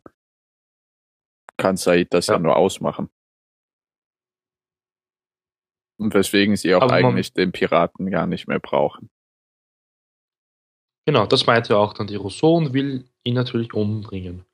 kann 1.56 1.76
Said 1.76 2.12
das 2.12 2.26
ja, 2.26 2.34
Ja. 2.34 2.40
nur 2.40 2.56
ausmachen. 2.56 3.10
Und 6.00 6.14
weswegen 6.14 6.56
sie 6.56 6.74
auch 6.74 6.82
Aber 6.82 7.00
man- 7.00 7.04
eigentlich 7.12 7.32
den 7.32 7.52
Piraten 7.52 8.10
gar 8.10 8.26
nicht 8.26 8.46
mehr 8.48 8.60
brauchen. 8.60 9.10
Genau, 11.06 11.26
das 11.26 11.46
meinte 11.46 11.76
auch 11.78 11.94
dann 11.94 12.06
die 12.06 12.16
Rousseau 12.16 12.56
und 12.56 12.74
will 12.74 13.08
ihn 13.24 13.34
natürlich 13.34 13.72
umbringen. 13.72 14.44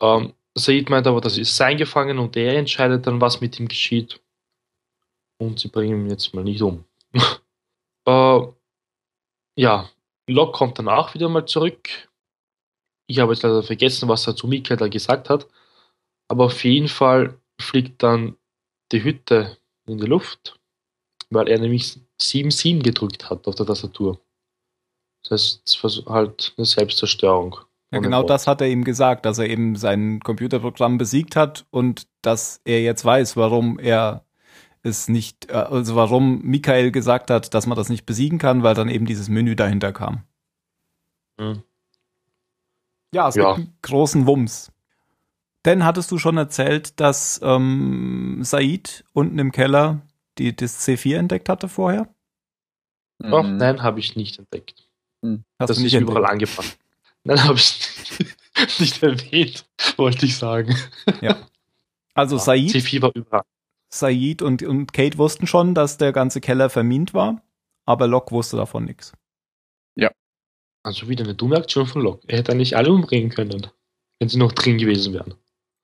Ähm, 0.00 0.34
Said 0.54 0.88
meint 0.90 1.06
aber, 1.06 1.20
das 1.20 1.38
ist 1.38 1.56
sein 1.56 1.78
Gefangener 1.78 2.22
und 2.22 2.36
er 2.36 2.56
entscheidet 2.58 3.06
dann, 3.06 3.20
was 3.20 3.40
mit 3.40 3.58
ihm 3.58 3.68
geschieht. 3.68 4.22
Und 5.42 5.58
sie 5.58 5.68
bringen 5.68 6.04
ihn 6.04 6.10
jetzt 6.10 6.32
mal 6.34 6.44
nicht 6.44 6.62
um. 6.62 6.84
äh, 8.06 8.40
ja, 9.56 9.90
Locke 10.28 10.52
kommt 10.52 10.78
dann 10.78 10.88
auch 10.88 11.14
wieder 11.14 11.28
mal 11.28 11.46
zurück. 11.46 11.88
Ich 13.08 13.18
habe 13.18 13.32
jetzt 13.32 13.42
leider 13.42 13.64
vergessen, 13.64 14.08
was 14.08 14.24
er 14.28 14.36
zu 14.36 14.46
Mika 14.46 14.76
da 14.76 14.86
gesagt 14.86 15.28
hat. 15.28 15.48
Aber 16.28 16.44
auf 16.44 16.62
jeden 16.62 16.86
Fall 16.86 17.40
fliegt 17.60 18.04
dann 18.04 18.36
die 18.92 19.02
Hütte 19.02 19.58
in 19.86 19.98
die 19.98 20.06
Luft, 20.06 20.60
weil 21.30 21.48
er 21.48 21.58
nämlich 21.58 21.98
7-7 22.20 22.84
gedrückt 22.84 23.28
hat 23.28 23.48
auf 23.48 23.56
der 23.56 23.66
Tastatur. 23.66 24.20
Das 25.22 25.32
heißt, 25.32 25.62
es 25.66 26.06
war 26.06 26.14
halt 26.14 26.54
eine 26.56 26.66
Selbstzerstörung. 26.66 27.56
Ja, 27.90 27.98
genau 27.98 28.22
das 28.22 28.46
hat 28.46 28.60
er 28.60 28.68
ihm 28.68 28.84
gesagt, 28.84 29.26
dass 29.26 29.38
er 29.38 29.50
eben 29.50 29.74
sein 29.74 30.20
Computerprogramm 30.20 30.98
besiegt 30.98 31.34
hat 31.34 31.66
und 31.70 32.06
dass 32.22 32.60
er 32.64 32.80
jetzt 32.80 33.04
weiß, 33.04 33.36
warum 33.36 33.80
er 33.80 34.24
es 34.82 35.08
nicht, 35.08 35.50
äh, 35.50 35.54
also 35.54 35.94
warum 35.96 36.42
Michael 36.42 36.90
gesagt 36.90 37.30
hat, 37.30 37.54
dass 37.54 37.66
man 37.66 37.76
das 37.76 37.88
nicht 37.88 38.06
besiegen 38.06 38.38
kann, 38.38 38.62
weil 38.62 38.74
dann 38.74 38.88
eben 38.88 39.06
dieses 39.06 39.28
Menü 39.28 39.54
dahinter 39.56 39.92
kam. 39.92 40.24
Hm. 41.40 41.62
Ja, 43.14 43.28
es 43.28 43.34
Ja. 43.34 43.54
gibt 43.54 43.68
einen 43.68 43.78
großen 43.82 44.26
Wumms. 44.26 44.72
Denn 45.64 45.84
hattest 45.84 46.10
du 46.10 46.18
schon 46.18 46.36
erzählt, 46.36 46.98
dass 46.98 47.40
ähm, 47.42 48.38
Said 48.42 49.04
unten 49.12 49.38
im 49.38 49.52
Keller 49.52 50.02
die, 50.38 50.54
das 50.56 50.86
C4 50.86 51.16
entdeckt 51.18 51.48
hatte 51.48 51.68
vorher? 51.68 52.08
Doch, 53.18 53.44
Mhm. 53.44 53.58
nein, 53.58 53.82
habe 53.82 54.00
ich 54.00 54.16
nicht 54.16 54.38
entdeckt. 54.38 54.88
Hast 55.22 55.38
das 55.58 55.68
du 55.68 55.72
ist 55.74 55.92
nicht 55.92 55.94
überall 56.00 56.24
entdeckt? 56.32 56.58
angefangen. 56.58 56.68
Nein, 57.24 57.44
habe 57.44 57.54
ich 57.54 57.78
nicht, 58.18 58.36
nicht 58.80 59.02
erwähnt, 59.04 59.64
wollte 59.96 60.26
ich 60.26 60.36
sagen. 60.36 60.74
Also 62.14 62.36
Said, 62.38 62.70
C4 62.70 63.02
war 63.02 63.12
überall. 63.14 63.42
Said 63.92 64.42
und, 64.42 64.62
und 64.62 64.92
Kate 64.92 65.18
wussten 65.18 65.46
schon, 65.46 65.74
dass 65.74 65.98
der 65.98 66.12
ganze 66.12 66.40
Keller 66.40 66.70
vermint 66.70 67.12
war, 67.14 67.42
aber 67.84 68.06
Locke 68.06 68.30
wusste 68.32 68.56
davon 68.56 68.84
nichts. 68.84 69.12
Also 70.84 71.08
wieder 71.08 71.22
eine 71.22 71.36
dumme 71.36 71.56
Aktion 71.58 71.86
von 71.86 72.02
Locke. 72.02 72.24
Er 72.26 72.38
hätte 72.38 72.50
eigentlich 72.50 72.76
alle 72.76 72.90
umbringen 72.90 73.30
können, 73.30 73.68
wenn 74.18 74.28
sie 74.28 74.36
noch 74.36 74.50
drin 74.50 74.78
gewesen 74.78 75.14
wären. 75.14 75.34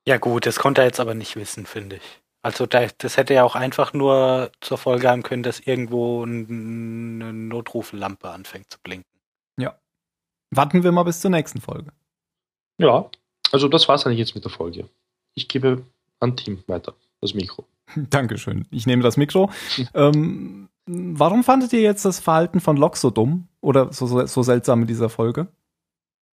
Ja 0.08 0.16
gut, 0.16 0.44
das 0.44 0.58
konnte 0.58 0.80
er 0.80 0.88
jetzt 0.88 0.98
aber 0.98 1.14
nicht 1.14 1.36
wissen, 1.36 1.66
finde 1.66 1.96
ich. 1.96 2.20
Also 2.42 2.66
da, 2.66 2.84
das 2.98 3.16
hätte 3.16 3.32
ja 3.34 3.44
auch 3.44 3.54
einfach 3.54 3.92
nur 3.92 4.50
zur 4.60 4.76
Folge 4.76 5.08
haben 5.08 5.22
können, 5.22 5.44
dass 5.44 5.60
irgendwo 5.60 6.24
n- 6.24 7.20
eine 7.22 7.32
Notruflampe 7.32 8.28
anfängt 8.28 8.72
zu 8.72 8.80
blinken. 8.80 9.04
Warten 10.50 10.82
wir 10.82 10.90
mal 10.92 11.02
bis 11.02 11.20
zur 11.20 11.30
nächsten 11.30 11.60
Folge. 11.60 11.92
Ja, 12.78 13.10
also 13.52 13.68
das 13.68 13.86
war's 13.86 14.06
eigentlich 14.06 14.18
jetzt 14.18 14.34
mit 14.34 14.44
der 14.44 14.50
Folge. 14.50 14.88
Ich 15.34 15.46
gebe 15.46 15.84
an 16.20 16.36
Tim 16.38 16.64
weiter, 16.66 16.94
das 17.20 17.34
Mikro. 17.34 17.66
Dankeschön. 18.10 18.66
Ich 18.70 18.86
nehme 18.86 19.02
das 19.02 19.16
Mikro. 19.16 19.50
ähm, 19.94 20.68
warum 20.86 21.44
fandet 21.44 21.72
ihr 21.72 21.80
jetzt 21.80 22.04
das 22.04 22.20
Verhalten 22.20 22.60
von 22.60 22.76
Locke 22.76 22.98
so 22.98 23.10
dumm 23.10 23.48
oder 23.60 23.92
so, 23.92 24.06
so, 24.06 24.24
so 24.26 24.42
seltsam 24.42 24.82
in 24.82 24.86
dieser 24.86 25.08
Folge? 25.08 25.48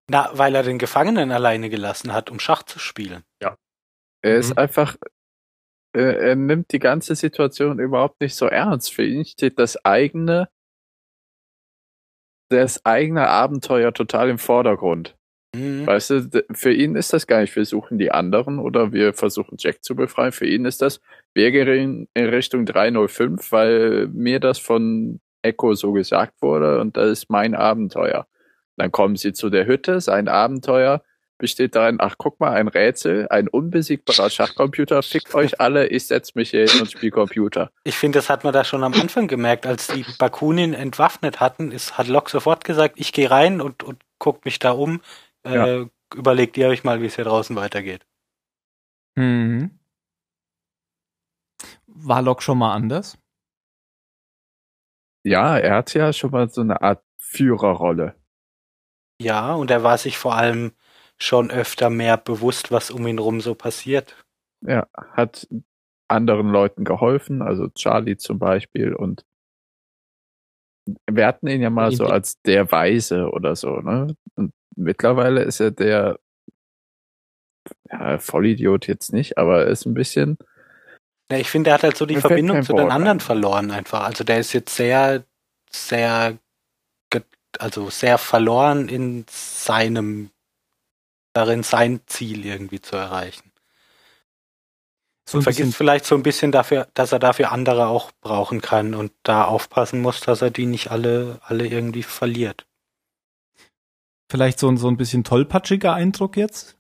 Na, 0.10 0.30
weil 0.34 0.54
er 0.56 0.64
den 0.64 0.80
Gefangenen 0.80 1.32
alleine 1.32 1.70
gelassen 1.70 2.14
hat, 2.14 2.30
um 2.30 2.40
Schach 2.40 2.64
zu 2.64 2.80
spielen. 2.80 3.24
Er 3.40 4.38
ist 4.38 4.52
Mhm. 4.52 4.58
einfach 4.58 4.96
äh, 5.96 6.30
er 6.30 6.36
nimmt 6.36 6.72
die 6.72 6.80
ganze 6.80 7.16
Situation 7.16 7.80
überhaupt 7.80 8.20
nicht 8.20 8.36
so 8.36 8.48
ernst. 8.48 8.92
Für 8.94 9.06
ihn 9.06 9.26
steht 9.26 9.60
das 9.60 9.84
eigene, 9.86 10.50
das 12.50 12.84
eigene 12.86 13.28
Abenteuer 13.28 13.94
total 13.94 14.30
im 14.30 14.40
Vordergrund. 14.40 15.16
Mhm. 15.56 15.86
Weißt 15.86 16.10
du, 16.10 16.46
für 16.52 16.74
ihn 16.74 16.96
ist 16.96 17.14
das 17.14 17.28
gar 17.28 17.42
nicht, 17.42 17.56
wir 17.56 17.66
suchen 17.66 17.98
die 17.98 18.12
anderen 18.12 18.60
oder 18.60 18.92
wir 18.92 19.14
versuchen 19.14 19.58
Jack 19.60 19.84
zu 19.84 19.96
befreien. 19.96 20.32
Für 20.32 20.48
ihn 20.48 20.66
ist 20.66 20.82
das, 20.82 21.00
wir 21.34 21.52
gehen 21.52 22.08
in 22.14 22.26
Richtung 22.26 22.66
305, 22.66 23.52
weil 23.52 24.08
mir 24.08 24.40
das 24.40 24.60
von 24.60 25.20
Echo 25.42 25.76
so 25.76 25.92
gesagt 25.92 26.42
wurde 26.42 26.80
und 26.80 26.98
das 26.98 27.10
ist 27.10 27.30
mein 27.30 27.54
Abenteuer. 27.54 28.28
Dann 28.78 28.92
kommen 28.92 29.16
sie 29.16 29.34
zu 29.34 29.50
der 29.50 29.68
Hütte, 29.68 30.02
sein 30.02 30.28
Abenteuer 30.28 31.04
besteht 31.38 31.76
darin, 31.76 31.98
ach 32.00 32.16
guck 32.18 32.40
mal, 32.40 32.54
ein 32.54 32.70
Rätsel, 32.70 33.28
ein 33.30 33.50
unbesiegbarer 33.50 34.30
Schachcomputer, 34.30 35.04
fickt 35.04 35.36
euch 35.36 35.60
alle, 35.60 35.88
ich 35.88 36.08
setz 36.08 36.36
mich 36.36 36.52
hier 36.52 36.66
hin 36.68 36.80
und 36.80 36.92
spiel 36.92 37.12
Computer. 37.12 37.70
Ich 37.84 37.98
finde, 37.98 38.20
das 38.20 38.30
hat 38.30 38.44
man 38.46 38.54
da 38.54 38.64
schon 38.64 38.84
am 38.84 38.94
Anfang 38.94 39.28
gemerkt, 39.28 39.66
als 39.66 39.88
die 39.88 40.06
Bakunin 40.18 40.74
entwaffnet 40.74 41.42
hatten, 41.42 41.72
ist, 41.72 41.98
hat 41.98 42.08
Locke 42.08 42.32
sofort 42.32 42.64
gesagt, 42.64 42.96
ich 42.98 43.12
gehe 43.12 43.30
rein 43.30 43.60
und, 43.60 43.84
und 43.84 44.00
guckt 44.20 44.46
mich 44.46 44.60
da 44.60 44.72
um. 44.72 45.02
Äh, 45.44 45.86
Überlegt 46.16 46.58
ihr 46.58 46.68
euch 46.68 46.84
mal, 46.84 47.02
wie 47.02 47.08
es 47.08 47.16
hier 47.16 47.26
draußen 47.26 47.56
weitergeht. 47.56 48.06
Mhm. 49.16 49.80
War 51.88 52.22
Locke 52.22 52.42
schon 52.42 52.58
mal 52.58 52.74
anders? 52.74 53.18
Ja, 55.26 55.58
er 55.58 55.78
hat 55.78 55.94
ja 55.94 56.12
schon 56.12 56.32
mal 56.32 56.50
so 56.50 56.62
eine 56.62 56.82
Art 56.82 57.04
Führerrolle. 57.18 58.16
Ja, 59.22 59.54
und 59.54 59.72
er 59.72 59.84
war 59.84 59.98
sich 59.98 60.18
vor 60.18 60.36
allem 60.36 60.74
schon 61.18 61.50
öfter 61.50 61.90
mehr 61.90 62.18
bewusst, 62.18 62.72
was 62.72 62.92
um 62.92 63.08
ihn 63.08 63.20
rum 63.20 63.40
so 63.40 63.56
passiert. 63.56 64.16
Ja, 64.62 64.88
hat 65.12 65.48
anderen 66.08 66.50
Leuten 66.50 66.84
geholfen, 66.84 67.42
also 67.42 67.70
Charlie 67.70 68.18
zum 68.18 68.40
Beispiel 68.40 68.94
und 68.94 69.26
wir 71.10 71.26
hatten 71.26 71.48
ihn 71.48 71.62
ja 71.62 71.70
mal 71.70 71.92
so 71.94 72.06
als 72.06 72.42
der 72.42 72.70
Weise 72.72 73.30
oder 73.32 73.56
so, 73.56 73.80
ne? 73.80 74.16
Und 74.36 74.54
mittlerweile 74.76 75.44
ist 75.44 75.60
er 75.60 75.72
der 75.72 76.20
ja, 77.90 78.18
Vollidiot 78.20 78.88
jetzt 78.88 79.14
nicht, 79.14 79.38
aber 79.38 79.64
er 79.64 79.68
ist 79.68 79.86
ein 79.86 79.94
bisschen 79.94 80.38
Ja, 81.32 81.38
ich 81.38 81.50
finde, 81.50 81.70
er 81.70 81.76
hat 81.76 81.84
halt 81.84 81.98
so 81.98 82.06
die 82.06 82.18
Verbindung 82.18 82.64
zu 82.64 82.74
den 82.74 82.92
anderen 82.92 83.18
ein. 83.18 83.22
verloren 83.22 83.72
einfach. 83.72 84.04
Also 84.04 84.24
der 84.24 84.40
ist 84.40 84.54
jetzt 84.54 84.76
sehr, 84.76 85.24
sehr, 85.70 86.38
also 87.60 87.90
sehr 87.90 88.18
verloren 88.18 88.90
in 88.90 89.26
seinem, 89.30 90.32
darin 91.34 91.64
sein 91.64 92.02
Ziel 92.06 92.46
irgendwie 92.46 92.82
zu 92.82 92.96
erreichen. 92.96 93.54
So 95.26 95.38
Und 95.38 95.44
vergisst 95.44 95.76
vielleicht 95.76 96.06
so 96.06 96.16
ein 96.16 96.24
bisschen 96.24 96.52
dafür, 96.52 96.88
dass 96.94 97.14
er 97.14 97.20
dafür 97.20 97.52
andere 97.52 97.88
auch 97.88 98.12
brauchen 98.22 98.62
kann 98.62 98.94
und 98.94 99.14
da 99.24 99.46
aufpassen 99.46 100.02
muss, 100.02 100.20
dass 100.20 100.42
er 100.42 100.52
die 100.52 100.66
nicht 100.66 100.92
alle, 100.92 101.40
alle 101.44 101.66
irgendwie 101.66 102.04
verliert. 102.04 102.66
Vielleicht 104.34 104.60
so, 104.60 104.68
ein- 104.68 104.78
so 104.78 104.88
ein 104.88 104.98
bisschen 104.98 105.24
tollpatschiger 105.24 105.94
Eindruck 105.94 106.38
jetzt? 106.38 106.76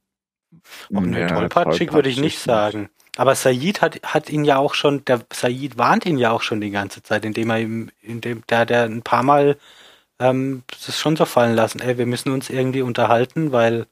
Oh, 0.91 0.99
ne, 1.01 1.21
Ja, 1.21 1.27
tollpatschig 1.27 1.93
würde 1.93 2.09
ich 2.09 2.15
tollpatschig 2.15 2.21
nicht 2.21 2.39
sagen. 2.39 2.89
Aber 3.15 3.35
Said 3.35 3.81
hat, 3.81 3.99
hat 4.03 4.31
ihn 4.31 4.43
ja 4.43 4.57
auch 4.57 4.73
schon, 4.73 5.05
der 5.05 5.21
Said 5.31 5.77
warnt 5.77 6.07
ihn 6.07 6.17
ja 6.17 6.31
auch 6.31 6.41
schon 6.41 6.61
die 6.61 6.71
ganze 6.71 7.03
Zeit, 7.03 7.25
indem 7.25 7.51
er 7.51 7.59
ihm, 7.59 7.91
indem 8.01 8.43
der, 8.47 8.65
der 8.65 8.85
ein 8.85 9.03
paar 9.03 9.21
Mal 9.21 9.57
ähm, 10.19 10.63
das 10.85 10.99
schon 10.99 11.15
so 11.15 11.25
fallen 11.25 11.55
lassen, 11.55 11.79
ey, 11.79 11.99
wir 11.99 12.07
müssen 12.07 12.31
uns 12.31 12.49
irgendwie 12.49 12.81
unterhalten, 12.81 13.51
weil 13.51 13.85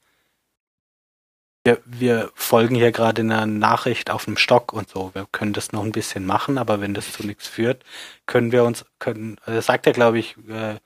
wir, 1.63 1.79
wir 1.85 2.31
folgen 2.33 2.73
hier 2.75 2.91
gerade 2.91 3.21
einer 3.21 3.45
Nachricht 3.45 4.09
auf 4.09 4.25
dem 4.25 4.37
Stock 4.37 4.73
und 4.73 4.89
so. 4.89 5.11
Wir 5.13 5.27
können 5.31 5.53
das 5.53 5.71
noch 5.71 5.83
ein 5.83 5.91
bisschen 5.91 6.25
machen, 6.25 6.57
aber 6.57 6.81
wenn 6.81 6.95
das 6.95 7.11
zu 7.13 7.23
nichts 7.25 7.47
führt, 7.47 7.83
können 8.25 8.51
wir 8.51 8.63
uns, 8.63 8.85
können, 8.97 9.37
also 9.45 9.61
sagt 9.61 9.85
er, 9.85 9.93
glaube 9.93 10.17
ich, 10.17 10.35
äh, 10.49 10.77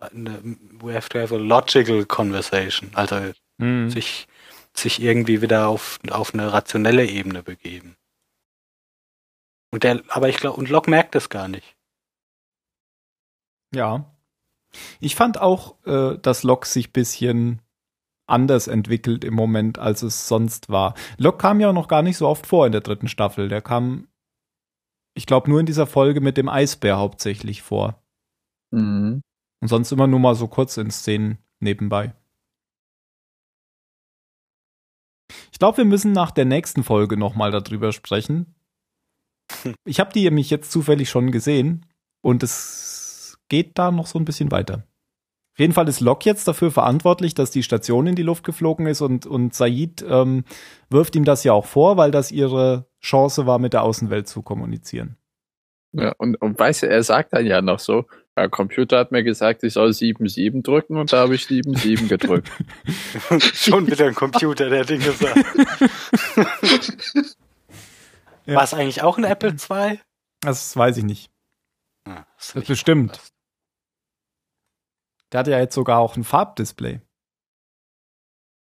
we 0.00 0.94
have 0.94 1.08
to 1.08 1.18
have 1.18 1.34
a 1.34 1.38
logical 1.38 2.04
conversation. 2.04 2.90
Also 2.94 3.32
Mhm. 3.58 3.90
sich, 3.90 4.26
sich 4.74 5.00
irgendwie 5.00 5.40
wieder 5.40 5.68
auf, 5.68 6.00
auf 6.10 6.34
eine 6.34 6.52
rationelle 6.52 7.06
Ebene 7.06 7.42
begeben. 7.42 7.96
Und 9.72 9.84
der, 9.84 10.02
aber 10.08 10.28
ich 10.28 10.36
glaube, 10.36 10.56
und 10.56 10.68
Locke 10.68 10.90
merkt 10.90 11.14
das 11.14 11.28
gar 11.28 11.48
nicht. 11.48 11.76
Ja. 13.74 14.12
Ich 15.00 15.14
fand 15.14 15.40
auch, 15.40 15.76
äh, 15.84 16.18
dass 16.18 16.42
Locke 16.42 16.66
sich 16.66 16.92
bisschen 16.92 17.60
anders 18.26 18.66
entwickelt 18.66 19.24
im 19.24 19.34
Moment, 19.34 19.78
als 19.78 20.02
es 20.02 20.26
sonst 20.28 20.68
war. 20.68 20.94
Locke 21.18 21.38
kam 21.38 21.60
ja 21.60 21.72
noch 21.72 21.88
gar 21.88 22.02
nicht 22.02 22.16
so 22.16 22.26
oft 22.26 22.46
vor 22.46 22.66
in 22.66 22.72
der 22.72 22.80
dritten 22.80 23.08
Staffel. 23.08 23.48
Der 23.48 23.62
kam, 23.62 24.08
ich 25.14 25.26
glaube, 25.26 25.50
nur 25.50 25.60
in 25.60 25.66
dieser 25.66 25.86
Folge 25.86 26.20
mit 26.20 26.36
dem 26.36 26.48
Eisbär 26.48 26.98
hauptsächlich 26.98 27.62
vor. 27.62 28.02
mhm. 28.72 29.22
Und 29.64 29.68
sonst 29.68 29.92
immer 29.92 30.06
nur 30.06 30.20
mal 30.20 30.34
so 30.34 30.46
kurz 30.46 30.76
in 30.76 30.90
Szenen 30.90 31.38
nebenbei. 31.58 32.12
Ich 35.52 35.58
glaube, 35.58 35.78
wir 35.78 35.86
müssen 35.86 36.12
nach 36.12 36.32
der 36.32 36.44
nächsten 36.44 36.82
Folge 36.82 37.16
noch 37.16 37.34
mal 37.34 37.50
darüber 37.50 37.90
sprechen. 37.92 38.54
Ich 39.86 40.00
habe 40.00 40.12
die 40.12 40.24
nämlich 40.24 40.50
jetzt 40.50 40.70
zufällig 40.70 41.08
schon 41.08 41.30
gesehen 41.30 41.86
und 42.20 42.42
es 42.42 43.38
geht 43.48 43.78
da 43.78 43.90
noch 43.90 44.06
so 44.06 44.18
ein 44.18 44.26
bisschen 44.26 44.50
weiter. 44.50 44.86
Auf 45.54 45.58
jeden 45.58 45.72
Fall 45.72 45.88
ist 45.88 46.00
Locke 46.00 46.28
jetzt 46.28 46.46
dafür 46.46 46.70
verantwortlich, 46.70 47.32
dass 47.32 47.50
die 47.50 47.62
Station 47.62 48.06
in 48.06 48.16
die 48.16 48.22
Luft 48.22 48.44
geflogen 48.44 48.86
ist 48.86 49.00
und, 49.00 49.24
und 49.24 49.54
Said 49.54 50.04
ähm, 50.06 50.44
wirft 50.90 51.16
ihm 51.16 51.24
das 51.24 51.42
ja 51.42 51.54
auch 51.54 51.64
vor, 51.64 51.96
weil 51.96 52.10
das 52.10 52.30
ihre 52.30 52.86
Chance 53.00 53.46
war, 53.46 53.58
mit 53.58 53.72
der 53.72 53.82
Außenwelt 53.82 54.28
zu 54.28 54.42
kommunizieren. 54.42 55.16
Ja, 55.92 56.12
und, 56.18 56.36
und 56.42 56.58
weißt 56.58 56.82
du, 56.82 56.88
er 56.90 57.02
sagt 57.02 57.32
dann 57.32 57.46
ja 57.46 57.62
noch 57.62 57.78
so, 57.78 58.04
der 58.36 58.48
Computer 58.48 58.98
hat 58.98 59.12
mir 59.12 59.22
gesagt, 59.22 59.62
ich 59.62 59.72
soll 59.74 59.90
7-7 59.90 60.62
drücken 60.62 60.96
und 60.96 61.12
da 61.12 61.20
habe 61.20 61.34
ich 61.34 61.44
7-7 61.44 62.08
gedrückt. 62.08 62.50
Schon 63.54 63.86
wieder 63.86 64.06
ein 64.06 64.14
Computer, 64.14 64.68
der 64.68 64.84
Dinge 64.84 65.12
sagt. 65.12 65.44
Ja. 68.46 68.56
War 68.56 68.64
es 68.64 68.74
eigentlich 68.74 69.02
auch 69.02 69.16
ein 69.16 69.24
Apple 69.24 69.56
II? 69.56 70.00
Das 70.40 70.76
weiß 70.76 70.98
ich 70.98 71.04
nicht. 71.04 71.30
Ja, 72.06 72.26
das 72.36 72.52
Das 72.52 72.66
bestimmt. 72.66 73.32
Der 75.32 75.40
hat 75.40 75.46
ja 75.46 75.58
jetzt 75.58 75.74
sogar 75.74 75.98
auch 75.98 76.16
ein 76.16 76.24
Farbdisplay. 76.24 77.00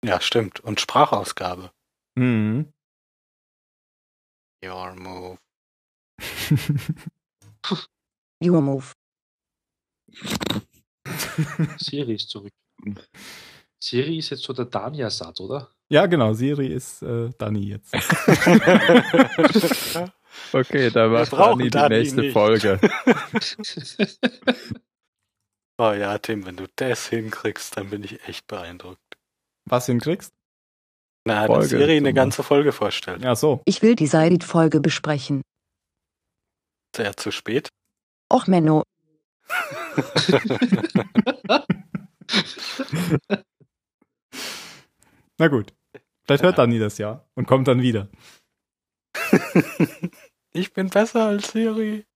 Ja, 0.04 0.20
stimmt. 0.20 0.60
Und 0.60 0.80
Sprachausgabe. 0.80 1.72
Mhm. 2.16 2.70
Your 4.62 4.94
move. 4.94 5.38
Your 8.44 8.60
move. 8.60 8.92
Siri 11.78 12.14
ist 12.14 12.30
zurück. 12.30 12.52
Siri 13.82 14.18
ist 14.18 14.30
jetzt 14.30 14.42
so 14.42 14.52
der 14.52 14.66
Dania-Satz, 14.66 15.40
oder? 15.40 15.70
Ja, 15.88 16.06
genau, 16.06 16.32
Siri 16.32 16.68
ist 16.68 17.02
äh, 17.02 17.30
Dani 17.38 17.68
jetzt. 17.68 17.92
Okay, 20.52 20.90
da 20.90 21.08
macht 21.08 21.32
Dani 21.32 21.64
die 21.64 21.70
Dani 21.70 21.98
nächste 21.98 22.20
nicht. 22.22 22.32
Folge. 22.32 22.80
oh 25.78 25.92
ja, 25.92 26.18
Tim, 26.18 26.46
wenn 26.46 26.56
du 26.56 26.66
das 26.76 27.08
hinkriegst, 27.08 27.76
dann 27.76 27.90
bin 27.90 28.04
ich 28.04 28.26
echt 28.26 28.46
beeindruckt. 28.46 29.00
Was 29.68 29.86
hinkriegst? 29.86 30.32
Na, 31.24 31.46
Folge 31.46 31.62
dass 31.62 31.70
Siri 31.70 31.96
eine 31.96 32.14
ganze 32.14 32.42
Folge 32.42 32.72
vorstellt. 32.72 33.22
Ja, 33.22 33.36
so. 33.36 33.62
Ich 33.64 33.82
will 33.82 33.94
die 33.94 34.06
Seidit-Folge 34.06 34.80
besprechen. 34.80 35.42
Sehr 36.96 37.16
zu 37.16 37.30
spät. 37.30 37.68
Och, 38.32 38.46
Menno, 38.46 38.82
Na 45.38 45.48
gut. 45.48 45.72
Vielleicht 46.24 46.42
hört 46.44 46.56
Ja. 46.58 46.64
Dani 46.64 46.78
das 46.78 46.98
ja 46.98 47.24
und 47.34 47.46
kommt 47.46 47.68
dann 47.68 47.82
wieder. 47.82 48.08
ich 50.52 50.72
bin 50.72 50.88
besser 50.88 51.26
als 51.26 51.52
Siri. 51.52 52.06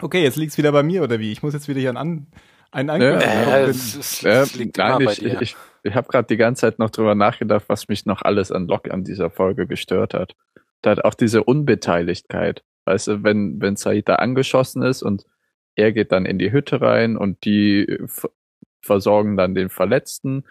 Okay, 0.00 0.22
jetzt 0.22 0.36
liegt's 0.36 0.58
wieder 0.58 0.72
bei 0.72 0.82
mir, 0.82 1.02
oder 1.02 1.18
wie? 1.20 1.32
Ich 1.32 1.42
muss 1.42 1.54
jetzt 1.54 1.68
wieder 1.68 1.80
hier 1.80 1.90
einen, 1.90 1.98
An 1.98 2.26
einen 2.72 2.90
Angriff 2.90 3.22
Äh, 3.22 3.44
machen. 3.44 3.70
es, 3.70 3.94
es, 3.96 4.24
es 4.24 4.54
liegt 4.54 4.76
nein, 4.78 5.04
bei 5.04 5.12
ich, 5.12 5.18
dir. 5.18 5.40
ich, 5.42 5.56
ich 5.82 5.94
habe 5.94 6.08
gerade 6.08 6.26
die 6.26 6.36
ganze 6.36 6.62
Zeit 6.62 6.78
noch 6.78 6.90
drüber 6.90 7.14
nachgedacht, 7.14 7.64
was 7.68 7.88
mich 7.88 8.06
noch 8.06 8.22
alles 8.22 8.50
an 8.50 8.66
Locke 8.66 8.92
an 8.92 9.04
dieser 9.04 9.30
Folge 9.30 9.66
gestört 9.66 10.14
hat. 10.14 10.34
Da 10.80 10.90
hat 10.92 11.04
auch 11.04 11.14
diese 11.14 11.44
Unbeteiligtheit. 11.44 12.64
Weißt 12.86 13.08
du, 13.08 13.22
wenn, 13.22 13.60
wenn 13.60 13.76
Said 13.76 14.08
da 14.08 14.16
angeschossen 14.16 14.82
ist 14.82 15.02
und 15.02 15.24
er 15.76 15.92
geht 15.92 16.12
dann 16.12 16.26
in 16.26 16.38
die 16.38 16.52
Hütte 16.52 16.80
rein 16.80 17.16
und 17.16 17.44
die 17.44 17.98
v- 18.06 18.30
versorgen 18.80 19.36
dann 19.36 19.54
den 19.54 19.68
Verletzten. 19.70 20.44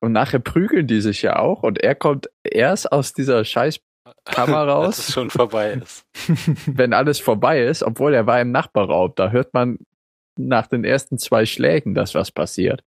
Und 0.00 0.12
nachher 0.12 0.40
prügeln 0.40 0.86
die 0.86 1.00
sich 1.00 1.22
ja 1.22 1.38
auch 1.38 1.62
und 1.62 1.78
er 1.78 1.94
kommt 1.94 2.28
erst 2.42 2.90
aus 2.92 3.12
dieser 3.12 3.44
scheiß 3.44 3.80
Kammer 4.24 4.62
raus. 4.68 4.96
Dass 4.96 5.08
es 5.08 5.14
schon 5.14 5.30
vorbei 5.30 5.72
ist. 5.74 6.04
wenn 6.66 6.92
alles 6.92 7.20
vorbei 7.20 7.62
ist, 7.64 7.82
obwohl 7.82 8.14
er 8.14 8.26
war 8.26 8.40
im 8.40 8.50
Nachbarraum. 8.50 9.12
Da 9.14 9.30
hört 9.30 9.54
man 9.54 9.78
nach 10.36 10.66
den 10.66 10.84
ersten 10.84 11.18
zwei 11.18 11.46
Schlägen, 11.46 11.94
dass 11.94 12.14
was 12.14 12.30
passiert. 12.32 12.82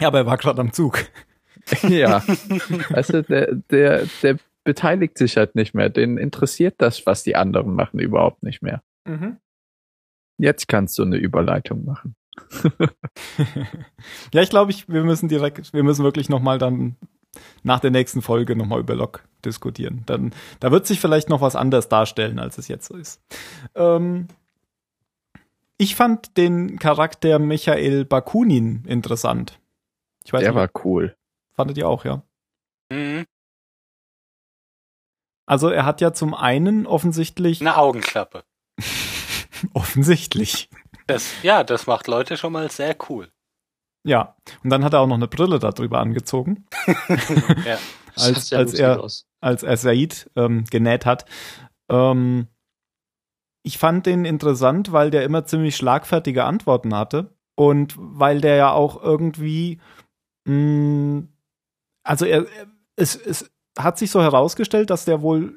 ja, 0.00 0.08
aber 0.08 0.18
er 0.18 0.26
war 0.26 0.36
gerade 0.36 0.60
am 0.60 0.72
Zug. 0.72 0.98
ja. 1.88 2.22
Weißt 2.26 3.14
du, 3.14 3.22
der, 3.22 3.54
der, 3.70 4.06
der 4.22 4.36
beteiligt 4.64 5.16
sich 5.16 5.36
halt 5.36 5.54
nicht 5.54 5.74
mehr. 5.74 5.88
Den 5.88 6.18
interessiert 6.18 6.74
das, 6.78 7.06
was 7.06 7.22
die 7.22 7.36
anderen 7.36 7.74
machen, 7.74 8.00
überhaupt 8.00 8.42
nicht 8.42 8.60
mehr. 8.62 8.82
Mhm. 9.06 9.38
Jetzt 10.40 10.68
kannst 10.68 10.98
du 10.98 11.02
eine 11.02 11.16
Überleitung 11.16 11.84
machen. 11.84 12.14
ja, 14.32 14.42
ich 14.42 14.50
glaube, 14.50 14.70
ich, 14.70 14.88
wir 14.88 15.04
müssen 15.04 15.28
direkt, 15.28 15.72
wir 15.72 15.82
müssen 15.82 16.04
wirklich 16.04 16.28
nochmal 16.28 16.58
dann 16.58 16.96
nach 17.62 17.80
der 17.80 17.90
nächsten 17.90 18.22
Folge 18.22 18.56
nochmal 18.56 18.80
über 18.80 18.94
Locke 18.94 19.22
diskutieren. 19.44 20.02
Dann, 20.06 20.32
da 20.58 20.70
wird 20.72 20.86
sich 20.86 21.00
vielleicht 21.00 21.28
noch 21.28 21.40
was 21.40 21.56
anders 21.56 21.88
darstellen, 21.88 22.38
als 22.38 22.58
es 22.58 22.68
jetzt 22.68 22.88
so 22.88 22.96
ist. 22.96 23.20
Ähm, 23.74 24.28
ich 25.76 25.94
fand 25.94 26.36
den 26.36 26.78
Charakter 26.78 27.38
Michael 27.38 28.04
Bakunin 28.04 28.84
interessant. 28.86 29.60
Ich 30.24 30.32
weiß 30.32 30.40
Der 30.40 30.50
nicht, 30.50 30.58
war 30.58 30.70
cool. 30.84 31.16
fandet 31.54 31.78
ihr 31.78 31.88
auch, 31.88 32.04
ja? 32.04 32.22
Mhm. 32.90 33.24
Also 35.46 35.68
er 35.68 35.84
hat 35.84 36.00
ja 36.00 36.12
zum 36.12 36.34
einen 36.34 36.86
offensichtlich, 36.86 37.60
Eine 37.60 37.76
Augenklappe. 37.76 38.44
offensichtlich, 39.74 40.68
Das, 41.06 41.26
ja, 41.42 41.64
das 41.64 41.86
macht 41.86 42.06
Leute 42.08 42.36
schon 42.36 42.52
mal 42.52 42.70
sehr 42.70 42.96
cool. 43.08 43.28
ja. 44.04 44.36
Und 44.64 44.70
dann 44.70 44.84
hat 44.84 44.92
er 44.94 45.00
auch 45.00 45.06
noch 45.06 45.16
eine 45.16 45.28
Brille 45.28 45.58
darüber 45.58 45.98
angezogen. 46.00 46.66
Ja. 47.66 47.78
Als- 48.16 48.52
als 48.52 48.74
er- 48.74 49.00
aus. 49.02 49.26
als 49.40 49.62
er 49.62 49.76
Said 49.76 50.30
ähm, 50.36 50.64
genäht 50.70 51.06
hat. 51.06 51.24
Ähm, 51.90 52.48
ich 53.62 53.78
fand 53.78 54.06
den 54.06 54.24
interessant, 54.24 54.92
weil 54.92 55.10
der 55.10 55.22
immer 55.24 55.44
ziemlich 55.44 55.76
schlagfertige 55.76 56.44
Antworten 56.44 56.94
hatte 56.94 57.34
und 57.56 57.94
weil 57.98 58.40
der 58.40 58.56
ja 58.56 58.72
auch 58.72 59.00
irgendwie, 59.02 59.80
mh, 60.46 61.24
also 62.04 62.24
er, 62.24 62.46
er- 62.48 62.66
es, 62.96 63.14
es 63.16 63.50
hat 63.78 63.96
sich 63.98 64.10
so 64.10 64.20
herausgestellt, 64.22 64.90
dass 64.90 65.04
der 65.04 65.22
wohl 65.22 65.54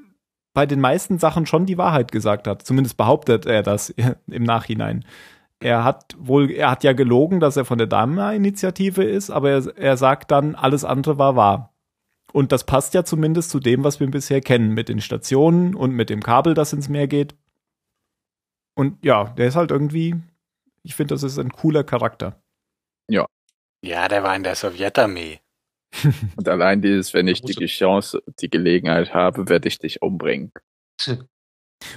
bei 0.54 0.66
den 0.66 0.80
meisten 0.80 1.20
Sachen 1.20 1.46
schon 1.46 1.66
die 1.66 1.78
Wahrheit 1.78 2.12
gesagt 2.12 2.48
hat. 2.48 2.62
Zumindest 2.62 2.98
behauptet 2.98 3.46
er 3.46 3.64
das 3.64 3.90
im 4.28 4.44
Nachhinein. 4.44 5.06
Er 5.60 5.84
hat 5.84 6.16
wohl, 6.20 6.52
er 6.52 6.72
hat 6.72 6.84
ja 6.84 6.94
gelogen, 6.94 7.40
dass 7.40 7.58
er 7.58 7.66
von 7.66 7.78
der 7.78 7.88
Dama-Initiative 7.88 9.04
ist, 9.04 9.30
aber 9.30 9.52
er, 9.52 9.78
er 9.78 9.98
sagt 9.98 10.32
dann, 10.32 10.56
alles 10.56 10.84
andere 10.84 11.18
war 11.18 11.36
wahr. 11.36 11.74
Und 12.34 12.52
das 12.52 12.66
passt 12.66 12.94
ja 12.96 13.06
zumindest 13.06 13.50
zu 13.50 13.60
dem, 13.60 13.84
was 13.84 14.00
wir 14.00 14.10
bisher 14.10 14.42
kennen, 14.42 14.74
mit 14.74 14.90
den 14.90 15.02
Stationen 15.02 15.76
und 15.76 15.92
mit 15.92 16.10
dem 16.10 16.22
Kabel, 16.22 16.54
das 16.54 16.74
ins 16.74 16.90
Meer 16.90 17.08
geht. 17.08 17.36
Und 18.76 19.06
ja, 19.06 19.26
der 19.26 19.48
ist 19.48 19.56
halt 19.56 19.72
irgendwie, 19.72 20.16
ich 20.82 20.96
finde, 20.96 21.14
das 21.14 21.24
ist 21.24 21.38
ein 21.38 21.52
cooler 21.52 21.84
Charakter. 21.84 22.42
Ja, 23.82 24.08
der 24.08 24.24
war 24.24 24.36
in 24.36 24.44
der 24.44 24.56
Sowjetarmee. 24.56 25.40
Und 26.36 26.50
allein 26.50 26.82
dieses, 26.82 27.14
wenn 27.14 27.28
ich 27.28 27.42
die 27.42 27.66
Chance, 27.66 28.24
die 28.42 28.50
Gelegenheit 28.50 29.14
habe, 29.14 29.50
werde 29.50 29.68
ich 29.68 29.80
dich 29.80 30.02
umbringen. 30.02 30.52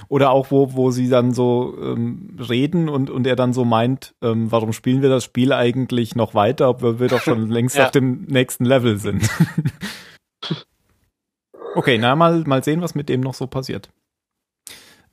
Oder 0.09 0.31
auch, 0.31 0.51
wo, 0.51 0.73
wo 0.73 0.91
sie 0.91 1.09
dann 1.09 1.33
so 1.33 1.77
ähm, 1.81 2.37
reden 2.49 2.89
und, 2.89 3.09
und 3.09 3.25
er 3.25 3.35
dann 3.37 3.53
so 3.53 3.63
meint, 3.63 4.15
ähm, 4.21 4.51
warum 4.51 4.73
spielen 4.73 5.01
wir 5.01 5.09
das 5.09 5.23
Spiel 5.23 5.53
eigentlich 5.53 6.15
noch 6.15 6.33
weiter, 6.33 6.69
obwohl 6.69 6.99
wir 6.99 7.07
doch 7.07 7.21
schon 7.21 7.47
längst 7.49 7.77
Ja. 7.77 7.85
auf 7.85 7.91
dem 7.91 8.23
nächsten 8.23 8.65
Level 8.65 8.97
sind. 8.97 9.29
okay, 11.75 11.97
na, 11.97 12.15
mal, 12.15 12.43
mal 12.45 12.63
sehen, 12.63 12.81
was 12.81 12.95
mit 12.95 13.07
dem 13.07 13.21
noch 13.21 13.33
so 13.33 13.47
passiert. 13.47 13.89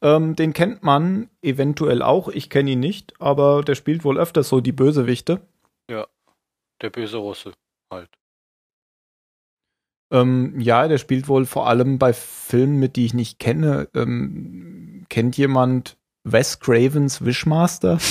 Ähm, 0.03 0.35
den 0.35 0.53
kennt 0.53 0.83
man 0.83 1.31
eventuell 1.41 2.03
auch, 2.03 2.29
ich 2.29 2.51
kenne 2.51 2.73
ihn 2.73 2.81
nicht, 2.81 3.15
aber 3.21 3.63
der 3.63 3.77
spielt 3.77 4.05
wohl 4.05 4.19
öfters 4.19 4.49
so 4.49 4.61
die 4.61 4.73
Bösewichte. 4.73 5.41
Der 6.83 6.91
böse 6.91 7.19
Russe 7.19 7.53
halt. 7.91 8.11
Ähm, 10.15 10.61
ja, 10.61 10.87
der 10.87 10.99
spielt 10.99 11.27
wohl 11.27 11.45
vor 11.45 11.67
allem 11.69 11.99
bei 11.99 12.13
Filmen 12.13 12.79
mit, 12.79 12.95
die 12.95 13.05
ich 13.05 13.15
nicht 13.15 13.41
kenne. 13.41 13.89
Ähm, 13.95 15.05
kennt 15.09 15.37
jemand 15.37 15.97
Wes 16.23 16.61
Cravens 16.61 17.25
Wishmaster? 17.25 17.99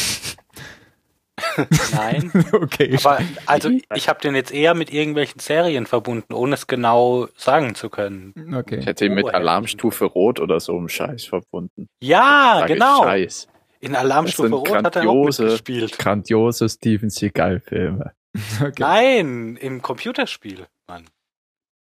Nein. 1.93 2.31
okay. 2.51 2.97
Aber 2.97 3.19
also 3.45 3.71
ich 3.95 4.09
habe 4.09 4.19
den 4.19 4.35
jetzt 4.35 4.51
eher 4.53 4.73
mit 4.73 4.91
irgendwelchen 4.91 5.39
Serien 5.39 5.85
verbunden, 5.85 6.33
ohne 6.33 6.55
es 6.55 6.67
genau 6.67 7.27
sagen 7.37 7.73
zu 7.73 7.89
können. 7.89 8.33
Ich 8.35 8.55
okay. 8.55 8.81
hätte 8.83 9.05
ihn 9.05 9.13
mit 9.13 9.25
Oh, 9.25 9.29
Alarmstufe 9.29 10.05
Rot 10.05 10.41
oder 10.41 10.59
so 10.59 10.77
im 10.77 10.89
Scheiß 10.89 11.23
verbunden. 11.25 11.87
Ja, 12.01 12.61
ich 12.61 12.73
genau. 12.73 13.03
Scheiß. 13.03 13.47
In 13.79 13.95
Alarmstufe 13.95 14.53
Rot 14.53 14.83
hat 14.83 14.95
er 14.95 15.03
auch 15.03 15.05
grandiose- 15.05 15.43
mitgespielt. 15.43 15.97
Grandiose 15.97 16.69
Steven 16.69 17.09
Seagal-Filme. 17.09 18.11
okay. 18.61 18.73
Nein, 18.79 19.57
im 19.57 19.81
Computerspiel, 19.81 20.65
Mann. 20.87 21.05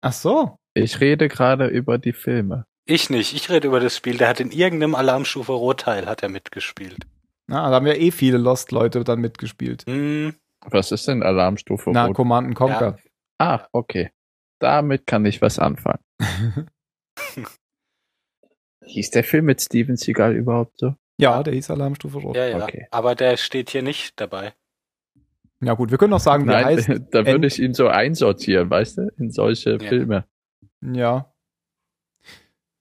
Ach 0.04 0.12
so. 0.12 0.58
Ich 0.74 1.00
rede 1.00 1.28
gerade 1.28 1.66
über 1.66 1.96
die 1.98 2.12
Filme. 2.12 2.66
Ich 2.84 3.08
nicht. 3.08 3.32
Ich 3.32 3.48
rede 3.48 3.68
über 3.68 3.80
das 3.80 3.96
Spiel. 3.96 4.18
Der 4.18 4.28
hat 4.28 4.38
in 4.40 4.50
irgendeinem 4.50 4.94
Alarmstufe 4.94 5.52
Rot 5.52 5.80
Teil 5.80 6.06
hat 6.06 6.22
er 6.22 6.28
mitgespielt. 6.28 7.06
Na, 7.46 7.70
da 7.70 7.76
haben 7.76 7.86
ja 7.86 7.94
eh 7.94 8.10
viele 8.10 8.36
Lost-Leute 8.36 9.02
dann 9.04 9.20
mitgespielt. 9.20 9.84
Hm, 9.86 10.34
Was 10.66 10.92
ist 10.92 11.08
denn 11.08 11.22
Alarmstufe 11.22 11.90
Na, 11.90 12.06
Rot? 12.06 12.16
Command 12.16 12.48
and 12.48 12.56
Conquer. 12.56 12.98
Ah, 13.38 13.66
okay. 13.72 14.10
Damit 14.58 15.06
kann 15.06 15.24
ich 15.24 15.40
was 15.40 15.58
anfangen. 15.58 16.04
Hieß 18.84 19.10
der 19.10 19.24
Film 19.24 19.46
mit 19.46 19.62
Steven 19.62 19.96
Seagal 19.96 20.34
überhaupt 20.34 20.78
so? 20.78 20.94
Ja, 21.18 21.42
der 21.42 21.54
hieß 21.54 21.70
Alarmstufe 21.70 22.18
Rot. 22.18 22.36
ja, 22.36 22.46
ja. 22.48 22.62
Okay. 22.62 22.86
Aber 22.90 23.14
der 23.14 23.36
steht 23.36 23.70
hier 23.70 23.82
nicht 23.82 24.20
dabei. 24.20 24.52
Ja 25.64 25.74
gut, 25.74 25.90
wir 25.90 25.98
können 25.98 26.12
auch 26.12 26.20
sagen, 26.20 26.46
der 26.46 26.64
heißt, 26.64 26.88
da 27.10 27.26
würde 27.26 27.46
ich 27.46 27.58
ihn 27.60 27.74
so 27.74 27.88
einsortieren, 27.88 28.68
weißt 28.70 28.98
du, 28.98 29.08
in 29.18 29.30
solche 29.30 29.72
Ja. 29.80 29.88
Filme. 29.88 30.24
ja. 30.82 31.30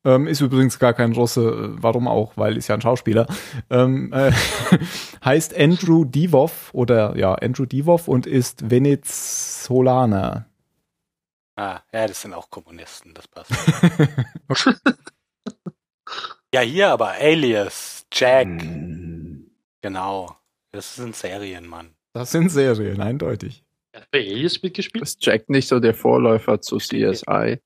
Ähm, 0.06 0.28
ist 0.28 0.42
übrigens 0.42 0.80
gar 0.80 0.94
kein 0.94 1.14
Russe, 1.14 1.42
äh, 1.78 1.82
warum 1.82 2.10
auch, 2.10 2.36
weil 2.36 2.58
ist 2.58 2.68
ja 2.68 2.76
ein 2.76 2.82
Schauspieler. 2.82 3.26
Ähm, 3.70 4.12
äh, 4.12 4.34
heißt 5.24 5.58
Andrew 5.58 6.04
Divov 6.04 6.72
oder 6.74 7.16
ja, 7.16 7.34
Andrew 7.36 7.66
Divov 7.66 8.10
und 8.10 8.26
ist 8.28 8.70
Venezolaner. 8.70 10.46
Ah, 11.56 11.80
ja, 11.94 12.06
das 12.08 12.22
sind 12.22 12.34
auch 12.34 12.50
Kommunisten, 12.50 13.14
das 13.14 13.30
passt. 13.30 13.52
ja, 16.54 16.60
hier 16.62 16.90
aber 16.90 17.12
Alias, 17.12 18.06
Jack, 18.12 18.48
Hm. 18.48 19.52
genau. 19.82 20.36
Das 20.72 20.96
sind 20.96 21.16
Serien, 21.16 21.66
Mann. 21.68 21.92
Das 22.14 22.32
sind 22.32 22.50
Serien, 22.50 23.02
eindeutig. 23.02 23.66
Hat 23.96 24.10
bei 24.12 24.20
Alias 24.20 24.62
mitgespielt? 24.62 25.04
Ist 25.04 25.26
Jack 25.26 25.50
nicht 25.50 25.68
so 25.68 25.80
der 25.80 25.94
Vorläufer 25.94 26.62
zu 26.62 26.78
CSI 26.78 27.60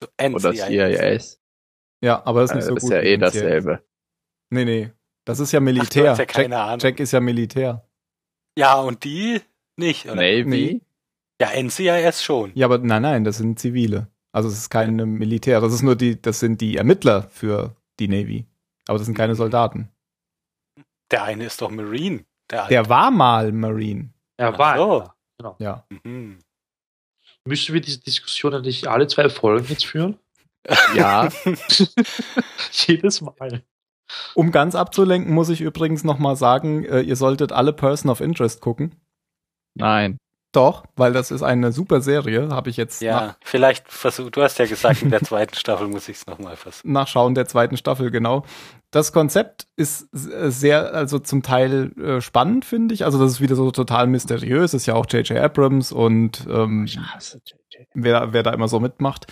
So 0.00 0.08
oder 0.18 0.50
NCIS. 0.52 0.66
CIS? 0.66 1.40
Ja, 2.02 2.24
aber 2.26 2.42
das 2.42 2.50
ist 2.50 2.56
nicht 2.56 2.66
so 2.66 2.76
ist 2.76 2.82
gut. 2.82 2.92
ja 2.92 3.02
wie 3.02 3.06
eh 3.06 3.16
dasselbe. 3.16 3.84
Nee, 4.50 4.64
nee. 4.64 4.90
Das 5.24 5.40
ist 5.40 5.52
ja 5.52 5.58
Ach, 5.58 5.64
Militär. 5.64 6.10
hast 6.10 6.18
ja 6.18 6.26
keine 6.26 6.54
Jack, 6.54 6.64
Ahnung. 6.66 6.78
Jack 6.80 7.00
ist 7.00 7.12
ja 7.12 7.20
Militär. 7.20 7.88
Ja, 8.58 8.74
und 8.80 9.04
die 9.04 9.40
nicht, 9.76 10.04
oder? 10.06 10.16
Navy? 10.16 10.44
Nee. 10.44 10.80
Ja, 11.40 11.50
NCIS 11.60 12.22
schon. 12.22 12.52
Ja, 12.54 12.66
aber 12.66 12.78
nein, 12.78 13.02
nein, 13.02 13.24
das 13.24 13.38
sind 13.38 13.58
Zivile. 13.58 14.08
Also 14.32 14.48
es 14.48 14.56
ist 14.58 14.70
keine 14.70 15.06
Militär. 15.06 15.60
Das 15.60 15.72
ist 15.72 15.82
nur 15.82 15.96
die, 15.96 16.20
das 16.20 16.40
sind 16.40 16.60
die 16.60 16.76
Ermittler 16.76 17.22
für 17.30 17.74
die 17.98 18.08
Navy. 18.08 18.46
Aber 18.86 18.98
das 18.98 19.06
sind 19.06 19.16
keine 19.16 19.34
Soldaten. 19.34 19.88
Der 21.10 21.24
eine 21.24 21.46
ist 21.46 21.60
doch 21.62 21.70
Marine. 21.70 22.24
Der, 22.50 22.66
Der 22.68 22.88
war 22.88 23.10
mal 23.10 23.52
Marine. 23.52 24.10
Er 24.36 24.52
Ach 24.54 24.58
war. 24.58 24.76
so. 24.76 25.10
Genau. 25.38 25.56
Ja. 25.58 25.86
Mhm. 26.04 26.38
Müssen 27.46 27.74
wir 27.74 27.80
diese 27.80 28.00
Diskussion 28.00 28.60
nicht 28.62 28.86
alle 28.86 29.06
zwei 29.06 29.28
Folgen 29.28 29.66
jetzt 29.68 29.86
führen? 29.86 30.18
Ja, 30.94 31.28
Jedes 32.72 33.20
Mal. 33.20 33.62
Um 34.34 34.50
ganz 34.50 34.74
abzulenken, 34.74 35.34
muss 35.34 35.50
ich 35.50 35.60
übrigens 35.60 36.04
noch 36.04 36.18
mal 36.18 36.36
sagen, 36.36 36.84
äh, 36.84 37.00
ihr 37.00 37.16
solltet 37.16 37.52
alle 37.52 37.72
Person 37.74 38.10
of 38.10 38.20
Interest 38.22 38.60
gucken. 38.62 38.94
nein. 39.74 40.16
Doch, 40.54 40.84
weil 40.94 41.12
das 41.12 41.32
ist 41.32 41.42
eine 41.42 41.72
super 41.72 42.00
Serie, 42.00 42.48
habe 42.50 42.70
ich 42.70 42.76
jetzt 42.76 43.02
Ja, 43.02 43.34
vielleicht 43.42 43.90
versuch, 43.90 44.30
du 44.30 44.40
hast 44.40 44.56
ja 44.60 44.66
gesagt, 44.66 45.02
in 45.02 45.10
der 45.10 45.20
zweiten 45.22 45.56
Staffel 45.56 45.88
muss 45.88 46.08
ich 46.08 46.18
es 46.18 46.26
nochmal 46.28 46.54
versuchen. 46.54 46.92
Nachschauen 46.92 47.34
der 47.34 47.46
zweiten 47.46 47.76
Staffel, 47.76 48.12
genau. 48.12 48.44
Das 48.92 49.12
Konzept 49.12 49.66
ist 49.74 50.08
sehr, 50.12 50.94
also 50.94 51.18
zum 51.18 51.42
Teil 51.42 51.90
äh, 51.98 52.20
spannend, 52.20 52.64
finde 52.64 52.94
ich. 52.94 53.04
Also 53.04 53.18
das 53.18 53.32
ist 53.32 53.40
wieder 53.40 53.56
so 53.56 53.72
total 53.72 54.06
mysteriös. 54.06 54.74
Ist 54.74 54.86
ja 54.86 54.94
auch 54.94 55.06
J.J. 55.10 55.38
Abrams 55.38 55.90
und 55.90 56.46
ähm, 56.48 56.86
wer, 57.94 58.32
wer 58.32 58.42
da 58.44 58.52
immer 58.52 58.68
so 58.68 58.78
mitmacht. 58.78 59.26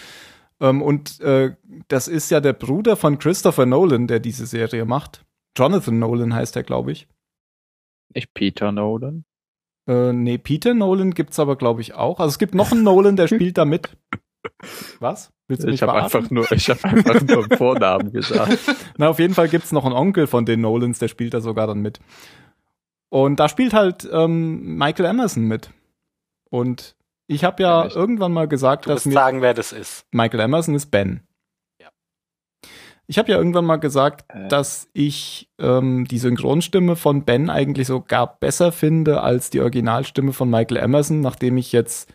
Ähm, 0.58 0.82
und 0.82 1.20
äh, 1.20 1.54
das 1.86 2.08
ist 2.08 2.32
ja 2.32 2.40
der 2.40 2.52
Bruder 2.52 2.96
von 2.96 3.20
Christopher 3.20 3.64
Nolan, 3.66 4.08
der 4.08 4.18
diese 4.18 4.46
Serie 4.46 4.84
macht. 4.86 5.24
Jonathan 5.56 6.00
Nolan 6.00 6.34
heißt 6.34 6.56
er, 6.56 6.64
glaube 6.64 6.90
ich. 6.90 7.06
Nicht 8.12 8.34
Peter 8.34 8.72
Nolan. 8.72 9.24
Äh, 9.86 10.12
nee, 10.12 10.38
Peter 10.38 10.74
Nolan 10.74 11.12
gibt's 11.12 11.38
aber, 11.38 11.56
glaube 11.56 11.80
ich, 11.80 11.94
auch. 11.94 12.20
Also 12.20 12.30
es 12.30 12.38
gibt 12.38 12.54
noch 12.54 12.72
einen 12.72 12.84
Nolan, 12.84 13.16
der 13.16 13.28
spielt 13.28 13.58
da 13.58 13.64
mit. 13.64 13.90
Was? 15.00 15.32
Willst 15.48 15.64
du 15.64 15.66
mich 15.68 15.76
Ich 15.76 15.82
habe 15.82 15.94
einfach 15.94 16.30
nur, 16.30 16.50
ich 16.52 16.68
habe 16.70 16.84
einfach 16.84 17.20
nur 17.22 17.44
einen 17.44 17.56
Vornamen 17.58 18.12
gesagt. 18.12 18.58
Na, 18.96 19.08
auf 19.08 19.18
jeden 19.18 19.34
Fall 19.34 19.48
gibt's 19.48 19.72
noch 19.72 19.84
einen 19.84 19.94
Onkel 19.94 20.26
von 20.26 20.44
den 20.44 20.60
Nolans, 20.60 20.98
der 20.98 21.08
spielt 21.08 21.34
da 21.34 21.40
sogar 21.40 21.66
dann 21.66 21.80
mit. 21.80 22.00
Und 23.08 23.40
da 23.40 23.48
spielt 23.48 23.74
halt 23.74 24.08
ähm, 24.10 24.76
Michael 24.76 25.06
Emerson 25.06 25.44
mit. 25.44 25.70
Und 26.50 26.96
ich 27.26 27.44
habe 27.44 27.62
ja 27.62 27.86
Echt? 27.86 27.96
irgendwann 27.96 28.32
mal 28.32 28.48
gesagt, 28.48 28.86
Du 28.86 28.90
dass 28.90 29.04
mir 29.04 29.12
sagen, 29.12 29.42
wer 29.42 29.54
das 29.54 29.72
ist. 29.72 30.06
Michael 30.12 30.40
Emerson 30.40 30.74
ist 30.74 30.86
Ben. 30.90 31.20
Ich 33.12 33.18
habe 33.18 33.30
ja 33.30 33.36
irgendwann 33.36 33.66
mal 33.66 33.76
gesagt, 33.76 34.24
Äh. 34.28 34.48
dass 34.48 34.88
ich 34.94 35.50
ähm, 35.58 36.06
die 36.06 36.16
Synchronstimme 36.16 36.96
von 36.96 37.26
Ben 37.26 37.50
eigentlich 37.50 37.86
sogar 37.88 38.38
besser 38.40 38.72
finde 38.72 39.20
als 39.20 39.50
die 39.50 39.60
Originalstimme 39.60 40.32
von 40.32 40.48
Michael 40.48 40.78
Emerson, 40.78 41.20
nachdem 41.20 41.58
ich 41.58 41.72
jetzt 41.72 42.10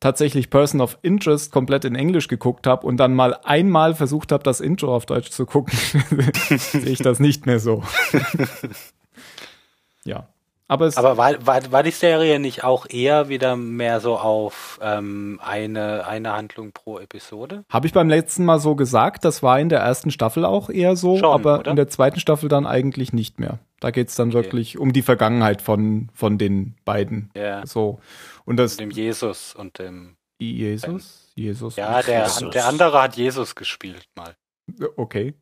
tatsächlich 0.00 0.50
Person 0.50 0.80
of 0.80 0.98
Interest 1.02 1.52
komplett 1.52 1.84
in 1.84 1.94
Englisch 1.94 2.26
geguckt 2.26 2.66
habe 2.66 2.84
und 2.84 2.96
dann 2.96 3.14
mal 3.14 3.38
einmal 3.44 3.94
versucht 3.94 4.32
habe, 4.32 4.42
das 4.42 4.60
Intro 4.60 4.96
auf 4.96 5.06
Deutsch 5.06 5.30
zu 5.30 5.46
gucken, 5.46 5.78
sehe 6.58 6.90
ich 6.90 6.98
das 6.98 7.20
nicht 7.20 7.46
mehr 7.46 7.60
so. 7.60 7.84
ja. 10.04 10.26
Aber 10.66 10.86
es 10.86 10.96
Aber 10.96 11.16
war, 11.18 11.46
war, 11.46 11.72
war 11.72 11.82
die 11.82 11.90
Serie 11.90 12.38
nicht 12.40 12.64
auch 12.64 12.86
eher 12.88 13.28
wieder 13.28 13.54
mehr 13.54 14.00
so 14.00 14.16
auf 14.16 14.78
ähm, 14.82 15.38
eine, 15.42 16.06
eine 16.06 16.32
Handlung 16.32 16.72
pro 16.72 16.98
Episode? 16.98 17.64
Habe 17.68 17.86
ich 17.86 17.92
beim 17.92 18.08
letzten 18.08 18.44
Mal 18.46 18.58
so 18.58 18.74
gesagt, 18.74 19.24
das 19.26 19.42
war 19.42 19.60
in 19.60 19.68
der 19.68 19.80
ersten 19.80 20.10
Staffel 20.10 20.44
auch 20.44 20.70
eher 20.70 20.96
so, 20.96 21.18
Schon, 21.18 21.30
aber 21.32 21.58
oder? 21.60 21.70
in 21.70 21.76
der 21.76 21.88
zweiten 21.88 22.18
Staffel 22.18 22.48
dann 22.48 22.66
eigentlich 22.66 23.12
nicht 23.12 23.38
mehr. 23.38 23.58
Da 23.80 23.90
geht's 23.90 24.16
dann 24.16 24.28
Okay. 24.28 24.36
wirklich 24.36 24.78
um 24.78 24.94
die 24.94 25.02
Vergangenheit 25.02 25.60
von, 25.60 26.08
von 26.14 26.38
den 26.38 26.74
beiden. 26.86 27.30
Ja, 27.36 27.66
So. 27.66 28.00
Und 28.46 28.56
das 28.56 28.78
dem 28.78 28.90
Jesus 28.90 29.54
und 29.54 29.78
dem. 29.78 30.16
Jesus? 30.38 31.30
Jesus? 31.34 31.76
Ja, 31.76 32.00
der, 32.02 32.24
Jesus. 32.24 32.50
der 32.50 32.66
andere 32.66 33.02
hat 33.02 33.16
Jesus 33.16 33.54
gespielt 33.54 34.06
mal. 34.16 34.34
Okay. 34.96 35.34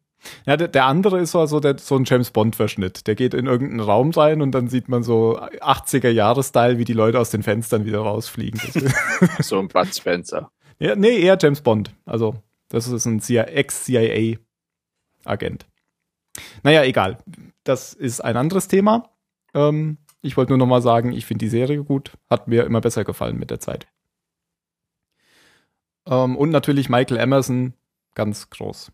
Ja, 0.46 0.56
der, 0.56 0.68
der 0.68 0.86
andere 0.86 1.20
ist 1.20 1.32
so 1.32 1.40
also 1.40 1.60
der, 1.60 1.78
so 1.78 1.96
ein 1.96 2.04
James 2.04 2.30
Bond-Verschnitt. 2.30 3.06
Der 3.06 3.14
geht 3.14 3.34
in 3.34 3.46
irgendeinen 3.46 3.80
Raum 3.80 4.10
rein 4.10 4.42
und 4.42 4.52
dann 4.52 4.68
sieht 4.68 4.88
man 4.88 5.02
so 5.02 5.40
80er-Jahre-Style, 5.40 6.78
wie 6.78 6.84
die 6.84 6.92
Leute 6.92 7.18
aus 7.18 7.30
den 7.30 7.42
Fenstern 7.42 7.84
wieder 7.84 8.00
rausfliegen. 8.00 8.60
So 9.40 9.58
ein 9.58 9.68
Bud 9.68 9.94
Spencer. 9.94 10.50
ja, 10.78 10.96
nee, 10.96 11.20
eher 11.20 11.38
James 11.40 11.60
Bond. 11.60 11.94
Also, 12.04 12.36
das 12.68 12.88
ist 12.88 13.06
ein 13.06 13.20
CIA 13.20 13.44
Ex-CIA-Agent. 13.44 15.66
Naja, 16.62 16.84
egal. 16.84 17.18
Das 17.64 17.92
ist 17.92 18.20
ein 18.20 18.36
anderes 18.36 18.68
Thema. 18.68 19.10
Ähm, 19.54 19.98
ich 20.22 20.36
wollte 20.36 20.52
nur 20.52 20.58
noch 20.58 20.66
mal 20.66 20.82
sagen, 20.82 21.12
ich 21.12 21.26
finde 21.26 21.44
die 21.44 21.50
Serie 21.50 21.82
gut. 21.82 22.12
Hat 22.30 22.48
mir 22.48 22.64
immer 22.64 22.80
besser 22.80 23.04
gefallen 23.04 23.38
mit 23.38 23.50
der 23.50 23.60
Zeit. 23.60 23.86
Ähm, 26.06 26.36
und 26.36 26.50
natürlich 26.50 26.88
Michael 26.88 27.18
Emerson, 27.18 27.74
ganz 28.14 28.50
groß. 28.50 28.92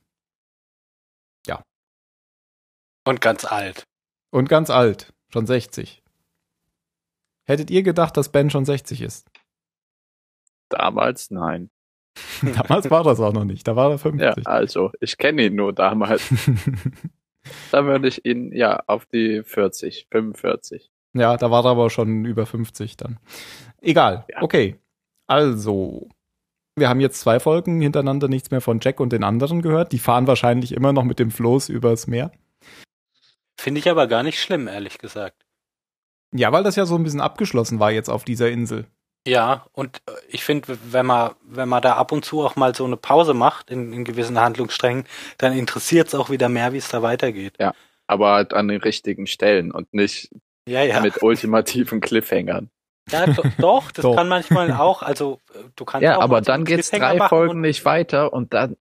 Und 3.09 3.23
ganz 3.23 3.47
alt. 3.47 3.85
Und 4.31 4.51
ganz 4.51 4.69
alt, 4.69 5.15
schon 5.33 5.47
60. 5.47 6.03
Hättet 7.47 7.71
ihr 7.71 7.83
gedacht, 7.83 8.19
dass 8.19 8.29
Ben 8.29 8.51
schon 8.51 8.67
60 8.67 9.01
ist? 9.01 9.27
Damals 10.69 11.31
nein. 11.31 11.71
Damals 12.43 12.91
war 12.91 13.05
das 13.05 13.19
auch 13.21 13.33
noch 13.33 13.45
nicht, 13.45 13.67
da 13.67 13.77
war 13.77 13.87
er 13.87 13.93
Ja, 13.93 13.99
50. 13.99 14.47
also, 14.47 14.91
ich 15.01 15.17
kenne 15.17 15.47
ihn 15.47 15.55
nur 15.55 15.73
damals. 15.73 16.29
Da 17.71 17.87
würde 17.87 18.09
ich 18.09 18.27
ihn 18.27 18.53
ja 18.53 18.83
auf 18.89 19.07
die 19.07 19.43
40, 19.43 20.09
45. 20.11 20.91
Ja, 21.15 21.39
da 21.39 21.51
war 21.51 21.65
er 21.65 21.71
aber 21.71 21.89
schon 21.89 22.27
über 22.27 22.45
50 22.45 22.99
dann. 22.99 23.19
Egal. 23.81 24.27
Ja. 24.29 24.43
Okay. 24.43 24.77
Also, 25.27 26.11
wir 26.77 26.91
haben 26.91 27.01
jetzt 27.01 27.21
zwei 27.21 27.41
Folgen 27.41 27.81
hintereinander 27.81 28.29
nichts 28.29 28.51
mehr 28.51 28.61
von 28.61 28.81
Jack 28.83 29.01
und 29.01 29.15
den 29.15 29.25
anderen 29.25 29.63
gehört. 29.63 29.93
Die 29.93 29.99
fahren 29.99 30.27
wahrscheinlich 30.27 30.73
immer 30.73 30.93
noch 30.93 31.05
mit 31.05 31.19
dem 31.19 31.31
Floß 31.31 31.71
übers 31.71 32.07
Meer. 32.07 32.33
Finde 33.59 33.81
ich 33.81 33.91
aber 33.91 34.07
gar 34.07 34.23
nicht 34.23 34.41
schlimm, 34.41 34.69
ehrlich 34.69 34.99
gesagt. 34.99 35.45
Ja, 36.33 36.53
weil 36.53 36.63
das 36.63 36.77
ja 36.77 36.87
so 36.87 36.95
ein 36.97 37.03
bisschen 37.03 37.21
abgeschlossen 37.21 37.81
war 37.81 37.91
jetzt 37.91 38.09
auf 38.09 38.25
dieser 38.25 38.51
Insel. 38.51 38.87
Ja, 39.27 39.67
und 39.73 39.99
äh, 40.07 40.13
ich 40.29 40.45
finde, 40.45 40.79
wenn 40.91 41.07
man, 41.07 41.33
wenn 41.43 41.69
man 41.69 41.83
da 41.83 41.97
ab 41.97 42.13
und 42.13 42.25
zu 42.25 42.43
auch 42.43 42.57
mal 42.57 42.75
so 42.75 42.85
eine 42.85 42.97
Pause 42.97 43.35
macht 43.35 43.71
in, 43.71 43.93
in 43.93 44.05
gewissen 44.05 44.39
Handlungssträngen, 44.39 45.05
dann 45.39 45.53
interessiert 45.53 46.09
es 46.09 46.15
auch 46.15 46.31
wieder 46.31 46.49
mehr, 46.49 46.73
wie 46.73 46.79
es 46.79 46.89
da 46.89 47.03
weitergeht. 47.03 47.55
Aber 48.07 48.33
halt 48.33 48.55
an 48.55 48.69
den 48.69 48.81
richtigen 48.81 49.27
Stellen 49.27 49.71
und 49.73 49.93
nicht 49.93 50.31
Ja, 50.67 50.83
ja. 50.83 51.01
mit 51.01 51.23
ultimativen 51.23 52.01
Cliffhangern. 52.01 52.71
ja 53.11 53.27
do, 53.27 53.43
doch, 53.59 53.91
das 53.91 54.03
Doch. 54.03 54.17
kann 54.17 54.29
manchmal 54.29 54.73
auch. 54.73 55.03
Also 55.03 55.41
äh, 55.55 55.59
du 55.77 55.85
kannst 55.85 56.05
Ja, 56.05 56.19
auch 56.19 56.23
aber 56.23 56.41
dann 56.41 56.65
geht's 56.65 56.91
Cliffhanger 56.91 57.19
drei 57.19 57.29
Folgen 57.29 57.61
nicht 57.61 57.85
weiter 57.85 58.33
und 58.33 58.55
dann. 58.55 58.77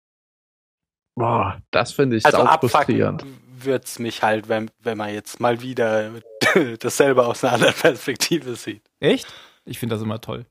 Boah, 1.16 1.62
das 1.72 1.94
finde 1.94 2.18
ich 2.18 2.26
Also 2.26 2.38
sau 2.38 2.44
abfucken 2.46 2.70
frustrierend. 2.70 3.26
Wird's 3.66 4.00
mich 4.00 4.24
halt, 4.24 4.50
wenn, 4.50 4.72
wenn 4.80 4.98
man 4.98 5.14
jetzt 5.14 5.40
mal 5.40 5.62
wieder 5.62 6.12
dasselbe 6.80 7.26
aus 7.26 7.44
einer 7.44 7.54
anderen 7.54 7.74
Perspektive 7.76 8.56
sieht. 8.56 8.84
Echt? 9.00 9.28
Ich 9.66 9.80
finde 9.80 9.96
das 9.96 10.04
immer 10.04 10.22
toll. 10.22 10.46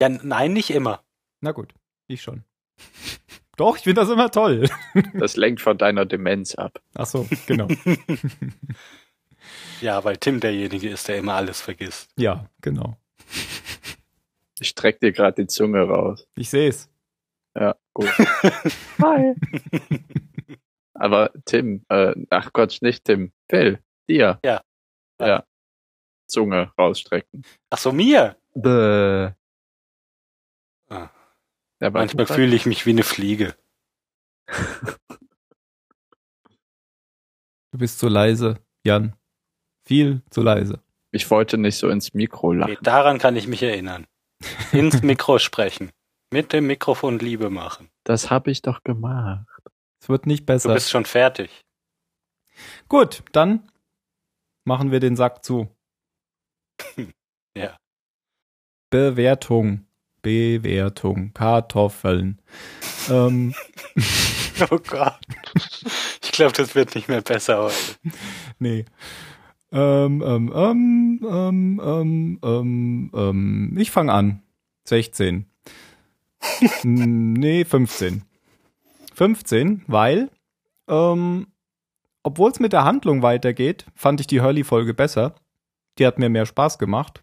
Ja, 0.00 0.08
nein, 0.08 0.52
nicht 0.52 0.70
immer. 0.70 1.02
Na 1.40 1.52
gut, 1.52 1.72
ich 2.06 2.22
schon. 2.22 2.44
Doch, 3.56 3.76
ich 3.78 3.84
finde 3.84 4.02
das 4.02 4.10
immer 4.10 4.30
toll. 4.30 4.68
Das 5.14 5.36
lenkt 5.36 5.60
von 5.62 5.78
deiner 5.78 6.04
Demenz 6.04 6.54
ab. 6.54 6.80
Ach 6.94 7.06
so, 7.06 7.26
genau. 7.46 7.68
Ja, 9.80 10.04
weil 10.04 10.16
Tim 10.18 10.40
derjenige 10.40 10.88
ist, 10.90 11.08
der 11.08 11.18
immer 11.18 11.34
alles 11.34 11.60
vergisst. 11.60 12.10
ja, 12.16 12.48
genau. 12.60 12.96
Ich 14.58 14.68
streck 14.68 15.00
dir 15.00 15.12
gerade 15.12 15.42
die 15.42 15.46
Zunge 15.48 15.82
raus. 15.82 16.26
Ich 16.34 16.48
sehe 16.48 16.68
es. 16.70 16.88
Ja, 17.54 17.74
gut. 17.92 18.08
Hi. 19.02 19.34
Aber 20.98 21.30
Tim, 21.44 21.84
äh, 21.88 22.14
ach 22.30 22.52
Gott, 22.52 22.78
nicht 22.80 23.04
Tim. 23.04 23.32
Phil, 23.48 23.80
dir. 24.08 24.38
Ja. 24.44 24.62
Ja. 25.20 25.44
Zunge 26.26 26.72
rausstrecken. 26.78 27.44
Ach 27.70 27.78
so, 27.78 27.92
mir. 27.92 28.36
Bäh. 28.54 29.30
Ah. 30.88 31.10
Ja, 31.80 31.90
Manchmal 31.90 32.26
fühle 32.26 32.56
ich 32.56 32.66
mich 32.66 32.86
wie 32.86 32.90
eine 32.90 33.02
Fliege. 33.02 33.54
Du 37.72 37.78
bist 37.80 37.98
zu 37.98 38.08
leise, 38.08 38.58
Jan. 38.86 39.14
Viel 39.84 40.22
zu 40.30 40.40
leise. 40.40 40.82
ich 41.12 41.30
wollte 41.30 41.58
nicht 41.58 41.76
so 41.76 41.90
ins 41.90 42.14
Mikro 42.14 42.52
lachen. 42.54 42.72
Nee, 42.72 42.78
daran 42.80 43.18
kann 43.18 43.36
ich 43.36 43.46
mich 43.48 43.62
erinnern. 43.62 44.06
Ins 44.72 45.02
Mikro 45.02 45.38
sprechen. 45.38 45.90
Mit 46.32 46.54
dem 46.54 46.66
Mikrofon 46.68 47.18
Liebe 47.18 47.50
machen. 47.50 47.90
Das 48.04 48.30
habe 48.30 48.50
ich 48.50 48.62
doch 48.62 48.82
gemacht. 48.82 49.46
Es 50.00 50.08
wird 50.08 50.26
nicht 50.26 50.42
Du 50.42 50.46
besser. 50.46 50.74
bist 50.74 50.90
schon 50.90 51.04
fertig. 51.04 51.50
Gut, 52.88 53.22
dann 53.32 53.70
machen 54.64 54.90
wir 54.90 55.00
den 55.00 55.16
Sack 55.16 55.44
zu. 55.44 55.68
Ja. 57.56 57.74
Bewertung. 58.90 59.86
Bewertung. 60.20 61.32
Kartoffeln. 61.32 62.42
ähm, 63.08 63.54
Oh 64.70 64.78
Gott. 64.78 65.18
Ich 66.22 66.32
glaube, 66.32 66.52
das 66.52 66.74
wird 66.74 66.94
nicht 66.94 67.08
mehr 67.08 67.22
besser 67.22 67.62
heute. 67.64 67.74
nee. 68.58 68.84
Ähm, 69.72 70.22
ähm, 70.22 70.52
ähm, 70.54 71.20
ähm, 71.26 71.80
ähm, 71.82 72.40
ähm, 72.42 73.10
ähm, 73.14 73.76
ich 73.78 73.90
fange 73.90 74.12
an. 74.12 74.42
16. 74.84 75.46
Hm, 76.82 77.32
nee, 77.32 77.64
15. 77.64 78.22
15, 79.16 79.82
weil, 79.86 80.30
ähm, 80.88 81.46
obwohl 82.22 82.50
es 82.50 82.60
mit 82.60 82.74
der 82.74 82.84
Handlung 82.84 83.22
weitergeht, 83.22 83.86
fand 83.94 84.20
ich 84.20 84.26
die 84.26 84.42
Hurley-Folge 84.42 84.92
besser. 84.92 85.34
Die 85.98 86.06
hat 86.06 86.18
mir 86.18 86.28
mehr 86.28 86.44
Spaß 86.44 86.78
gemacht. 86.78 87.22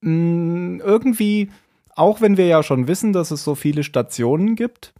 Mm, 0.00 0.80
irgendwie, 0.80 1.50
auch 1.94 2.22
wenn 2.22 2.38
wir 2.38 2.46
ja 2.46 2.62
schon 2.62 2.88
wissen, 2.88 3.12
dass 3.12 3.30
es 3.30 3.44
so 3.44 3.54
viele 3.54 3.82
Stationen 3.82 4.56
gibt, 4.56 4.94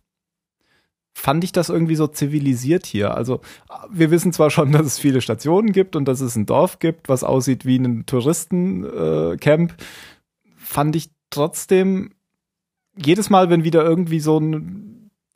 fand 1.15 1.45
ich 1.45 1.53
das 1.53 1.71
irgendwie 1.71 1.97
so 1.97 2.09
zivilisiert 2.09 2.85
hier. 2.85 3.15
Also, 3.15 3.41
wir 3.91 4.11
wissen 4.11 4.35
zwar 4.35 4.51
schon, 4.51 4.71
dass 4.73 4.85
es 4.85 4.99
viele 4.99 5.23
Stationen 5.23 5.73
gibt 5.73 5.97
und 5.97 6.05
dass 6.05 6.21
es 6.21 6.37
ein 6.37 6.45
Dorf 6.45 6.79
gibt, 6.79 7.09
was 7.09 7.25
aussieht 7.25 7.65
wie 7.65 7.79
ein 7.79 8.05
Touristencamp, 8.05 9.73
äh, 9.73 9.85
fand 10.57 10.95
ich 10.95 11.11
trotzdem 11.31 12.11
jedes 12.97 13.31
Mal, 13.31 13.49
wenn 13.49 13.65
wieder 13.65 13.83
irgendwie 13.83 14.21
so 14.21 14.37
eine 14.37 14.93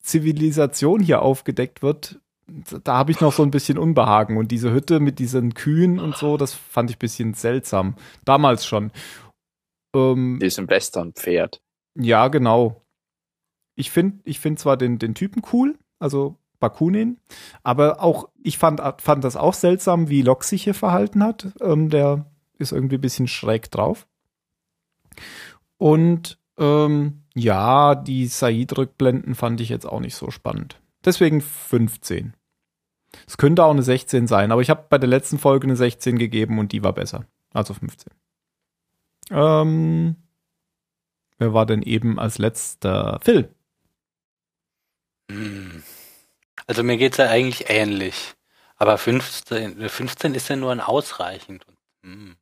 Zivilisation 0.09 1.00
hier 1.00 1.22
aufgedeckt 1.22 1.82
wird, 1.82 2.20
da 2.82 2.96
habe 2.96 3.11
ich 3.11 3.20
noch 3.20 3.32
so 3.32 3.42
ein 3.42 3.50
bisschen 3.50 3.78
Unbehagen. 3.78 4.38
Und 4.38 4.50
diese 4.50 4.72
Hütte 4.72 5.00
mit 5.00 5.18
diesen 5.18 5.54
Kühen 5.54 5.98
und 6.00 6.16
so, 6.16 6.36
das 6.36 6.54
fand 6.54 6.90
ich 6.90 6.96
ein 6.96 7.00
bisschen 7.00 7.34
seltsam. 7.34 7.94
Damals 8.24 8.66
schon. 8.66 8.90
Ähm, 9.94 10.38
Diesem 10.40 10.68
Western-Pferd. 10.68 11.61
ja, 11.94 12.28
genau. 12.28 12.82
Ich 13.74 13.90
finde 13.90 14.18
ich 14.24 14.40
find 14.40 14.59
zwar 14.59 14.76
den, 14.76 14.98
den 14.98 15.14
Typen 15.14 15.42
cool, 15.52 15.78
also 16.00 16.36
Bakunin, 16.59 17.18
aber 17.62 18.02
auch, 18.02 18.28
ich 18.42 18.59
fand, 18.59 18.80
fand 19.00 19.22
das 19.22 19.36
auch 19.36 19.54
seltsam, 19.54 20.09
wie 20.09 20.22
Locke 20.22 20.44
sich 20.44 20.64
hier 20.64 20.74
verhalten 20.74 21.22
hat. 21.22 21.46
Ähm, 21.61 21.88
der 21.88 22.26
ist 22.59 22.72
irgendwie 22.72 22.96
ein 22.96 23.00
bisschen 23.00 23.28
schräg 23.28 23.70
drauf. 23.70 24.09
Und 25.76 26.38
ähm, 26.59 27.22
ja, 27.34 27.94
die 27.94 28.26
Said-Rückblenden 28.26 29.34
fand 29.34 29.61
ich 29.61 29.68
jetzt 29.68 29.86
auch 29.86 30.00
nicht 30.00 30.14
so 30.14 30.30
spannend. 30.30 30.80
Deswegen 31.04 31.40
15. 31.40 32.34
Es 33.26 33.38
könnte 33.38 33.64
auch 33.64 33.70
eine 33.70 33.82
16 33.82 34.26
sein, 34.26 34.52
aber 34.52 34.61
ich 34.61 34.70
habe 34.70 34.86
bei 34.88 34.98
der 34.98 35.09
letzten 35.09 35.38
Folge 35.38 35.66
eine 35.66 35.76
16 35.76 36.18
gegeben 36.18 36.59
und 36.59 36.72
die 36.72 36.82
war 36.82 36.92
besser. 36.92 37.26
Also 37.52 37.74
15. 37.74 38.12
Ähm, 39.30 40.16
wer 41.38 41.54
war 41.54 41.66
denn 41.66 41.82
eben 41.82 42.18
als 42.18 42.38
letzter? 42.38 43.18
Phil. 43.22 43.54
Hm. 45.30 45.82
Also 46.66 46.82
mir 46.82 46.96
geht's 46.96 47.16
ja 47.16 47.28
eigentlich 47.28 47.70
ähnlich. 47.70 48.34
Aber 48.76 48.98
15, 48.98 49.88
15 49.88 50.34
ist 50.34 50.48
ja 50.48 50.56
nur 50.56 50.72
ein 50.72 50.80
ausreichend. 50.80 51.64
Hm. 52.02 52.36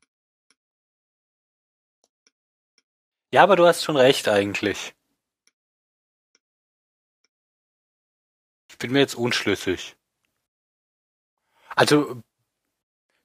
Ja, 3.36 3.42
aber 3.42 3.56
du 3.56 3.66
hast 3.66 3.84
schon 3.84 3.98
recht 3.98 4.28
eigentlich. 4.28 4.94
Ich 8.70 8.78
bin 8.78 8.92
mir 8.92 9.00
jetzt 9.00 9.14
unschlüssig. 9.14 9.94
Also 11.68 12.22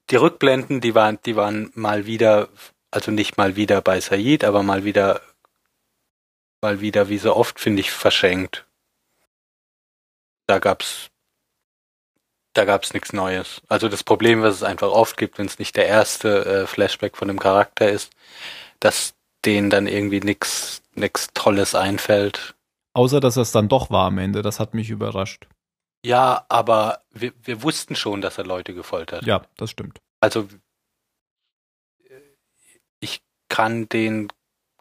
die 0.10 0.18
Rückblenden, 0.18 0.82
die 0.82 0.96
waren, 0.96 1.22
die 1.22 1.38
waren 1.38 1.72
mal 1.76 2.08
wieder, 2.08 2.50
also 2.92 3.10
nicht 3.10 3.38
mal 3.38 3.56
wieder 3.56 3.82
bei 3.82 4.02
Said, 4.02 4.44
aber 4.44 4.64
mal 4.64 4.84
wieder, 4.84 5.22
mal 6.60 6.82
wieder 6.82 7.08
wie 7.08 7.18
so 7.18 7.34
oft 7.34 7.62
finde 7.62 7.80
ich 7.80 7.92
verschenkt. 7.92 8.68
Da 10.46 10.60
gab's, 10.60 11.10
da 12.52 12.66
gab's 12.66 12.94
nichts 12.94 13.14
Neues. 13.14 13.62
Also 13.70 13.88
das 13.88 14.04
Problem, 14.04 14.42
was 14.42 14.56
es 14.56 14.64
einfach 14.64 14.90
oft 14.90 15.16
gibt, 15.16 15.38
wenn 15.38 15.46
es 15.46 15.58
nicht 15.58 15.78
der 15.78 15.88
erste 15.88 16.44
äh, 16.64 16.68
Flashback 16.68 17.16
von 17.16 17.30
dem 17.30 17.40
Charakter 17.40 17.90
ist, 17.90 18.12
dass 18.82 19.16
denen 19.46 19.70
dann 19.70 19.88
irgendwie 19.88 20.20
nix, 20.20 20.82
nix 20.96 21.30
Tolles 21.34 21.76
einfällt. 21.76 22.56
Außer, 22.94 23.20
dass 23.20 23.38
es 23.38 23.52
dann 23.52 23.70
doch 23.70 23.90
war 23.90 24.08
am 24.08 24.18
Ende. 24.18 24.42
Das 24.42 24.60
hat 24.60 24.74
mich 24.74 24.90
überrascht. 24.90 25.48
Ja, 26.06 26.46
aber 26.50 27.02
wir, 27.12 27.32
wir 27.44 27.64
wussten 27.64 27.96
schon, 27.96 28.22
dass 28.22 28.38
er 28.38 28.46
Leute 28.46 28.74
gefoltert. 28.74 29.24
Ja, 29.26 29.44
das 29.58 29.70
stimmt. 29.70 30.00
Also 30.20 30.48
ich 33.00 33.22
kann 33.50 33.88
den, 33.90 34.30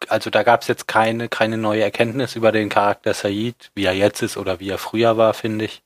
also 0.07 0.29
da 0.29 0.43
gab 0.43 0.61
es 0.61 0.67
jetzt 0.67 0.87
keine, 0.87 1.29
keine 1.29 1.57
neue 1.57 1.83
Erkenntnis 1.83 2.35
über 2.35 2.51
den 2.51 2.69
Charakter 2.69 3.13
Said, 3.13 3.71
wie 3.75 3.85
er 3.85 3.93
jetzt 3.93 4.21
ist 4.21 4.37
oder 4.37 4.59
wie 4.59 4.69
er 4.69 4.77
früher 4.77 5.17
war, 5.17 5.33
finde 5.33 5.65
ich. 5.65 5.83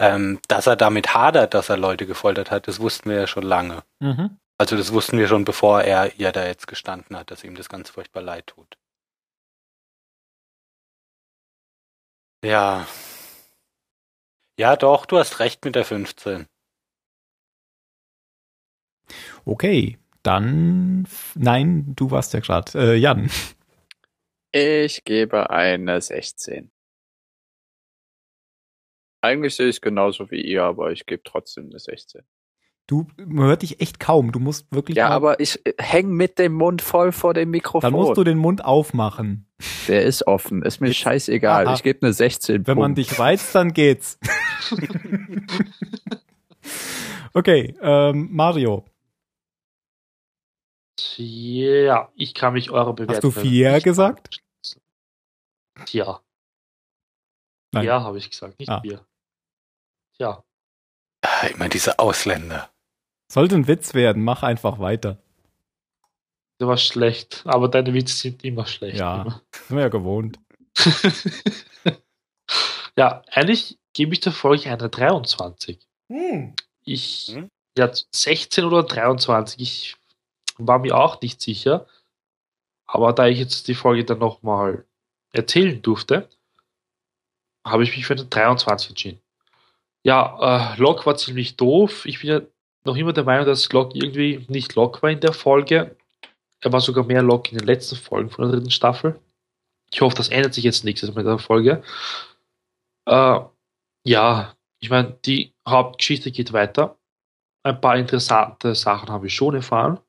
Ähm, 0.00 0.38
dass 0.46 0.68
er 0.68 0.76
damit 0.76 1.12
hadert, 1.14 1.54
dass 1.54 1.68
er 1.68 1.76
Leute 1.76 2.06
gefoltert 2.06 2.52
hat, 2.52 2.68
das 2.68 2.78
wussten 2.78 3.10
wir 3.10 3.16
ja 3.16 3.26
schon 3.26 3.42
lange. 3.42 3.82
Mhm. 3.98 4.38
Also 4.60 4.76
das 4.76 4.92
wussten 4.92 5.18
wir 5.18 5.28
schon, 5.28 5.44
bevor 5.44 5.82
er 5.82 6.18
ihr 6.18 6.32
da 6.32 6.44
jetzt 6.44 6.66
gestanden 6.66 7.16
hat, 7.16 7.30
dass 7.30 7.44
ihm 7.44 7.54
das 7.54 7.68
ganz 7.68 7.90
furchtbar 7.90 8.22
leid 8.22 8.48
tut. 8.48 8.76
Ja. 12.44 12.86
Ja, 14.58 14.74
doch, 14.76 15.06
du 15.06 15.18
hast 15.18 15.38
recht 15.38 15.64
mit 15.64 15.76
der 15.76 15.84
15. 15.84 16.46
Okay, 19.44 19.98
dann. 20.22 21.06
Nein, 21.34 21.94
du 21.94 22.10
warst 22.10 22.34
ja 22.34 22.40
gerade. 22.40 22.72
Äh, 22.78 22.96
Jan. 22.96 23.30
Ich 24.52 25.04
gebe 25.04 25.50
eine 25.50 26.00
16. 26.00 26.70
Eigentlich 29.20 29.54
sehe 29.56 29.68
ich 29.68 29.76
es 29.76 29.80
genauso 29.80 30.30
wie 30.30 30.40
ihr, 30.40 30.64
aber 30.64 30.90
ich 30.90 31.06
gebe 31.06 31.22
trotzdem 31.22 31.66
eine 31.66 31.78
16. 31.78 32.24
Du 32.88 33.06
man 33.24 33.46
hört 33.48 33.60
dich 33.62 33.80
echt 33.80 34.00
kaum. 34.00 34.32
Du 34.32 34.40
musst 34.40 34.66
wirklich. 34.72 34.96
Ja, 34.96 35.10
mal- 35.10 35.14
aber 35.16 35.40
ich 35.40 35.64
äh, 35.66 35.74
häng 35.78 36.08
mit 36.08 36.38
dem 36.38 36.54
Mund 36.54 36.80
voll 36.82 37.12
vor 37.12 37.34
dem 37.34 37.50
Mikrofon. 37.50 37.82
Dann 37.82 37.92
musst 37.92 38.16
du 38.16 38.24
den 38.24 38.38
Mund 38.38 38.64
aufmachen. 38.64 39.46
Der 39.88 40.04
ist 40.04 40.26
offen. 40.26 40.62
Ist 40.62 40.80
mir 40.80 40.92
scheißegal. 40.94 41.66
Aha. 41.66 41.74
Ich 41.74 41.82
gebe 41.82 42.00
eine 42.04 42.14
16. 42.14 42.66
Wenn 42.66 42.78
man 42.78 42.94
Punkt. 42.94 42.98
dich 43.10 43.18
reizt, 43.18 43.54
dann 43.54 43.74
geht's. 43.74 44.18
okay, 47.34 47.76
ähm, 47.82 48.28
Mario. 48.32 48.84
Ja, 51.16 52.08
ich 52.16 52.34
kann 52.34 52.54
mich 52.54 52.70
eurer 52.70 52.94
Bewertung. 52.94 53.32
du 53.32 53.40
vier 53.40 53.80
gesagt? 53.80 54.40
Ja. 55.90 56.20
Nein. 57.72 57.84
Ja, 57.84 58.02
habe 58.02 58.18
ich 58.18 58.30
gesagt, 58.30 58.58
nicht 58.58 58.68
Ah. 58.70 58.80
vier. 58.80 59.04
Ja. 60.18 60.42
Ah, 61.22 61.46
Immer 61.48 61.68
diese 61.68 61.98
Ausländer. 61.98 62.70
Sollte 63.30 63.54
ein 63.56 63.68
Witz 63.68 63.94
werden, 63.94 64.24
mach 64.24 64.42
einfach 64.42 64.78
weiter. 64.78 65.18
Der 66.60 66.66
war 66.66 66.76
schlecht, 66.76 67.42
aber 67.44 67.68
deine 67.68 67.94
Witze 67.94 68.16
sind 68.16 68.42
immer 68.44 68.66
schlecht. 68.66 68.98
Ja. 68.98 69.22
Immer. 69.22 69.42
Sind 69.68 69.76
wir 69.76 69.82
ja 69.82 69.88
gewohnt. 69.88 70.38
ja, 72.96 73.22
eigentlich 73.30 73.78
gebe 73.92 74.14
ich 74.14 74.20
der 74.20 74.32
Folge 74.32 74.70
eine 74.70 74.88
23. 74.88 75.78
Ich, 76.84 77.32
Hm? 77.34 77.48
ja, 77.76 77.90
16 77.92 78.64
oder 78.64 78.82
23, 78.82 79.60
ich 79.60 79.96
war 80.56 80.78
mir 80.78 80.96
auch 80.96 81.20
nicht 81.20 81.40
sicher. 81.40 81.86
Aber 82.86 83.12
da 83.12 83.26
ich 83.26 83.38
jetzt 83.38 83.68
die 83.68 83.74
Folge 83.74 84.04
dann 84.04 84.18
nochmal 84.18 84.84
erzählen 85.32 85.80
durfte, 85.82 86.28
habe 87.64 87.84
ich 87.84 87.94
mich 87.94 88.06
für 88.06 88.14
eine 88.14 88.24
23 88.24 88.90
entschieden. 88.90 89.20
Ja, 90.02 90.72
äh, 90.74 90.80
Locke 90.80 91.04
war 91.04 91.16
ziemlich 91.16 91.56
doof. 91.56 92.06
Ich 92.06 92.20
bin 92.20 92.30
ja 92.30 92.40
noch 92.84 92.96
immer 92.96 93.12
der 93.12 93.24
Meinung, 93.24 93.46
dass 93.46 93.70
Locke 93.72 93.98
irgendwie 93.98 94.44
nicht 94.48 94.74
Locke 94.74 95.02
war 95.02 95.10
in 95.10 95.20
der 95.20 95.32
Folge. 95.32 95.96
Er 96.60 96.72
war 96.72 96.80
sogar 96.80 97.04
mehr 97.04 97.22
Locke 97.22 97.52
in 97.52 97.58
den 97.58 97.66
letzten 97.66 97.96
Folgen 97.96 98.30
von 98.30 98.44
der 98.44 98.52
dritten 98.52 98.70
Staffel. 98.70 99.20
Ich 99.92 100.00
hoffe, 100.00 100.16
das 100.16 100.28
ändert 100.28 100.54
sich 100.54 100.64
jetzt 100.64 100.84
nächstes 100.84 101.10
Mal 101.10 101.22
mit 101.22 101.26
der 101.26 101.38
Folge. 101.38 101.82
Äh, 103.06 103.40
ja, 104.04 104.54
ich 104.80 104.90
meine, 104.90 105.18
die 105.24 105.54
Hauptgeschichte 105.66 106.30
geht 106.30 106.52
weiter. 106.52 106.98
Ein 107.62 107.80
paar 107.80 107.96
interessante 107.96 108.74
Sachen 108.74 109.08
habe 109.08 109.26
ich 109.26 109.34
schon 109.34 109.54
erfahren. 109.54 110.00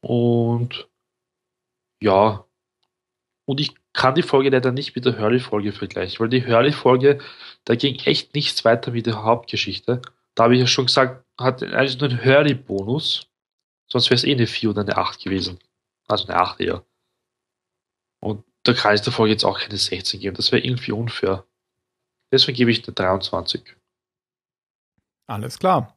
Und 0.00 0.88
ja, 2.00 2.44
und 3.46 3.60
ich 3.60 3.74
kann 3.92 4.14
die 4.14 4.22
Folge 4.22 4.50
leider 4.50 4.72
nicht 4.72 4.94
mit 4.94 5.04
der 5.04 5.18
Hurley-Folge 5.18 5.72
vergleichen, 5.72 6.20
weil 6.20 6.28
die 6.28 6.46
Hurley-Folge, 6.46 7.18
da 7.64 7.74
ging 7.74 7.98
echt 8.04 8.34
nichts 8.34 8.64
weiter 8.64 8.90
mit 8.90 9.06
der 9.06 9.22
Hauptgeschichte. 9.22 10.02
Da 10.34 10.44
habe 10.44 10.54
ich 10.54 10.60
ja 10.60 10.66
schon 10.66 10.86
gesagt, 10.86 11.24
hat 11.38 11.62
eigentlich 11.62 12.00
nur 12.00 12.10
einen 12.10 12.24
Hurley-Bonus. 12.24 13.28
Sonst 13.88 14.06
wäre 14.06 14.16
es 14.16 14.24
eh 14.24 14.32
eine 14.32 14.46
4 14.46 14.70
oder 14.70 14.80
eine 14.82 14.96
8 14.96 15.22
gewesen. 15.22 15.58
Also 16.08 16.26
eine 16.26 16.40
8 16.40 16.60
eher. 16.60 16.84
Und 18.20 18.44
der 18.64 18.74
Folge 18.74 19.32
jetzt 19.32 19.44
auch 19.44 19.60
keine 19.60 19.76
16 19.76 20.20
geben. 20.20 20.36
Das 20.36 20.50
wäre 20.50 20.64
irgendwie 20.64 20.92
unfair. 20.92 21.44
Deswegen 22.32 22.56
gebe 22.56 22.70
ich 22.70 22.84
eine 22.84 22.94
23. 22.94 23.76
Alles 25.26 25.58
klar. 25.58 25.96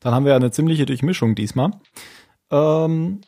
Dann 0.00 0.14
haben 0.14 0.24
wir 0.24 0.36
eine 0.36 0.50
ziemliche 0.50 0.86
Durchmischung 0.86 1.34
diesmal. 1.34 1.72
Ähm, 2.50 3.20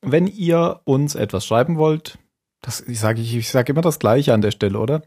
wenn 0.00 0.26
ihr 0.26 0.80
uns 0.84 1.14
etwas 1.14 1.44
schreiben 1.44 1.76
wollt, 1.76 2.18
das 2.60 2.80
ich 2.80 2.98
sage 2.98 3.20
ich, 3.20 3.34
ich 3.36 3.50
sage 3.50 3.72
immer 3.72 3.82
das 3.82 3.98
Gleiche 3.98 4.34
an 4.34 4.40
der 4.40 4.50
Stelle, 4.50 4.78
oder? 4.78 5.02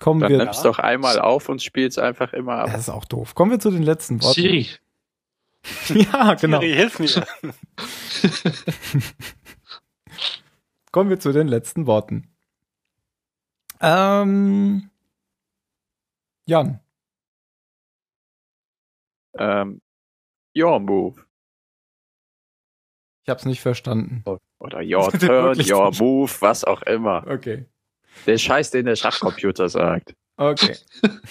Kommen 0.00 0.20
Dann 0.20 0.30
wir. 0.30 0.38
nimm's 0.38 0.62
doch 0.62 0.78
einmal 0.78 1.18
auf 1.20 1.48
und 1.48 1.62
spiel's 1.62 1.96
einfach 1.98 2.32
immer 2.32 2.58
ab. 2.58 2.66
Das 2.70 2.80
ist 2.82 2.88
auch 2.90 3.04
doof. 3.06 3.34
Kommen 3.34 3.50
wir 3.50 3.58
zu 3.60 3.70
den 3.70 3.82
letzten 3.82 4.22
Worten. 4.22 4.34
Siri, 4.40 4.68
Ja, 6.12 6.34
genau. 6.34 6.60
Siri, 6.60 6.74
hilf 6.74 6.98
mir. 6.98 7.26
Kommen 10.92 11.10
wir 11.10 11.18
zu 11.18 11.32
den 11.32 11.48
letzten 11.48 11.86
Worten. 11.86 12.28
Ähm, 13.80 14.90
Jan, 16.46 16.80
Ähm, 19.38 19.82
your 20.56 20.80
move. 20.80 21.22
ich 23.24 23.28
hab's 23.28 23.44
nicht 23.44 23.60
verstanden. 23.60 24.24
Oder 24.58 24.78
your 24.82 25.10
turn, 25.18 25.58
your 25.70 25.92
move, 25.98 26.32
was 26.40 26.64
auch 26.64 26.80
immer. 26.82 27.26
Okay. 27.26 27.66
Der 28.26 28.38
Scheiß, 28.38 28.70
den 28.70 28.86
der 28.86 28.96
Schachcomputer 28.96 29.68
sagt. 29.68 30.14
Okay. 30.38 30.76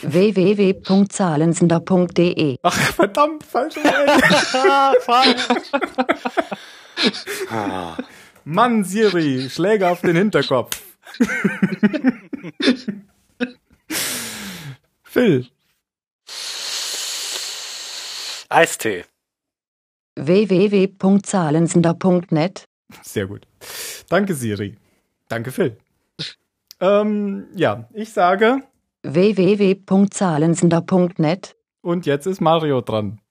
www.zahlensender.de 0.02 2.58
Ach, 2.64 2.80
verdammt, 2.94 3.44
falsche 3.44 3.80
Ah. 7.50 7.98
Mann, 8.46 8.84
Siri, 8.84 9.48
Schläge 9.50 9.88
auf 9.90 10.02
den 10.02 10.16
Hinterkopf. 10.16 10.82
Phil, 15.04 15.48
Eistee. 18.50 19.06
www.zahlensender.net 20.16 22.66
sehr 23.04 23.28
gut. 23.28 23.46
Danke, 24.10 24.34
Siri. 24.36 24.78
Danke, 25.28 25.52
Phil. 25.52 25.78
Ähm, 26.82 27.48
ja, 27.56 27.88
ich 27.94 28.12
sage, 28.12 28.60
www.zahlensender.net 29.04 31.56
und 31.82 32.06
jetzt 32.06 32.26
ist 32.28 32.42
Mario 32.42 32.82
dran. 32.82 33.22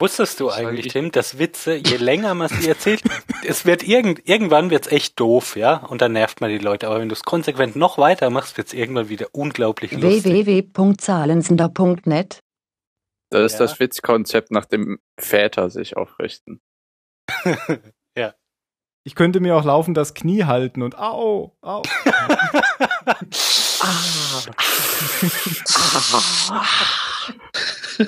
Wusstest 0.00 0.40
du 0.40 0.50
eigentlich, 0.50 0.86
ich- 0.86 0.92
Tim, 0.92 1.12
dass 1.12 1.38
Witze, 1.38 1.74
je 1.74 1.96
länger 1.96 2.34
man 2.34 2.48
sie 2.48 2.66
erzählt, 2.68 3.02
es 3.46 3.64
wird 3.66 3.84
irgend, 3.84 4.26
irgendwann 4.28 4.70
wird's 4.70 4.90
echt 4.90 5.20
doof, 5.20 5.54
ja? 5.54 5.76
Und 5.76 6.00
dann 6.02 6.10
nervt 6.12 6.40
man 6.40 6.50
die 6.50 6.58
Leute. 6.58 6.88
Aber 6.88 6.98
wenn 7.00 7.08
du 7.08 7.12
es 7.14 7.22
konsequent 7.22 7.76
noch 7.76 7.98
weiter 7.98 8.28
machst, 8.30 8.56
wird's 8.56 8.72
irgendwann 8.72 9.08
wieder 9.10 9.28
unglaublich 9.32 9.92
lustig. 9.92 10.24
www.zahlensender.net 10.24 12.40
Das 13.30 13.52
ist 13.52 13.52
Ja. 13.52 13.58
das 13.60 13.78
Witzkonzept, 13.78 14.50
nach 14.50 14.64
dem 14.64 14.98
Väter 15.18 15.70
sich 15.70 15.96
aufrichten. 15.96 16.60
Ich 19.04 19.14
könnte 19.16 19.40
mir 19.40 19.56
auch 19.56 19.64
laufen 19.64 19.94
das 19.94 20.14
Knie 20.14 20.44
halten 20.44 20.80
und 20.82 20.96
au, 20.98 21.56
au. 21.60 21.82
Ah. 23.80 24.02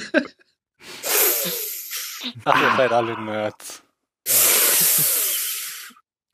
Ach, 2.44 2.62
ihr 2.62 2.76
seid 2.76 2.92
alle 2.92 3.20
Nerds. 3.20 3.82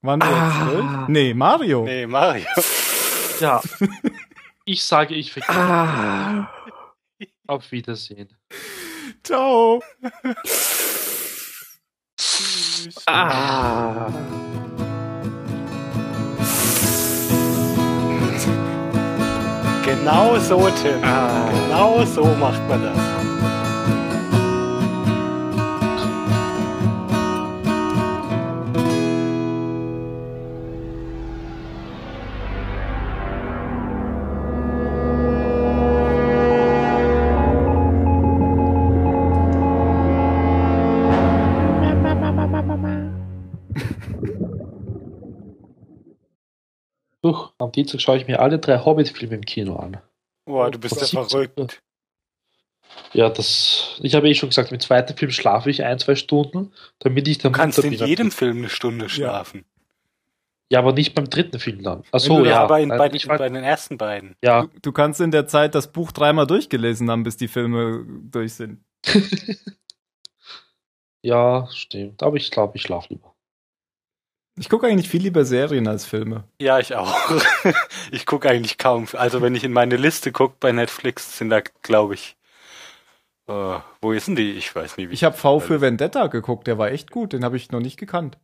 Waren 0.03 0.21
wir 0.21 0.29
Ah. 0.29 1.07
Nee, 1.09 1.33
Mario. 1.35 1.85
Nee, 1.85 2.07
Mario. 2.07 2.47
Ja. 3.41 3.61
Ich 4.67 4.85
sage, 4.85 5.15
ich 5.15 5.33
vergesse. 5.33 5.59
Ah. 5.59 6.49
Auf 7.49 7.73
Wiedersehen. 7.73 8.29
Ciao. 9.25 9.83
Ah. 13.07 14.09
Genau 19.91 20.39
so, 20.39 20.71
Tim. 20.83 21.03
Ah. 21.03 21.49
Genau 21.51 22.05
so 22.05 22.25
macht 22.39 22.63
man 22.69 22.81
das. 22.85 22.97
Am 47.71 47.73
Dienstag 47.73 48.01
schaue 48.01 48.17
ich 48.19 48.27
mir 48.27 48.41
alle 48.41 48.59
drei 48.59 48.79
Hobbit-Filme 48.79 49.37
im 49.37 49.45
Kino 49.45 49.77
an. 49.77 49.99
Boah, 50.45 50.71
du 50.71 50.79
bist 50.79 51.01
ja 51.01 51.07
verrückt. 51.07 51.83
Ja, 53.13 53.29
das. 53.31 53.99
Ich 54.03 54.15
habe 54.17 54.29
eh 54.29 54.35
schon 54.35 54.49
gesagt, 54.49 54.73
im 54.73 54.81
zweiten 54.81 55.17
Film 55.17 55.31
schlafe 55.31 55.71
ich 55.71 55.85
ein, 55.85 55.99
zwei 55.99 56.17
Stunden, 56.17 56.73
damit 56.99 57.29
ich 57.29 57.39
dann 57.39 57.53
Du 57.53 57.59
kannst 57.59 57.79
in 57.79 57.91
bin. 57.97 58.07
jedem 58.07 58.31
Film 58.33 58.59
eine 58.59 58.69
Stunde 58.69 59.09
schlafen. 59.09 59.65
Ja, 60.73 60.79
aber 60.81 60.93
nicht 60.93 61.15
beim 61.15 61.29
dritten 61.29 61.59
Film 61.59 61.83
dann. 61.83 62.03
Achso, 62.13 62.45
Ja, 62.45 62.51
ja. 62.51 62.61
aber 62.63 62.81
in, 62.81 62.89
Nein, 62.89 62.99
bei, 62.99 63.11
ich 63.13 63.27
bei 63.27 63.49
den 63.49 63.57
ersten 63.65 63.97
beiden. 63.99 64.37
ja, 64.43 64.63
Du, 64.63 64.69
du 64.83 64.93
kannst 64.93 65.21
in 65.21 65.31
der 65.33 65.47
Zeit 65.49 65.75
das 65.75 65.91
Buch 65.93 66.13
dreimal 66.13 66.47
durchgelesen 66.47 67.11
haben, 67.11 67.23
bis 67.25 67.37
die 67.37 67.49
Filme 67.49 68.05
durch 68.31 68.55
sind. 68.55 68.85
ja, 71.23 71.67
stimmt. 71.73 72.23
Aber 72.23 72.37
ich 72.37 72.51
glaube, 72.51 72.77
ich 72.77 72.83
schlafe 72.83 73.09
lieber. 73.15 73.30
Ich 74.61 74.69
gucke 74.69 74.87
eigentlich 74.87 75.09
viel 75.09 75.23
lieber 75.23 75.47
Serien 75.47 75.89
als 75.89 76.05
Filme. 76.05 76.45
Ja, 76.61 76.79
ich 76.79 76.95
auch. 76.95 77.17
ich 78.11 78.27
gucke 78.27 78.47
eigentlich 78.51 78.77
kaum. 78.77 79.07
Also 79.15 79.41
wenn 79.41 79.55
ich 79.55 79.65
in 79.65 79.73
meine 79.73 79.97
Liste 79.97 80.33
gucke 80.33 80.55
bei 80.61 80.71
Netflix, 80.71 81.39
sind 81.39 81.49
da, 81.49 81.63
glaube 81.81 82.13
ich. 82.13 82.37
Äh, 83.49 83.79
wo 84.03 84.13
ist 84.13 84.29
denn 84.29 84.37
die? 84.37 84.53
Ich 84.53 84.75
weiß 84.75 84.99
nie, 84.99 85.09
wie. 85.09 85.15
Ich 85.15 85.25
habe 85.25 85.35
V 85.35 85.61
für 85.61 85.81
Vendetta 85.81 86.27
geguckt, 86.27 86.67
der 86.67 86.77
war 86.77 86.91
echt 86.91 87.11
gut, 87.11 87.33
den 87.33 87.43
habe 87.43 87.57
ich 87.57 87.71
noch 87.71 87.81
nicht 87.81 87.99
gekannt. 87.99 88.39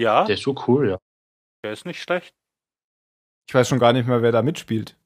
Ja, 0.00 0.24
Der 0.24 0.36
ist 0.36 0.42
so 0.42 0.54
cool, 0.66 0.88
ja. 0.88 0.98
der 1.62 1.72
ist 1.72 1.84
nicht 1.84 2.02
schlecht. 2.02 2.34
Ich 3.46 3.54
weiß 3.54 3.68
schon 3.68 3.78
gar 3.78 3.92
nicht 3.92 4.08
mehr, 4.08 4.22
wer 4.22 4.32
da 4.32 4.40
mitspielt. 4.40 4.96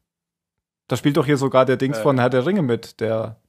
Da 0.87 0.97
spielt 0.97 1.17
doch 1.17 1.27
hier 1.27 1.39
sogar 1.39 1.65
der 1.67 1.77
Dings 1.77 1.99
Äh. 1.99 2.03
von 2.03 2.21
Herr 2.21 2.31
der 2.31 2.47
Ringe 2.47 2.63
mit, 2.63 3.01
der 3.01 3.41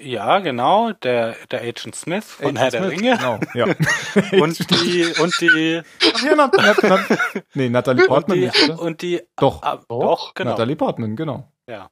Ja, 0.00 0.38
genau. 0.40 0.92
Der, 0.92 1.36
der 1.50 1.60
Agent 1.62 1.94
Smith 1.94 2.24
von 2.24 2.56
Agent 2.56 2.58
Herr 2.58 2.70
der 2.70 2.80
Smith, 2.82 3.00
Ringe. 3.00 3.16
Genau, 3.16 3.40
ja. 3.54 3.64
Und 4.40 4.70
die, 4.70 5.04
und 5.20 5.40
die, 5.40 5.82
Ach 6.14 6.22
ja, 6.22 6.36
Nat, 6.36 6.54
Nat, 6.56 6.82
Nat, 6.82 7.18
nee, 7.54 7.68
Natalie 7.68 8.02
und 8.02 8.08
Portman 8.08 8.38
die, 8.38 8.46
nicht, 8.46 8.68
oder? 8.68 8.80
und 8.80 9.02
die, 9.02 9.22
Doch, 9.36 9.62
ah, 9.62 9.76
Doch, 9.88 10.00
doch, 10.00 10.34
genau. 10.34 10.50
Natalie 10.50 10.76
Portman, 10.76 11.16
genau. 11.16 11.52
Ja. 11.66 11.90